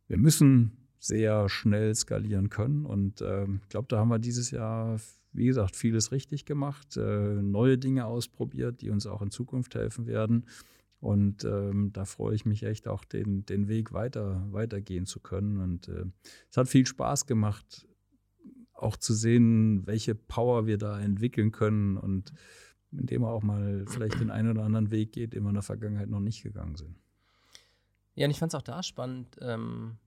wir 0.07 0.18
müssen 0.18 0.84
sehr 1.05 1.51
schnell 1.51 1.95
skalieren 1.95 2.49
können 2.49 2.87
und 2.87 3.21
äh, 3.21 3.45
ich 3.45 3.69
glaube, 3.69 3.89
da 3.89 3.99
haben 3.99 4.09
wir 4.09 4.19
dieses 4.19 4.51
Jahr, 4.51 4.99
wie 5.35 5.45
gesagt, 5.45 5.77
vieles 5.77 6.13
richtig 6.13 6.47
gemacht, 6.47 6.97
äh, 6.97 7.43
neue 7.43 7.77
Dinge 7.77 8.07
ausprobiert, 8.07 8.81
die 8.81 8.89
uns 8.89 9.07
auch 9.07 9.21
in 9.21 9.31
Zukunft 9.31 9.75
helfen 9.75 10.07
werden. 10.07 10.47
Und 11.01 11.45
ähm, 11.45 11.93
da 11.93 12.07
freue 12.07 12.35
ich 12.35 12.47
mich 12.47 12.63
echt 12.63 12.89
auch, 12.89 13.05
den, 13.05 13.45
den 13.45 13.69
Weg 13.69 13.93
weiter, 13.93 14.47
weitergehen 14.51 15.05
zu 15.05 15.21
können. 15.21 15.61
Und 15.61 15.89
äh, 15.89 16.07
es 16.51 16.57
hat 16.57 16.69
viel 16.69 16.87
Spaß 16.87 17.27
gemacht, 17.27 17.87
auch 18.73 18.97
zu 18.97 19.13
sehen, 19.13 19.87
welche 19.87 20.15
Power 20.15 20.65
wir 20.65 20.79
da 20.79 20.99
entwickeln 20.99 21.53
können 21.53 21.99
und 21.99 22.33
indem 22.93 23.21
wir 23.21 23.29
auch 23.29 23.43
mal 23.43 23.85
vielleicht 23.87 24.19
den 24.19 24.31
einen 24.31 24.53
oder 24.53 24.63
anderen 24.63 24.91
Weg 24.91 25.13
geht, 25.13 25.35
den 25.35 25.43
wir 25.43 25.51
in 25.51 25.57
der 25.57 25.63
Vergangenheit 25.63 26.09
noch 26.09 26.21
nicht 26.21 26.43
gegangen 26.43 26.77
sind. 26.77 26.97
Ja, 28.15 28.25
und 28.25 28.31
ich 28.31 28.39
fand 28.39 28.55
es 28.55 28.59
auch 28.59 28.63
da 28.63 28.83
spannend, 28.83 29.37
ähm, 29.43 29.99
äh, 29.99 30.04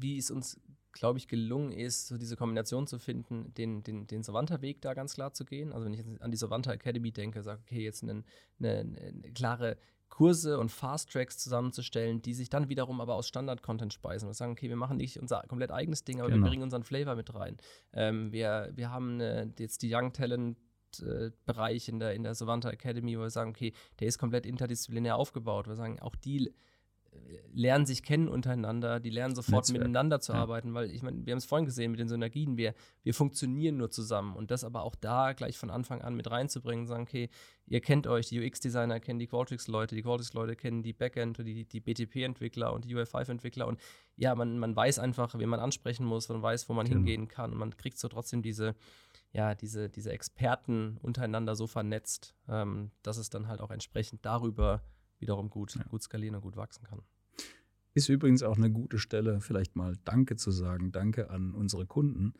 wie 0.00 0.18
es 0.18 0.30
uns 0.30 0.60
glaube 0.96 1.18
ich, 1.18 1.28
gelungen 1.28 1.72
ist, 1.72 2.08
so 2.08 2.16
diese 2.16 2.36
Kombination 2.36 2.86
zu 2.86 2.98
finden, 2.98 3.52
den, 3.54 3.82
den, 3.82 4.06
den 4.06 4.22
Savanta-Weg 4.22 4.80
da 4.80 4.94
ganz 4.94 5.14
klar 5.14 5.32
zu 5.32 5.44
gehen. 5.44 5.72
Also 5.72 5.84
wenn 5.84 5.92
ich 5.92 5.98
jetzt 5.98 6.22
an 6.22 6.30
die 6.30 6.36
Savanta 6.36 6.72
Academy 6.72 7.12
denke, 7.12 7.42
sage, 7.42 7.60
okay, 7.62 7.84
jetzt 7.84 8.02
eine, 8.02 8.24
eine, 8.58 8.78
eine 8.78 9.32
klare 9.34 9.76
Kurse 10.08 10.58
und 10.58 10.70
Fast 10.70 11.10
Tracks 11.10 11.38
zusammenzustellen, 11.38 12.22
die 12.22 12.32
sich 12.32 12.48
dann 12.48 12.68
wiederum 12.68 13.00
aber 13.00 13.14
aus 13.14 13.28
Standard-Content 13.28 13.92
speisen 13.92 14.28
und 14.28 14.34
sagen, 14.34 14.52
okay, 14.52 14.68
wir 14.68 14.76
machen 14.76 14.96
nicht 14.96 15.18
unser 15.18 15.42
komplett 15.48 15.70
eigenes 15.70 16.04
Ding, 16.04 16.20
aber 16.20 16.30
genau. 16.30 16.44
wir 16.44 16.50
bringen 16.50 16.62
unseren 16.62 16.84
Flavor 16.84 17.16
mit 17.16 17.34
rein. 17.34 17.56
Ähm, 17.92 18.32
wir, 18.32 18.72
wir 18.74 18.90
haben 18.90 19.20
äh, 19.20 19.48
jetzt 19.58 19.82
die 19.82 19.94
Young 19.94 20.12
Talent 20.12 20.56
äh, 21.02 21.30
Bereich 21.44 21.88
in 21.88 21.98
der, 21.98 22.14
in 22.14 22.22
der 22.22 22.34
Savanta 22.34 22.70
Academy, 22.70 23.18
wo 23.18 23.22
wir 23.22 23.30
sagen, 23.30 23.50
okay, 23.50 23.74
der 24.00 24.08
ist 24.08 24.18
komplett 24.18 24.46
interdisziplinär 24.46 25.16
aufgebaut. 25.16 25.68
Wir 25.68 25.74
sagen, 25.74 26.00
auch 26.00 26.16
die 26.16 26.54
lernen 27.52 27.86
sich 27.86 28.02
kennen 28.02 28.28
untereinander, 28.28 29.00
die 29.00 29.10
lernen 29.10 29.34
sofort 29.34 29.64
Netzwerk. 29.64 29.78
miteinander 29.78 30.20
zu 30.20 30.32
ja. 30.32 30.38
arbeiten, 30.38 30.74
weil 30.74 30.90
ich 30.90 31.02
meine, 31.02 31.24
wir 31.24 31.32
haben 31.32 31.38
es 31.38 31.46
vorhin 31.46 31.64
gesehen 31.64 31.90
mit 31.90 32.00
den 32.00 32.08
Synergien, 32.08 32.56
wir, 32.56 32.74
wir 33.02 33.14
funktionieren 33.14 33.78
nur 33.78 33.90
zusammen 33.90 34.36
und 34.36 34.50
das 34.50 34.62
aber 34.62 34.82
auch 34.82 34.94
da 34.94 35.32
gleich 35.32 35.56
von 35.56 35.70
Anfang 35.70 36.02
an 36.02 36.14
mit 36.14 36.30
reinzubringen, 36.30 36.86
sagen, 36.86 37.04
okay, 37.04 37.30
ihr 37.66 37.80
kennt 37.80 38.06
euch, 38.06 38.28
die 38.28 38.46
UX-Designer 38.46 39.00
kennen 39.00 39.18
die 39.18 39.26
Qualtrics-Leute, 39.26 39.94
die 39.94 40.02
Qualtrics-Leute 40.02 40.54
kennen 40.54 40.82
die 40.82 40.92
Backend, 40.92 41.38
die, 41.38 41.64
die 41.64 41.80
BTP-Entwickler 41.80 42.72
und 42.72 42.84
die 42.84 42.94
UI5-Entwickler 42.94 43.66
und 43.66 43.80
ja, 44.16 44.34
man, 44.34 44.58
man 44.58 44.76
weiß 44.76 44.98
einfach, 44.98 45.34
wen 45.38 45.48
man 45.48 45.60
ansprechen 45.60 46.04
muss, 46.04 46.28
man 46.28 46.42
weiß, 46.42 46.68
wo 46.68 46.74
man 46.74 46.86
genau. 46.86 46.98
hingehen 46.98 47.28
kann 47.28 47.52
und 47.52 47.58
man 47.58 47.76
kriegt 47.76 47.98
so 47.98 48.08
trotzdem 48.08 48.42
diese, 48.42 48.74
ja, 49.32 49.54
diese, 49.54 49.88
diese 49.88 50.12
Experten 50.12 50.98
untereinander 51.02 51.56
so 51.56 51.66
vernetzt, 51.66 52.34
ähm, 52.48 52.90
dass 53.02 53.16
es 53.16 53.30
dann 53.30 53.48
halt 53.48 53.60
auch 53.60 53.70
entsprechend 53.70 54.24
darüber 54.24 54.82
wiederum 55.18 55.50
gut, 55.50 55.74
ja. 55.74 55.82
gut 55.84 56.02
skalieren 56.02 56.34
und 56.34 56.42
gut 56.42 56.56
wachsen 56.56 56.84
kann. 56.84 57.00
Ist 57.94 58.08
übrigens 58.10 58.42
auch 58.42 58.58
eine 58.58 58.70
gute 58.70 58.98
Stelle, 58.98 59.40
vielleicht 59.40 59.74
mal 59.74 59.96
Danke 60.04 60.36
zu 60.36 60.50
sagen. 60.50 60.92
Danke 60.92 61.30
an 61.30 61.54
unsere 61.54 61.86
Kunden, 61.86 62.34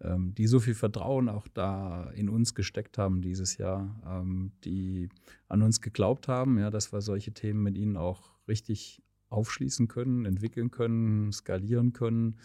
ähm, 0.00 0.34
die 0.36 0.46
so 0.46 0.60
viel 0.60 0.74
Vertrauen 0.74 1.28
auch 1.28 1.48
da 1.48 2.10
in 2.10 2.28
uns 2.28 2.54
gesteckt 2.54 2.96
haben 2.96 3.20
dieses 3.20 3.56
Jahr, 3.58 4.00
ähm, 4.06 4.52
die 4.64 5.08
an 5.48 5.62
uns 5.62 5.80
geglaubt 5.80 6.28
haben, 6.28 6.58
ja, 6.58 6.70
dass 6.70 6.92
wir 6.92 7.00
solche 7.00 7.32
Themen 7.32 7.62
mit 7.62 7.76
ihnen 7.76 7.96
auch 7.96 8.34
richtig 8.46 9.02
aufschließen 9.30 9.88
können, 9.88 10.26
entwickeln 10.26 10.70
können, 10.70 11.32
skalieren 11.32 11.92
können. 11.92 12.38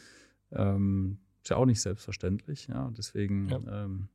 Ähm, 0.52 1.20
ist 1.44 1.50
ja 1.50 1.58
auch 1.58 1.68
nicht 1.68 1.82
selbstverständlich. 1.82 2.68
Ja, 2.68 2.92
deswegen 2.98 3.50
ja. 3.50 3.86
Ähm, 3.86 4.10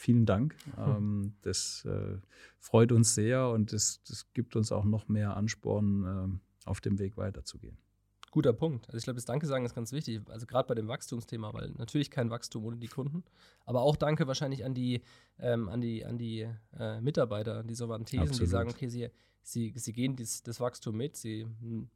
vielen 0.00 0.26
Dank. 0.26 0.56
Ähm, 0.78 1.34
das 1.42 1.84
äh, 1.84 2.18
freut 2.58 2.90
uns 2.92 3.14
sehr 3.14 3.48
und 3.48 3.72
das, 3.72 4.02
das, 4.08 4.32
gibt 4.32 4.56
uns 4.56 4.72
auch 4.72 4.84
noch 4.84 5.08
mehr 5.08 5.36
Ansporn, 5.36 6.40
äh, 6.64 6.68
auf 6.68 6.80
dem 6.80 6.98
Weg 6.98 7.16
weiterzugehen. 7.16 7.76
Guter 8.30 8.52
Punkt. 8.52 8.86
Also 8.86 8.98
ich 8.98 9.04
glaube, 9.04 9.16
das 9.16 9.24
Danke 9.24 9.46
sagen 9.46 9.64
ist 9.64 9.74
ganz 9.74 9.92
wichtig. 9.92 10.20
Also 10.28 10.46
gerade 10.46 10.68
bei 10.68 10.74
dem 10.74 10.86
Wachstumsthema, 10.86 11.52
weil 11.52 11.70
natürlich 11.76 12.10
kein 12.10 12.30
Wachstum 12.30 12.64
ohne 12.64 12.76
die 12.76 12.86
Kunden. 12.86 13.24
Aber 13.64 13.82
auch 13.82 13.96
Danke 13.96 14.26
wahrscheinlich 14.26 14.64
an 14.64 14.72
die, 14.72 15.02
ähm, 15.38 15.68
an 15.68 15.80
die, 15.80 16.04
an 16.04 16.16
die 16.16 16.48
äh, 16.78 17.00
Mitarbeiter, 17.00 17.64
die 17.64 17.74
so 17.74 17.88
waren 17.88 18.04
Thesen, 18.04 18.22
Absolut. 18.22 18.42
die 18.42 18.50
sagen, 18.50 18.70
okay, 18.70 18.88
sie, 18.88 19.08
sie, 19.42 19.72
sie 19.74 19.92
gehen 19.92 20.14
dies, 20.14 20.42
das 20.44 20.60
Wachstum 20.60 20.96
mit, 20.96 21.16
sie 21.16 21.42
hm, 21.42 21.90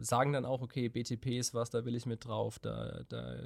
sagen 0.00 0.32
dann 0.32 0.44
auch, 0.44 0.62
okay, 0.62 0.88
BTP 0.88 1.38
ist 1.38 1.54
was, 1.54 1.70
da 1.70 1.84
will 1.84 1.94
ich 1.94 2.06
mit 2.06 2.24
drauf, 2.24 2.58
da, 2.58 3.02
da, 3.08 3.36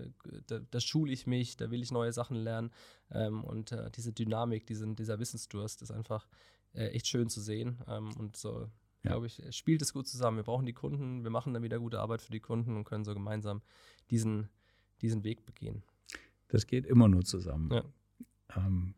da, 0.47 0.59
da 0.59 0.81
schule 0.81 1.13
ich 1.13 1.27
mich, 1.27 1.57
da 1.57 1.71
will 1.71 1.83
ich 1.83 1.91
neue 1.91 2.13
Sachen 2.13 2.37
lernen. 2.37 2.71
Ähm, 3.11 3.45
und 3.45 3.73
äh, 3.73 3.91
diese 3.91 4.13
Dynamik, 4.13 4.67
diesen, 4.67 4.97
dieser 4.97 5.19
Wissensdurst 5.19 5.83
ist 5.83 5.91
einfach 5.91 6.27
äh, 6.75 6.87
echt 6.89 7.07
schön 7.07 7.29
zu 7.29 7.41
sehen. 7.41 7.79
Ähm, 7.87 8.11
und 8.19 8.37
so, 8.37 8.71
ja. 9.03 9.11
glaube 9.11 9.27
ich, 9.27 9.43
spielt 9.51 9.83
es 9.83 9.93
gut 9.93 10.07
zusammen. 10.07 10.39
Wir 10.39 10.45
brauchen 10.45 10.67
die 10.67 10.73
Kunden, 10.73 11.23
wir 11.23 11.31
machen 11.31 11.53
dann 11.55 11.63
wieder 11.63 11.79
gute 11.79 12.01
Arbeit 12.01 12.23
für 12.23 12.33
die 12.33 12.41
Kunden 12.41 12.77
und 12.77 12.85
können 12.85 13.05
so 13.05 13.15
gemeinsam 13.15 13.63
diesen, 14.11 14.49
diesen 15.01 15.25
Weg 15.25 15.45
begehen. 15.45 15.83
Das 16.49 16.67
geht 16.67 16.87
immer 16.87 17.09
nur 17.09 17.25
zusammen. 17.25 17.71
Ja. 17.73 17.85
Ähm, 18.57 18.95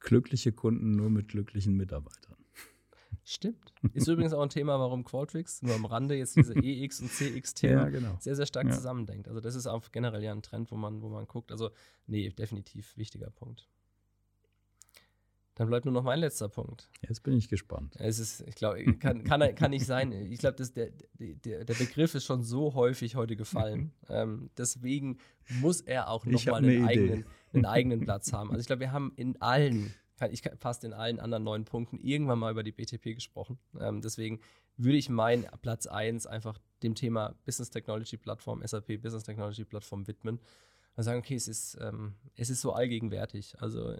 glückliche 0.00 0.52
Kunden 0.52 0.92
nur 0.92 1.10
mit 1.10 1.28
glücklichen 1.28 1.76
Mitarbeitern. 1.76 2.27
Stimmt. 3.24 3.74
Ist 3.92 4.08
übrigens 4.08 4.32
auch 4.32 4.42
ein 4.42 4.48
Thema, 4.48 4.78
warum 4.78 5.04
Qualtrics 5.04 5.62
nur 5.62 5.74
am 5.74 5.84
Rande 5.84 6.14
jetzt 6.14 6.36
diese 6.36 6.54
EX- 6.62 7.00
und 7.00 7.10
CX-Themen 7.10 7.78
ja, 7.78 7.88
genau. 7.88 8.16
sehr, 8.20 8.34
sehr 8.36 8.46
stark 8.46 8.66
ja. 8.68 8.72
zusammendenkt. 8.72 9.28
Also 9.28 9.40
das 9.40 9.54
ist 9.54 9.66
auch 9.66 9.90
generell 9.92 10.22
ja 10.22 10.32
ein 10.32 10.42
Trend, 10.42 10.70
wo 10.70 10.76
man, 10.76 11.02
wo 11.02 11.08
man 11.08 11.26
guckt. 11.26 11.52
Also 11.52 11.70
nee, 12.06 12.30
definitiv 12.30 12.96
wichtiger 12.96 13.30
Punkt. 13.30 13.68
Dann 15.58 15.66
bleibt 15.66 15.86
nur 15.86 15.92
noch 15.92 16.04
mein 16.04 16.20
letzter 16.20 16.48
Punkt. 16.48 16.88
Jetzt 17.06 17.24
bin 17.24 17.36
ich 17.36 17.48
gespannt. 17.48 17.96
Es 17.98 18.20
ist, 18.20 18.42
ich 18.46 18.54
glaube, 18.54 18.82
kann, 18.94 19.24
kann, 19.24 19.54
kann 19.56 19.72
nicht 19.72 19.86
sein. 19.86 20.12
Ich 20.12 20.38
glaube, 20.38 20.56
der, 20.64 20.92
der, 21.18 21.64
der 21.64 21.74
Begriff 21.74 22.14
ist 22.14 22.24
schon 22.24 22.44
so 22.44 22.74
häufig 22.74 23.16
heute 23.16 23.34
gefallen. 23.34 23.92
ähm, 24.08 24.50
deswegen 24.56 25.18
muss 25.60 25.80
er 25.80 26.10
auch 26.10 26.24
nochmal 26.26 26.64
einen, 26.64 26.86
eigenen, 26.86 27.24
einen 27.52 27.64
eigenen 27.66 28.00
Platz 28.00 28.32
haben. 28.32 28.50
Also 28.50 28.60
ich 28.60 28.68
glaube, 28.68 28.80
wir 28.80 28.92
haben 28.92 29.12
in 29.16 29.42
allen 29.42 29.92
ich 30.32 30.42
fast 30.58 30.84
in 30.84 30.92
allen 30.92 31.20
anderen 31.20 31.44
neun 31.44 31.64
Punkten 31.64 31.98
irgendwann 31.98 32.38
mal 32.38 32.50
über 32.50 32.62
die 32.62 32.72
BTP 32.72 33.14
gesprochen. 33.14 33.58
Ähm, 33.80 34.00
deswegen 34.00 34.40
würde 34.76 34.98
ich 34.98 35.08
meinen 35.08 35.46
Platz 35.62 35.86
1 35.86 36.26
einfach 36.26 36.58
dem 36.82 36.94
Thema 36.94 37.34
Business 37.44 37.70
Technology 37.70 38.16
Plattform, 38.16 38.62
SAP 38.66 39.00
Business 39.02 39.24
Technology 39.24 39.64
Plattform 39.64 40.06
widmen. 40.06 40.40
Und 40.96 41.04
sagen, 41.04 41.20
okay, 41.20 41.36
es 41.36 41.46
ist, 41.46 41.78
ähm, 41.80 42.14
es 42.34 42.50
ist 42.50 42.60
so 42.60 42.72
allgegenwärtig. 42.72 43.54
Also 43.60 43.94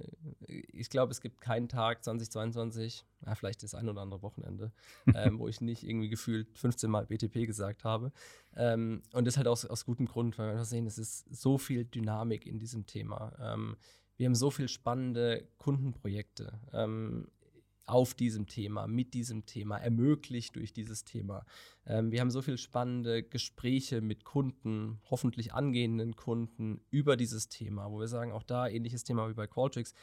ich 0.49 0.91
glaube, 0.91 1.12
es 1.12 1.21
gibt 1.21 1.41
keinen 1.41 1.69
Tag 1.69 2.03
2022, 2.03 3.05
ja, 3.25 3.37
vielleicht 3.37 3.62
das 3.62 3.77
ein 3.77 3.89
oder 3.89 4.01
andere 4.01 4.21
Wochenende, 4.23 4.73
ähm, 5.14 5.39
wo 5.39 5.47
ich 5.47 5.61
nicht 5.61 5.85
irgendwie 5.85 6.09
gefühlt 6.09 6.59
15 6.59 6.91
Mal 6.91 7.07
BTP 7.07 7.47
gesagt 7.47 7.85
habe. 7.85 8.11
Ähm, 8.57 9.03
und 9.12 9.29
das 9.29 9.37
halt 9.37 9.47
aus, 9.47 9.64
aus 9.64 9.85
gutem 9.85 10.07
Grund, 10.07 10.39
weil 10.39 10.57
wir 10.57 10.64
sehen, 10.64 10.89
es 10.89 10.99
ist 10.99 11.33
so 11.33 11.57
viel 11.57 11.85
Dynamik 11.85 12.47
in 12.47 12.59
diesem 12.59 12.85
Thema. 12.85 13.33
Wir 14.19 14.27
haben 14.27 14.35
so 14.35 14.51
viele 14.51 14.69
spannende 14.69 15.49
Kundenprojekte 15.59 16.61
ähm, 16.73 17.29
auf 17.87 18.14
diesem 18.14 18.47
Thema, 18.47 18.87
mit 18.87 19.14
diesem 19.14 19.47
Thema, 19.47 19.79
ermöglicht 19.79 20.57
durch 20.57 20.73
dieses 20.73 21.05
Thema. 21.05 21.47
Ähm, 21.87 22.11
wir 22.11 22.21
haben 22.21 22.31
so 22.31 22.43
viele 22.43 22.59
spannende 22.59 23.23
Gespräche 23.23 24.01
mit 24.01 24.25
Kunden, 24.25 25.01
hoffentlich 25.09 25.55
angehenden 25.55 26.16
Kunden 26.16 26.81
über 26.91 27.16
dieses 27.16 27.49
Thema, 27.49 27.91
wo 27.91 28.01
wir 28.01 28.09
sagen, 28.09 28.33
auch 28.33 28.43
da 28.43 28.69
ähnliches 28.69 29.05
Thema 29.05 29.31
wie 29.31 29.35
bei 29.35 29.47
Qualtrics. 29.47 29.95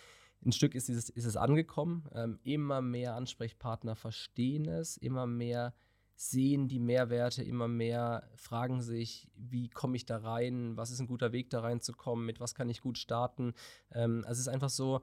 Ein 0.43 0.53
Stück 0.53 0.75
ist, 0.75 0.87
dieses, 0.87 1.09
ist 1.09 1.25
es 1.25 1.35
angekommen. 1.35 2.07
Ähm, 2.13 2.39
immer 2.43 2.81
mehr 2.81 3.15
Ansprechpartner 3.15 3.95
verstehen 3.95 4.65
es, 4.67 4.97
immer 4.97 5.27
mehr 5.27 5.73
sehen 6.15 6.67
die 6.67 6.79
Mehrwerte 6.79 7.43
immer 7.43 7.67
mehr, 7.67 8.29
fragen 8.35 8.81
sich, 8.81 9.29
wie 9.35 9.69
komme 9.69 9.97
ich 9.97 10.05
da 10.05 10.17
rein, 10.17 10.77
was 10.77 10.91
ist 10.91 10.99
ein 10.99 11.07
guter 11.07 11.33
Weg 11.33 11.49
da 11.49 11.59
reinzukommen, 11.59 12.25
mit 12.25 12.39
was 12.39 12.55
kann 12.55 12.69
ich 12.69 12.81
gut 12.81 12.97
starten. 12.97 13.53
Ähm, 13.91 14.23
also 14.25 14.39
es 14.39 14.47
ist 14.47 14.47
einfach 14.47 14.69
so, 14.69 15.01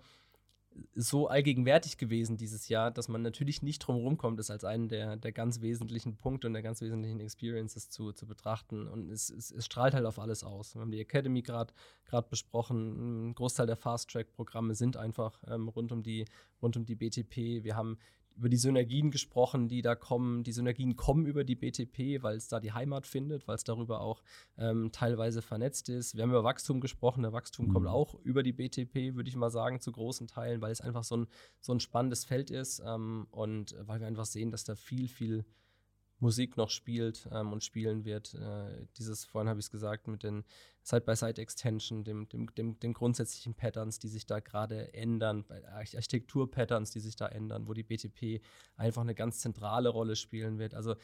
so 0.94 1.28
allgegenwärtig 1.28 1.98
gewesen 1.98 2.36
dieses 2.36 2.68
Jahr, 2.68 2.90
dass 2.90 3.08
man 3.08 3.22
natürlich 3.22 3.62
nicht 3.62 3.80
drum 3.80 3.96
rumkommt, 3.96 4.40
es 4.40 4.50
als 4.50 4.64
einen 4.64 4.88
der, 4.88 5.16
der 5.16 5.32
ganz 5.32 5.60
wesentlichen 5.60 6.16
Punkte 6.16 6.46
und 6.46 6.54
der 6.54 6.62
ganz 6.62 6.80
wesentlichen 6.80 7.20
Experiences 7.20 7.90
zu, 7.90 8.12
zu 8.12 8.26
betrachten. 8.26 8.88
Und 8.88 9.10
es, 9.10 9.30
es, 9.30 9.50
es 9.50 9.64
strahlt 9.66 9.94
halt 9.94 10.06
auf 10.06 10.18
alles 10.18 10.44
aus. 10.44 10.74
Wir 10.74 10.80
haben 10.80 10.90
die 10.90 11.00
Academy 11.00 11.42
gerade 11.42 11.74
besprochen. 12.30 13.28
Ein 13.28 13.34
Großteil 13.34 13.66
der 13.66 13.76
Fast-Track-Programme 13.76 14.74
sind 14.74 14.96
einfach 14.96 15.42
ähm, 15.46 15.68
rund, 15.68 15.92
um 15.92 16.02
die, 16.02 16.24
rund 16.60 16.76
um 16.76 16.84
die 16.84 16.96
BTP. 16.96 17.64
Wir 17.64 17.76
haben 17.76 17.98
über 18.36 18.48
die 18.48 18.56
Synergien 18.56 19.10
gesprochen, 19.10 19.68
die 19.68 19.82
da 19.82 19.94
kommen. 19.94 20.42
Die 20.44 20.52
Synergien 20.52 20.96
kommen 20.96 21.26
über 21.26 21.44
die 21.44 21.54
BTP, 21.54 22.22
weil 22.22 22.36
es 22.36 22.48
da 22.48 22.60
die 22.60 22.72
Heimat 22.72 23.06
findet, 23.06 23.46
weil 23.48 23.56
es 23.56 23.64
darüber 23.64 24.00
auch 24.00 24.22
ähm, 24.58 24.90
teilweise 24.92 25.42
vernetzt 25.42 25.88
ist. 25.88 26.16
Wir 26.16 26.22
haben 26.22 26.30
über 26.30 26.44
Wachstum 26.44 26.80
gesprochen. 26.80 27.22
Der 27.22 27.32
Wachstum 27.32 27.66
mhm. 27.66 27.72
kommt 27.72 27.86
auch 27.88 28.14
über 28.22 28.42
die 28.42 28.52
BTP, 28.52 29.14
würde 29.14 29.28
ich 29.28 29.36
mal 29.36 29.50
sagen, 29.50 29.80
zu 29.80 29.92
großen 29.92 30.26
Teilen, 30.26 30.60
weil 30.60 30.72
es 30.72 30.80
einfach 30.80 31.04
so 31.04 31.18
ein, 31.18 31.26
so 31.60 31.72
ein 31.72 31.80
spannendes 31.80 32.24
Feld 32.24 32.50
ist 32.50 32.82
ähm, 32.84 33.26
und 33.30 33.76
weil 33.80 34.00
wir 34.00 34.06
einfach 34.06 34.26
sehen, 34.26 34.50
dass 34.50 34.64
da 34.64 34.74
viel, 34.74 35.08
viel 35.08 35.44
Musik 36.22 36.56
noch 36.56 36.70
spielt 36.70 37.28
ähm, 37.32 37.52
und 37.52 37.64
spielen 37.64 38.04
wird. 38.04 38.34
Äh, 38.34 38.86
dieses, 38.96 39.24
vorhin 39.24 39.48
habe 39.48 39.58
ich 39.58 39.66
es 39.66 39.70
gesagt, 39.70 40.06
mit 40.06 40.22
den 40.22 40.44
Side-by-Side-Extension, 40.82 42.04
dem, 42.04 42.28
dem, 42.28 42.54
dem, 42.54 42.78
dem, 42.78 42.92
grundsätzlichen 42.92 43.54
Patterns, 43.54 43.98
die 43.98 44.08
sich 44.08 44.24
da 44.26 44.40
gerade 44.40 44.94
ändern, 44.94 45.44
Architektur-Patterns, 45.72 46.90
die 46.90 47.00
sich 47.00 47.16
da 47.16 47.26
ändern, 47.26 47.66
wo 47.68 47.74
die 47.74 47.82
BTP 47.82 48.40
einfach 48.76 49.02
eine 49.02 49.14
ganz 49.14 49.40
zentrale 49.40 49.88
Rolle 49.88 50.16
spielen 50.16 50.58
wird. 50.58 50.74
Also 50.74 50.94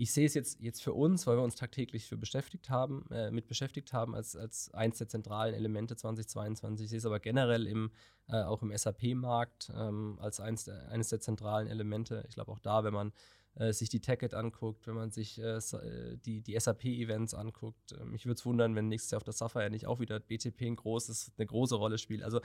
ich 0.00 0.12
sehe 0.12 0.26
es 0.26 0.34
jetzt, 0.34 0.60
jetzt 0.60 0.80
für 0.80 0.92
uns, 0.92 1.26
weil 1.26 1.36
wir 1.36 1.42
uns 1.42 1.56
tagtäglich 1.56 2.06
für 2.06 2.16
beschäftigt 2.16 2.70
haben, 2.70 3.04
äh, 3.10 3.32
mit 3.32 3.48
beschäftigt 3.48 3.92
haben, 3.92 4.14
als, 4.14 4.36
als 4.36 4.72
eins 4.72 4.98
der 4.98 5.08
zentralen 5.08 5.54
Elemente 5.54 5.96
2022. 5.96 6.84
Ich 6.84 6.90
sehe 6.90 6.98
es 6.98 7.06
aber 7.06 7.18
generell 7.18 7.66
im, 7.66 7.90
äh, 8.28 8.42
auch 8.42 8.62
im 8.62 8.76
SAP-Markt 8.76 9.72
ähm, 9.74 10.16
als 10.20 10.38
eins 10.38 10.64
der, 10.64 10.88
eines 10.88 11.08
der 11.08 11.18
zentralen 11.18 11.66
Elemente. 11.66 12.24
Ich 12.28 12.36
glaube 12.36 12.52
auch 12.52 12.60
da, 12.60 12.84
wenn 12.84 12.94
man 12.94 13.12
äh, 13.58 13.72
sich 13.72 13.88
die 13.88 14.00
Tacket 14.00 14.34
anguckt, 14.34 14.86
wenn 14.86 14.94
man 14.94 15.10
sich 15.10 15.40
äh, 15.40 15.56
äh 15.56 16.16
die, 16.24 16.42
die 16.42 16.58
SAP-Events 16.58 17.34
anguckt. 17.34 17.92
Ähm, 17.92 18.12
mich 18.12 18.24
würde 18.24 18.38
es 18.38 18.46
wundern, 18.46 18.76
wenn 18.76 18.86
nächstes 18.88 19.10
Jahr 19.10 19.16
auf 19.16 19.24
der 19.24 19.34
Sapphire 19.34 19.68
nicht 19.68 19.86
auch 19.86 19.98
wieder 19.98 20.20
BTP 20.20 20.62
ein 20.62 20.76
großes, 20.76 21.32
eine 21.36 21.46
große 21.46 21.74
Rolle 21.74 21.98
spielt. 21.98 22.22
Also 22.22 22.40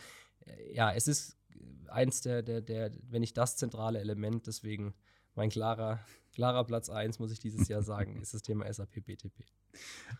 äh, 0.46 0.74
ja, 0.74 0.92
es 0.92 1.08
ist 1.08 1.38
eins 1.88 2.22
der, 2.22 2.42
der, 2.42 2.62
der, 2.62 2.92
wenn 3.10 3.22
nicht 3.22 3.38
das 3.38 3.58
zentrale 3.58 4.00
Element, 4.00 4.48
deswegen 4.48 4.96
mein 5.36 5.50
klarer, 5.50 6.00
klarer 6.34 6.64
Platz 6.64 6.90
1, 6.90 7.20
muss 7.20 7.32
ich 7.32 7.40
dieses 7.40 7.68
Jahr 7.68 7.84
sagen, 7.84 8.18
ist 8.22 8.34
das 8.34 8.42
Thema 8.42 8.72
SAP 8.72 9.06
BTP. 9.06 9.46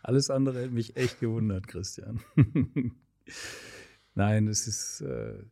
Alles 0.02 0.30
andere 0.30 0.60
hätte 0.60 0.74
mich 0.74 0.96
echt 0.96 1.20
gewundert, 1.20 1.66
Christian. 1.66 2.20
Nein, 4.14 4.46
es 4.46 4.68
ist, 4.68 5.00
äh, 5.00 5.42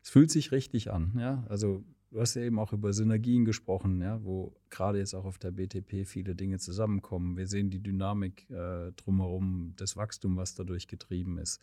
es 0.00 0.10
fühlt 0.10 0.30
sich 0.30 0.52
richtig 0.52 0.92
an. 0.92 1.12
Ja? 1.18 1.44
Also 1.48 1.84
du 2.14 2.20
hast 2.20 2.34
ja 2.34 2.42
eben 2.42 2.60
auch 2.60 2.72
über 2.72 2.92
Synergien 2.92 3.44
gesprochen, 3.44 4.00
ja, 4.00 4.22
wo 4.22 4.54
gerade 4.70 4.98
jetzt 4.98 5.14
auch 5.14 5.24
auf 5.24 5.36
der 5.36 5.50
BTP 5.50 6.06
viele 6.06 6.36
Dinge 6.36 6.60
zusammenkommen. 6.60 7.36
Wir 7.36 7.48
sehen 7.48 7.70
die 7.70 7.82
Dynamik 7.82 8.48
äh, 8.50 8.92
drumherum, 8.92 9.72
das 9.76 9.96
Wachstum, 9.96 10.36
was 10.36 10.54
dadurch 10.54 10.86
getrieben 10.86 11.38
ist. 11.38 11.60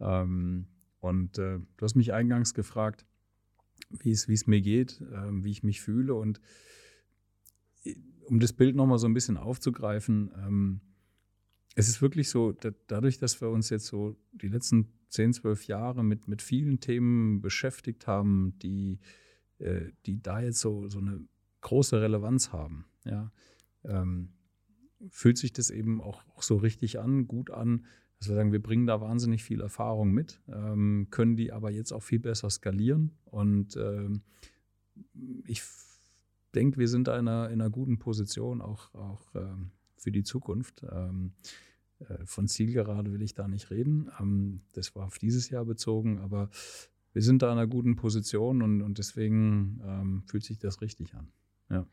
Ähm, 0.00 0.66
und 0.98 1.38
äh, 1.38 1.60
du 1.76 1.82
hast 1.82 1.94
mich 1.94 2.12
eingangs 2.12 2.52
gefragt, 2.52 3.06
wie 3.90 4.10
es 4.10 4.46
mir 4.48 4.60
geht, 4.60 5.00
äh, 5.02 5.44
wie 5.44 5.52
ich 5.52 5.62
mich 5.62 5.80
fühle. 5.80 6.14
Und 6.14 6.40
äh, 7.84 7.94
um 8.24 8.40
das 8.40 8.52
Bild 8.52 8.74
nochmal 8.74 8.98
so 8.98 9.06
ein 9.06 9.14
bisschen 9.14 9.36
aufzugreifen, 9.36 10.32
ähm, 10.36 10.80
es 11.76 11.86
ist 11.88 12.02
wirklich 12.02 12.28
so, 12.28 12.50
da, 12.50 12.70
dadurch, 12.88 13.18
dass 13.18 13.40
wir 13.40 13.50
uns 13.50 13.70
jetzt 13.70 13.86
so 13.86 14.16
die 14.32 14.48
letzten 14.48 14.88
10, 15.10 15.34
12 15.34 15.68
Jahre 15.68 16.02
mit, 16.02 16.26
mit 16.26 16.42
vielen 16.42 16.80
Themen 16.80 17.40
beschäftigt 17.40 18.08
haben, 18.08 18.58
die, 18.58 18.98
äh, 19.58 19.90
die 20.06 20.22
da 20.22 20.40
jetzt 20.40 20.60
so, 20.60 20.88
so 20.88 20.98
eine 20.98 21.24
große 21.60 22.00
Relevanz 22.00 22.52
haben, 22.52 22.86
ja, 23.04 23.30
ähm, 23.84 24.30
fühlt 25.10 25.38
sich 25.38 25.52
das 25.52 25.70
eben 25.70 26.00
auch, 26.00 26.22
auch 26.34 26.42
so 26.42 26.56
richtig 26.56 26.98
an, 26.98 27.26
gut 27.26 27.50
an, 27.50 27.86
dass 28.18 28.28
wir 28.28 28.34
sagen, 28.34 28.52
wir 28.52 28.62
bringen 28.62 28.86
da 28.86 29.00
wahnsinnig 29.00 29.44
viel 29.44 29.60
Erfahrung 29.60 30.12
mit, 30.12 30.40
ähm, 30.48 31.08
können 31.10 31.36
die 31.36 31.52
aber 31.52 31.70
jetzt 31.70 31.92
auch 31.92 32.02
viel 32.02 32.18
besser 32.18 32.48
skalieren. 32.48 33.12
Und 33.26 33.76
ähm, 33.76 34.22
ich 35.46 35.62
denke, 36.54 36.78
wir 36.78 36.88
sind 36.88 37.08
da 37.08 37.18
in 37.18 37.28
einer, 37.28 37.50
in 37.50 37.60
einer 37.60 37.70
guten 37.70 37.98
Position, 37.98 38.62
auch, 38.62 38.94
auch 38.94 39.34
ähm, 39.34 39.70
für 39.96 40.10
die 40.10 40.22
Zukunft. 40.22 40.84
Ähm, 40.90 41.34
äh, 41.98 42.24
von 42.24 42.48
Zielgerade 42.48 43.12
will 43.12 43.22
ich 43.22 43.34
da 43.34 43.48
nicht 43.48 43.70
reden. 43.70 44.10
Ähm, 44.18 44.62
das 44.72 44.94
war 44.94 45.06
auf 45.06 45.18
dieses 45.18 45.50
Jahr 45.50 45.64
bezogen, 45.64 46.18
aber 46.18 46.48
wir 47.16 47.22
sind 47.22 47.40
da 47.40 47.46
in 47.46 47.52
einer 47.52 47.66
guten 47.66 47.96
Position 47.96 48.60
und, 48.60 48.82
und 48.82 48.98
deswegen 48.98 49.80
ähm, 49.86 50.22
fühlt 50.26 50.44
sich 50.44 50.58
das 50.58 50.82
richtig 50.82 51.14
an. 51.14 51.32
Ja. 51.70 51.86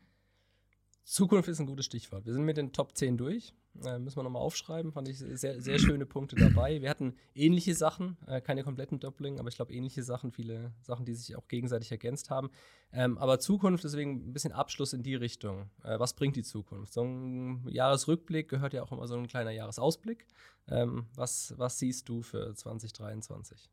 Zukunft 1.04 1.48
ist 1.48 1.60
ein 1.60 1.66
gutes 1.66 1.86
Stichwort. 1.86 2.26
Wir 2.26 2.34
sind 2.34 2.44
mit 2.44 2.58
den 2.58 2.72
Top 2.72 2.94
10 2.94 3.16
durch. 3.16 3.54
Äh, 3.82 3.98
müssen 3.98 4.18
wir 4.18 4.22
nochmal 4.22 4.42
aufschreiben. 4.42 4.92
Fand 4.92 5.08
ich 5.08 5.16
sehr, 5.18 5.62
sehr 5.62 5.78
schöne 5.78 6.04
Punkte 6.04 6.36
dabei. 6.36 6.82
Wir 6.82 6.90
hatten 6.90 7.14
ähnliche 7.34 7.74
Sachen, 7.74 8.18
äh, 8.26 8.42
keine 8.42 8.64
kompletten 8.64 9.00
Doppling, 9.00 9.38
aber 9.38 9.48
ich 9.48 9.56
glaube 9.56 9.72
ähnliche 9.72 10.02
Sachen, 10.02 10.30
viele 10.30 10.74
Sachen, 10.82 11.06
die 11.06 11.14
sich 11.14 11.34
auch 11.36 11.48
gegenseitig 11.48 11.90
ergänzt 11.90 12.28
haben. 12.28 12.50
Ähm, 12.92 13.16
aber 13.16 13.38
Zukunft, 13.38 13.82
deswegen 13.82 14.28
ein 14.28 14.34
bisschen 14.34 14.52
Abschluss 14.52 14.92
in 14.92 15.02
die 15.02 15.14
Richtung. 15.14 15.70
Äh, 15.84 15.98
was 15.98 16.12
bringt 16.12 16.36
die 16.36 16.42
Zukunft? 16.42 16.92
So 16.92 17.02
ein 17.02 17.66
Jahresrückblick 17.66 18.50
gehört 18.50 18.74
ja 18.74 18.82
auch 18.82 18.92
immer 18.92 19.08
so 19.08 19.16
ein 19.16 19.26
kleiner 19.26 19.52
Jahresausblick. 19.52 20.26
Ähm, 20.68 21.06
was, 21.14 21.54
was 21.56 21.78
siehst 21.78 22.10
du 22.10 22.20
für 22.20 22.54
2023? 22.54 23.70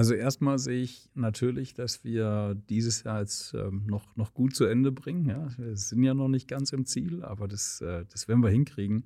Also 0.00 0.14
erstmal 0.14 0.58
sehe 0.58 0.80
ich 0.80 1.10
natürlich, 1.12 1.74
dass 1.74 2.04
wir 2.04 2.56
dieses 2.70 3.02
Jahr 3.02 3.20
jetzt 3.20 3.52
ähm, 3.52 3.84
noch, 3.86 4.16
noch 4.16 4.32
gut 4.32 4.56
zu 4.56 4.64
Ende 4.64 4.92
bringen. 4.92 5.26
Ja. 5.26 5.48
Wir 5.58 5.76
sind 5.76 6.02
ja 6.02 6.14
noch 6.14 6.28
nicht 6.28 6.48
ganz 6.48 6.72
im 6.72 6.86
Ziel, 6.86 7.22
aber 7.22 7.46
das, 7.46 7.82
äh, 7.82 8.06
das 8.10 8.26
werden 8.26 8.42
wir 8.42 8.48
hinkriegen. 8.48 9.04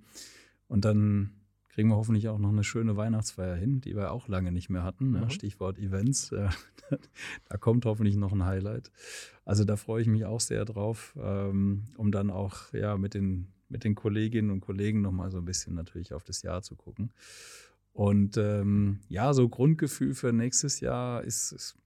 Und 0.68 0.84
dann 0.84 1.32
kriegen 1.68 1.88
wir 1.88 1.96
hoffentlich 1.96 2.28
auch 2.28 2.38
noch 2.38 2.50
eine 2.50 2.62
schöne 2.62 2.96
Weihnachtsfeier 2.96 3.56
hin, 3.56 3.80
die 3.80 3.96
wir 3.96 4.12
auch 4.12 4.28
lange 4.28 4.52
nicht 4.52 4.70
mehr 4.70 4.84
hatten. 4.84 5.08
Mhm. 5.08 5.16
Ja. 5.16 5.30
Stichwort 5.30 5.80
Events. 5.80 6.30
Äh, 6.30 6.50
da 7.48 7.56
kommt 7.56 7.86
hoffentlich 7.86 8.14
noch 8.14 8.30
ein 8.30 8.44
Highlight. 8.44 8.92
Also 9.44 9.64
da 9.64 9.74
freue 9.74 10.00
ich 10.00 10.06
mich 10.06 10.26
auch 10.26 10.38
sehr 10.38 10.64
drauf, 10.64 11.18
ähm, 11.20 11.86
um 11.96 12.12
dann 12.12 12.30
auch 12.30 12.72
ja, 12.72 12.96
mit, 12.96 13.14
den, 13.14 13.48
mit 13.68 13.82
den 13.82 13.96
Kolleginnen 13.96 14.52
und 14.52 14.60
Kollegen 14.60 15.00
noch 15.00 15.10
mal 15.10 15.32
so 15.32 15.38
ein 15.38 15.44
bisschen 15.44 15.74
natürlich 15.74 16.14
auf 16.14 16.22
das 16.22 16.42
Jahr 16.42 16.62
zu 16.62 16.76
gucken. 16.76 17.10
Und 17.94 18.36
ähm, 18.36 18.98
ja, 19.08 19.32
so 19.32 19.48
Grundgefühl 19.48 20.14
für 20.14 20.32
nächstes 20.32 20.80
Jahr 20.80 21.22
ist, 21.22 21.52
ist 21.52 21.78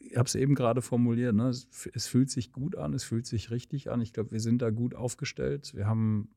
ich 0.00 0.16
habe 0.16 0.26
es 0.26 0.34
eben 0.34 0.54
gerade 0.54 0.80
formuliert, 0.80 1.34
ne? 1.34 1.48
es, 1.48 1.68
es, 1.92 2.06
fühlt 2.06 2.30
sich 2.30 2.50
gut 2.50 2.74
an, 2.74 2.94
es 2.94 3.04
fühlt 3.04 3.26
sich 3.26 3.50
richtig 3.50 3.90
an. 3.90 4.00
Ich 4.00 4.14
glaube, 4.14 4.30
wir 4.30 4.40
sind 4.40 4.62
da 4.62 4.70
gut 4.70 4.94
aufgestellt. 4.94 5.74
Wir 5.74 5.86
haben 5.86 6.30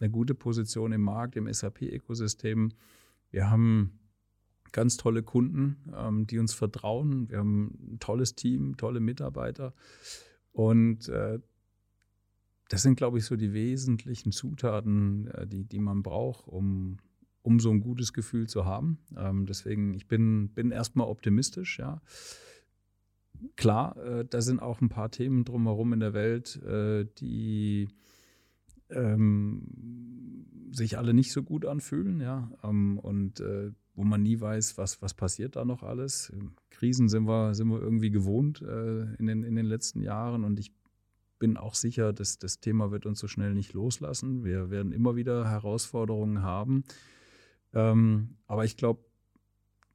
eine 0.00 0.10
gute 0.10 0.34
Position 0.34 0.90
im 0.90 1.02
Markt, 1.02 1.36
im 1.36 1.50
SAP-Ökosystem. 1.50 2.72
Wir 3.30 3.48
haben 3.48 4.00
ganz 4.72 4.96
tolle 4.96 5.22
Kunden, 5.22 5.76
ähm, 5.96 6.26
die 6.26 6.40
uns 6.40 6.52
vertrauen. 6.52 7.30
Wir 7.30 7.38
haben 7.38 7.92
ein 7.92 7.98
tolles 8.00 8.34
Team, 8.34 8.76
tolle 8.76 8.98
Mitarbeiter. 8.98 9.72
Und 10.50 11.08
äh, 11.08 11.38
das 12.68 12.82
sind, 12.82 12.96
glaube 12.96 13.18
ich, 13.18 13.24
so 13.24 13.36
die 13.36 13.52
wesentlichen 13.52 14.32
Zutaten, 14.32 15.28
äh, 15.28 15.46
die, 15.46 15.64
die 15.64 15.78
man 15.78 16.02
braucht, 16.02 16.48
um, 16.48 16.98
um 17.46 17.60
so 17.60 17.70
ein 17.70 17.78
gutes 17.78 18.12
Gefühl 18.12 18.48
zu 18.48 18.64
haben. 18.64 18.98
Ähm, 19.16 19.46
deswegen, 19.46 19.94
ich 19.94 20.08
bin, 20.08 20.48
bin 20.48 20.72
erstmal 20.72 21.06
optimistisch, 21.06 21.78
ja. 21.78 22.02
Klar, 23.54 23.96
äh, 23.98 24.24
da 24.24 24.40
sind 24.40 24.60
auch 24.60 24.80
ein 24.80 24.88
paar 24.88 25.12
Themen 25.12 25.44
drumherum 25.44 25.92
in 25.92 26.00
der 26.00 26.12
Welt, 26.12 26.60
äh, 26.64 27.06
die 27.18 27.88
ähm, 28.90 29.62
sich 30.72 30.98
alle 30.98 31.14
nicht 31.14 31.32
so 31.32 31.44
gut 31.44 31.66
anfühlen, 31.66 32.20
ja. 32.20 32.50
Ähm, 32.64 32.98
und 32.98 33.38
äh, 33.38 33.70
wo 33.94 34.02
man 34.02 34.24
nie 34.24 34.40
weiß, 34.40 34.76
was, 34.76 35.00
was 35.00 35.14
passiert 35.14 35.54
da 35.54 35.64
noch 35.64 35.84
alles. 35.84 36.32
Krisen 36.70 37.08
sind 37.08 37.28
wir, 37.28 37.54
sind 37.54 37.68
wir 37.68 37.80
irgendwie 37.80 38.10
gewohnt 38.10 38.60
äh, 38.60 39.14
in, 39.14 39.26
den, 39.26 39.44
in 39.44 39.54
den 39.54 39.66
letzten 39.66 40.02
Jahren 40.02 40.42
und 40.42 40.58
ich 40.58 40.72
bin 41.38 41.56
auch 41.56 41.76
sicher, 41.76 42.12
dass 42.12 42.38
das 42.38 42.58
Thema 42.58 42.90
wird 42.90 43.06
uns 43.06 43.20
so 43.20 43.28
schnell 43.28 43.54
nicht 43.54 43.72
loslassen. 43.72 44.44
Wir 44.44 44.70
werden 44.70 44.90
immer 44.90 45.14
wieder 45.14 45.48
Herausforderungen 45.48 46.42
haben. 46.42 46.82
Ähm, 47.76 48.36
aber 48.46 48.64
ich 48.64 48.78
glaube, 48.78 49.04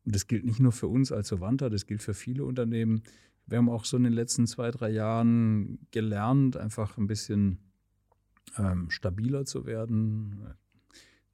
das 0.06 0.28
gilt 0.28 0.46
nicht 0.46 0.60
nur 0.60 0.72
für 0.72 0.88
uns 0.88 1.12
als 1.12 1.30
Verwandter, 1.30 1.70
das 1.70 1.88
gilt 1.88 2.04
für 2.04 2.14
viele 2.14 2.46
Unternehmen. 2.46 3.02
Wir 3.48 3.58
haben 3.58 3.70
auch 3.70 3.86
so 3.86 3.98
in 3.98 4.04
den 4.04 4.14
letzten 4.14 4.46
zwei, 4.46 4.70
drei 4.70 4.92
Jahren 4.92 5.80
gelernt, 5.90 6.58
einfach 6.58 6.98
ein 6.98 7.08
bisschen 7.08 7.58
ähm, 8.58 8.92
stabiler 8.92 9.46
zu 9.46 9.66
werden, 9.66 10.54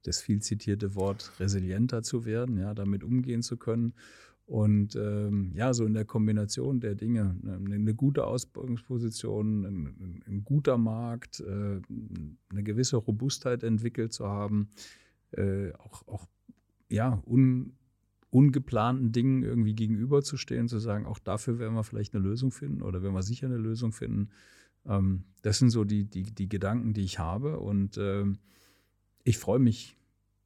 das 0.04 0.22
viel 0.22 0.40
zitierte 0.40 0.94
Wort 0.94 1.32
resilienter 1.38 2.02
zu 2.02 2.24
werden, 2.24 2.56
ja, 2.56 2.72
damit 2.72 3.04
umgehen 3.04 3.42
zu 3.42 3.58
können. 3.58 3.92
Und 4.46 4.96
ähm, 4.96 5.52
ja, 5.54 5.74
so 5.74 5.84
in 5.84 5.92
der 5.92 6.06
Kombination 6.06 6.80
der 6.80 6.94
Dinge, 6.94 7.36
eine, 7.42 7.74
eine 7.74 7.94
gute 7.94 8.24
Ausbildungsposition, 8.24 9.66
ein, 9.66 10.22
ein, 10.26 10.44
guter 10.44 10.78
Markt, 10.78 11.40
äh, 11.40 11.82
eine 12.48 12.62
gewisse 12.62 12.96
Robustheit 12.96 13.62
entwickelt 13.62 14.14
zu 14.14 14.26
haben, 14.26 14.70
äh, 15.32 15.72
auch, 15.74 16.08
auch 16.08 16.26
ja, 16.88 17.22
un, 17.26 17.72
ungeplanten 18.30 19.12
Dingen 19.12 19.42
irgendwie 19.42 19.74
gegenüberzustehen, 19.74 20.68
zu 20.68 20.78
sagen, 20.78 21.06
auch 21.06 21.18
dafür 21.18 21.58
werden 21.58 21.74
wir 21.74 21.84
vielleicht 21.84 22.14
eine 22.14 22.22
Lösung 22.22 22.50
finden 22.50 22.82
oder 22.82 23.02
werden 23.02 23.14
wir 23.14 23.22
sicher 23.22 23.46
eine 23.46 23.56
Lösung 23.56 23.92
finden. 23.92 24.30
Ähm, 24.86 25.24
das 25.42 25.58
sind 25.58 25.70
so 25.70 25.84
die, 25.84 26.04
die, 26.04 26.22
die 26.22 26.48
Gedanken, 26.48 26.92
die 26.92 27.02
ich 27.02 27.18
habe 27.18 27.58
und 27.58 27.96
ähm, 27.98 28.38
ich 29.24 29.38
freue 29.38 29.58
mich 29.58 29.96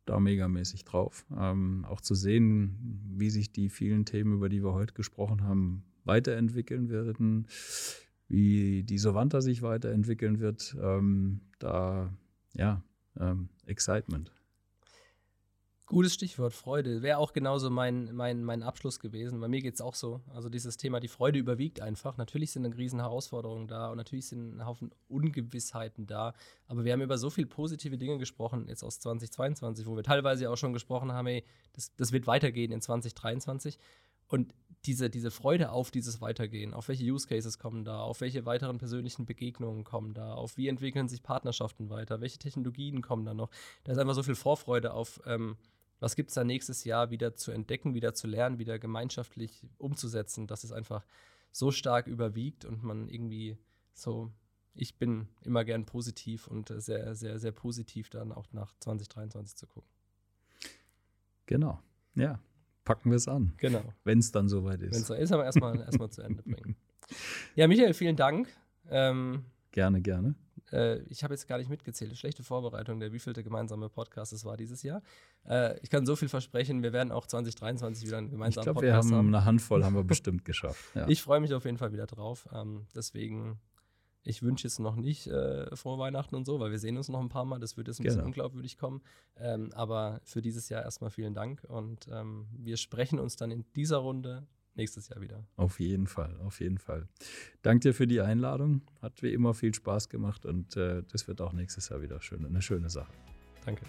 da 0.05 0.18
megamäßig 0.18 0.84
drauf. 0.84 1.24
Ähm, 1.36 1.84
auch 1.88 2.01
zu 2.01 2.14
sehen, 2.14 3.05
wie 3.16 3.30
sich 3.30 3.53
die 3.53 3.68
vielen 3.68 4.05
Themen, 4.05 4.34
über 4.34 4.49
die 4.49 4.62
wir 4.62 4.72
heute 4.72 4.95
gesprochen 4.95 5.43
haben, 5.43 5.84
weiterentwickeln 6.05 6.88
werden, 6.88 7.47
wie 8.28 8.82
die 8.82 8.99
Savanta 8.99 9.40
sich 9.40 9.62
weiterentwickeln 9.62 10.40
wird. 10.40 10.76
Ähm, 10.80 11.40
da, 11.59 12.12
ja, 12.55 12.82
ähm, 13.18 13.49
Excitement. 13.66 14.32
Gutes 15.93 16.14
Stichwort, 16.14 16.55
Freude. 16.55 17.03
Wäre 17.03 17.18
auch 17.18 17.34
genauso 17.34 17.68
mein, 17.68 18.14
mein, 18.14 18.45
mein 18.45 18.62
Abschluss 18.62 18.99
gewesen. 18.99 19.38
Bei 19.40 19.49
mir 19.49 19.61
geht 19.61 19.74
es 19.74 19.82
auch 19.82 19.95
so. 19.95 20.22
Also 20.32 20.49
dieses 20.49 20.78
Thema, 20.78 21.01
die 21.01 21.09
Freude 21.09 21.38
überwiegt 21.38 21.82
einfach. 21.82 22.16
Natürlich 22.16 22.51
sind 22.51 22.64
eine 22.64 22.74
riesen 22.74 23.01
Herausforderungen 23.01 23.68
da 23.68 23.90
und 23.90 23.99
natürlich 23.99 24.28
sind 24.28 24.57
ein 24.57 24.64
Haufen 24.64 24.90
Ungewissheiten 25.09 26.07
da. 26.07 26.32
Aber 26.66 26.86
wir 26.86 26.95
haben 26.95 27.03
über 27.03 27.18
so 27.18 27.28
viele 27.28 27.47
positive 27.47 27.99
Dinge 27.99 28.16
gesprochen, 28.16 28.68
jetzt 28.68 28.82
aus 28.82 29.01
2022, 29.01 29.84
wo 29.84 29.95
wir 29.95 30.03
teilweise 30.03 30.49
auch 30.49 30.57
schon 30.57 30.72
gesprochen 30.72 31.12
haben, 31.12 31.26
ey, 31.26 31.45
das, 31.74 31.95
das 31.97 32.11
wird 32.11 32.26
weitergehen 32.26 32.72
in 32.72 32.80
2023. 32.80 33.78
Und 34.28 34.55
diese, 34.86 35.11
diese 35.11 35.30
Freude 35.30 35.72
auf 35.72 35.90
dieses 35.90 36.22
Weitergehen, 36.22 36.72
auf 36.72 36.88
welche 36.88 37.05
Use 37.05 37.28
Cases 37.28 37.59
kommen 37.59 37.84
da, 37.84 38.01
auf 38.01 38.22
welche 38.22 38.47
weiteren 38.47 38.78
persönlichen 38.78 39.26
Begegnungen 39.26 39.84
kommen 39.84 40.14
da, 40.14 40.32
auf 40.32 40.57
wie 40.57 40.68
entwickeln 40.68 41.09
sich 41.09 41.22
Partnerschaften 41.22 41.90
weiter, 41.90 42.22
welche 42.22 42.38
Technologien 42.38 43.03
kommen 43.03 43.26
da 43.26 43.34
noch. 43.34 43.51
Da 43.84 43.93
ist 43.93 43.99
einfach 43.99 44.14
so 44.14 44.22
viel 44.22 44.34
Vorfreude 44.34 44.95
auf 44.95 45.20
ähm, 45.26 45.59
was 46.03 46.16
gibt 46.16 46.30
es 46.30 46.34
da 46.34 46.42
nächstes 46.42 46.82
Jahr 46.82 47.11
wieder 47.11 47.36
zu 47.36 47.53
entdecken, 47.53 47.94
wieder 47.94 48.12
zu 48.12 48.26
lernen, 48.26 48.59
wieder 48.59 48.80
gemeinschaftlich 48.80 49.68
umzusetzen, 49.78 50.48
dass 50.48 50.64
es 50.64 50.72
einfach 50.72 51.07
so 51.53 51.70
stark 51.70 52.09
überwiegt 52.09 52.64
und 52.64 52.82
man 52.82 53.09
irgendwie 53.09 53.57
so, 53.94 54.32
ich 54.74 54.96
bin 54.98 55.28
immer 55.42 55.64
gern 55.64 55.86
positiv 55.86 56.48
und 56.48 56.72
sehr, 56.76 57.14
sehr, 57.14 57.38
sehr 57.38 57.53
positiv 57.53 58.11
dann 58.11 58.32
auch 58.32 58.53
nach 58.53 58.74
2023 58.80 59.55
zu 59.55 59.68
gucken. 59.68 59.88
Genau, 61.46 61.80
ja, 62.16 62.40
packen 62.84 63.11
wir 63.11 63.16
es 63.16 63.28
an. 63.28 63.53
Genau. 63.59 63.84
Wenn 64.03 64.18
es 64.18 64.32
dann 64.32 64.48
soweit 64.48 64.82
ist. 64.82 64.94
Wenn 64.94 65.03
es 65.03 65.07
so 65.07 65.14
ist, 65.14 65.30
aber 65.30 65.44
erstmal 65.44 65.78
erstmal 65.82 66.11
zu 66.11 66.22
Ende 66.22 66.42
bringen. 66.42 66.74
Ja, 67.55 67.68
Michael, 67.68 67.94
vielen 67.94 68.16
Dank. 68.16 68.48
Ähm, 68.90 69.44
gerne, 69.70 70.00
gerne. 70.00 70.34
Äh, 70.72 71.00
ich 71.08 71.24
habe 71.24 71.34
jetzt 71.34 71.46
gar 71.46 71.58
nicht 71.58 71.70
mitgezählt, 71.70 72.16
schlechte 72.16 72.42
Vorbereitung, 72.42 73.00
der 73.00 73.12
wievielte 73.12 73.42
gemeinsame 73.42 73.88
Podcast 73.88 74.32
es 74.32 74.44
war 74.44 74.56
dieses 74.56 74.82
Jahr. 74.82 75.02
Äh, 75.48 75.78
ich 75.80 75.90
kann 75.90 76.06
so 76.06 76.16
viel 76.16 76.28
versprechen, 76.28 76.82
wir 76.82 76.92
werden 76.92 77.12
auch 77.12 77.26
2023 77.26 78.06
wieder 78.06 78.18
einen 78.18 78.30
gemeinsamen 78.30 78.62
ich 78.62 78.64
glaub, 78.64 78.76
Podcast 78.76 78.92
haben. 78.92 79.00
Ich 79.00 79.08
glaube, 79.08 79.12
wir 79.12 79.18
haben 79.18 79.34
eine 79.34 79.44
Handvoll, 79.44 79.84
haben 79.84 79.94
wir 79.94 80.04
bestimmt 80.04 80.44
geschafft. 80.44 80.82
Ja. 80.94 81.08
Ich 81.08 81.22
freue 81.22 81.40
mich 81.40 81.54
auf 81.54 81.64
jeden 81.64 81.78
Fall 81.78 81.92
wieder 81.92 82.06
drauf. 82.06 82.48
Ähm, 82.52 82.86
deswegen 82.94 83.58
ich 84.24 84.42
wünsche 84.42 84.66
jetzt 84.66 84.78
noch 84.78 84.94
nicht 84.94 85.26
äh, 85.26 85.74
frohe 85.74 85.98
Weihnachten 85.98 86.34
und 86.36 86.44
so, 86.44 86.60
weil 86.60 86.70
wir 86.70 86.78
sehen 86.78 86.96
uns 86.96 87.08
noch 87.08 87.20
ein 87.20 87.28
paar 87.28 87.44
Mal. 87.44 87.58
Das 87.58 87.76
wird 87.76 87.88
jetzt 87.88 87.98
ein 87.98 88.04
genau. 88.04 88.14
bisschen 88.14 88.26
unglaubwürdig 88.26 88.78
kommen. 88.78 89.02
Ähm, 89.36 89.70
aber 89.74 90.20
für 90.24 90.42
dieses 90.42 90.68
Jahr 90.68 90.82
erstmal 90.82 91.10
vielen 91.10 91.34
Dank 91.34 91.64
und 91.64 92.08
ähm, 92.12 92.46
wir 92.52 92.76
sprechen 92.76 93.18
uns 93.18 93.36
dann 93.36 93.50
in 93.50 93.64
dieser 93.74 93.98
Runde 93.98 94.46
nächstes 94.74 95.08
Jahr 95.08 95.20
wieder. 95.20 95.44
Auf 95.56 95.80
jeden 95.80 96.06
Fall, 96.06 96.36
auf 96.40 96.60
jeden 96.60 96.78
Fall. 96.78 97.08
Danke 97.62 97.88
dir 97.88 97.94
für 97.94 98.06
die 98.06 98.20
Einladung. 98.20 98.82
Hat 99.00 99.22
wie 99.22 99.32
immer 99.32 99.54
viel 99.54 99.74
Spaß 99.74 100.08
gemacht 100.08 100.46
und 100.46 100.76
äh, 100.76 101.02
das 101.10 101.28
wird 101.28 101.40
auch 101.40 101.52
nächstes 101.52 101.88
Jahr 101.88 102.02
wieder 102.02 102.20
schön, 102.20 102.44
eine 102.44 102.62
schöne 102.62 102.90
Sache. 102.90 103.12
Danke. 103.64 103.84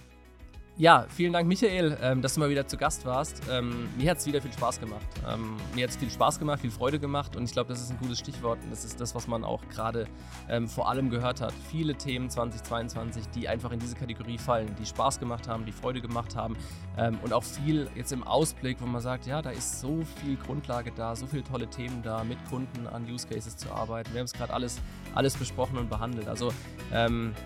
Ja, 0.76 1.05
vielen 1.07 1.34
Dank, 1.34 1.47
Michael, 1.47 1.95
ähm, 2.01 2.24
dass 2.24 2.34
du 2.34 2.39
mal 2.39 2.49
wieder 2.49 2.65
zu 2.65 2.78
Gast 2.78 3.05
warst. 3.05 3.43
Ähm, 3.47 3.89
mir 3.95 4.09
hat 4.09 4.17
es 4.17 4.26
wieder 4.26 4.41
viel 4.41 4.51
Spaß 4.51 4.80
gemacht. 4.80 5.05
Ähm, 5.32 5.55
mir 5.76 5.84
hat 5.84 5.91
es 5.91 5.97
viel 5.97 6.09
Spaß 6.09 6.39
gemacht, 6.39 6.61
viel 6.61 6.71
Freude 6.71 6.97
gemacht 6.97 7.36
und 7.36 7.43
ich 7.43 7.51
glaube, 7.51 7.69
das 7.69 7.80
ist 7.80 7.91
ein 7.91 7.99
gutes 7.99 8.17
Stichwort 8.17 8.57
und 8.63 8.71
das 8.71 8.84
ist 8.84 8.99
das, 8.99 9.13
was 9.13 9.28
man 9.28 9.43
auch 9.43 9.61
gerade 9.69 10.07
vor 10.67 10.89
allem 10.89 11.09
gehört 11.09 11.41
hat. 11.41 11.53
Viele 11.69 11.95
Themen 11.95 12.30
2022, 12.30 13.30
die 13.30 13.47
einfach 13.47 13.71
in 13.71 13.80
diese 13.80 13.95
Kategorie 13.95 14.38
fallen, 14.38 14.76
die 14.80 14.86
Spaß 14.86 15.19
gemacht 15.19 15.47
haben, 15.47 15.65
die 15.65 15.71
Freude 15.71 16.01
gemacht 16.01 16.36
haben 16.36 16.57
und 17.24 17.32
auch 17.34 17.43
viel 17.43 17.89
jetzt 17.95 18.11
im 18.11 18.24
Ausblick, 18.24 18.78
wo 18.82 18.86
man 18.86 19.01
sagt, 19.01 19.26
ja, 19.26 19.41
da 19.41 19.51
ist 19.51 19.80
so 19.80 20.01
viel 20.21 20.36
Grundlage 20.36 20.91
da, 20.95 21.15
so 21.15 21.28
viele 21.28 21.43
tolle 21.43 21.67
Themen 21.67 22.01
da, 22.03 22.24
mit 22.24 22.38
Kunden 22.49 22.88
an 22.88 23.05
Use 23.09 23.26
Cases 23.28 23.55
zu 23.55 23.71
arbeiten. 23.71 24.11
Wir 24.11 24.19
haben 24.19 24.26
es 24.26 24.34
gerade 24.34 24.53
alles, 24.53 24.82
alles 25.15 25.36
besprochen 25.36 25.78
und 25.78 25.89
behandelt. 25.89 26.28
Also 26.28 26.51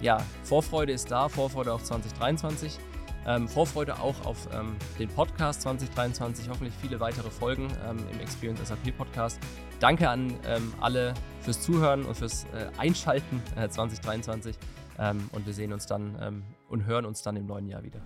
ja, 0.02 0.18
Vorfreude 0.44 0.94
ist 0.94 1.12
da, 1.12 1.30
Vorfreude 1.30 1.72
auf 1.72 1.84
2023. 1.84 2.80
Ähm, 3.28 3.48
Vorfreude 3.48 4.00
auch 4.00 4.26
auf 4.26 4.48
ähm, 4.54 4.78
den 4.98 5.10
Podcast 5.10 5.62
2023, 5.62 6.50
hoffentlich 6.50 6.74
viele 6.82 7.00
weitere 7.00 7.30
Folgen 7.30 7.68
ähm, 7.88 7.98
im 8.12 8.20
Experience 8.22 8.66
SAP 8.66 8.98
Podcast. 8.98 9.40
Danke 9.80 10.10
an 10.10 10.34
ähm, 10.48 10.74
alle 10.80 11.14
fürs 11.42 11.62
Zuhören 11.62 12.04
und 12.06 12.16
fürs 12.16 12.46
äh, 12.46 12.70
Einschalten 12.78 13.42
äh, 13.58 13.68
2023 13.68 14.56
ähm, 15.00 15.30
und 15.34 15.46
wir 15.46 15.54
sehen 15.54 15.74
uns 15.74 15.86
dann 15.86 16.18
ähm, 16.22 16.44
und 16.70 16.86
hören 16.86 17.06
uns 17.06 17.22
dann 17.22 17.36
im 17.36 17.46
neuen 17.46 17.68
Jahr 17.68 17.84
wieder. 17.84 18.00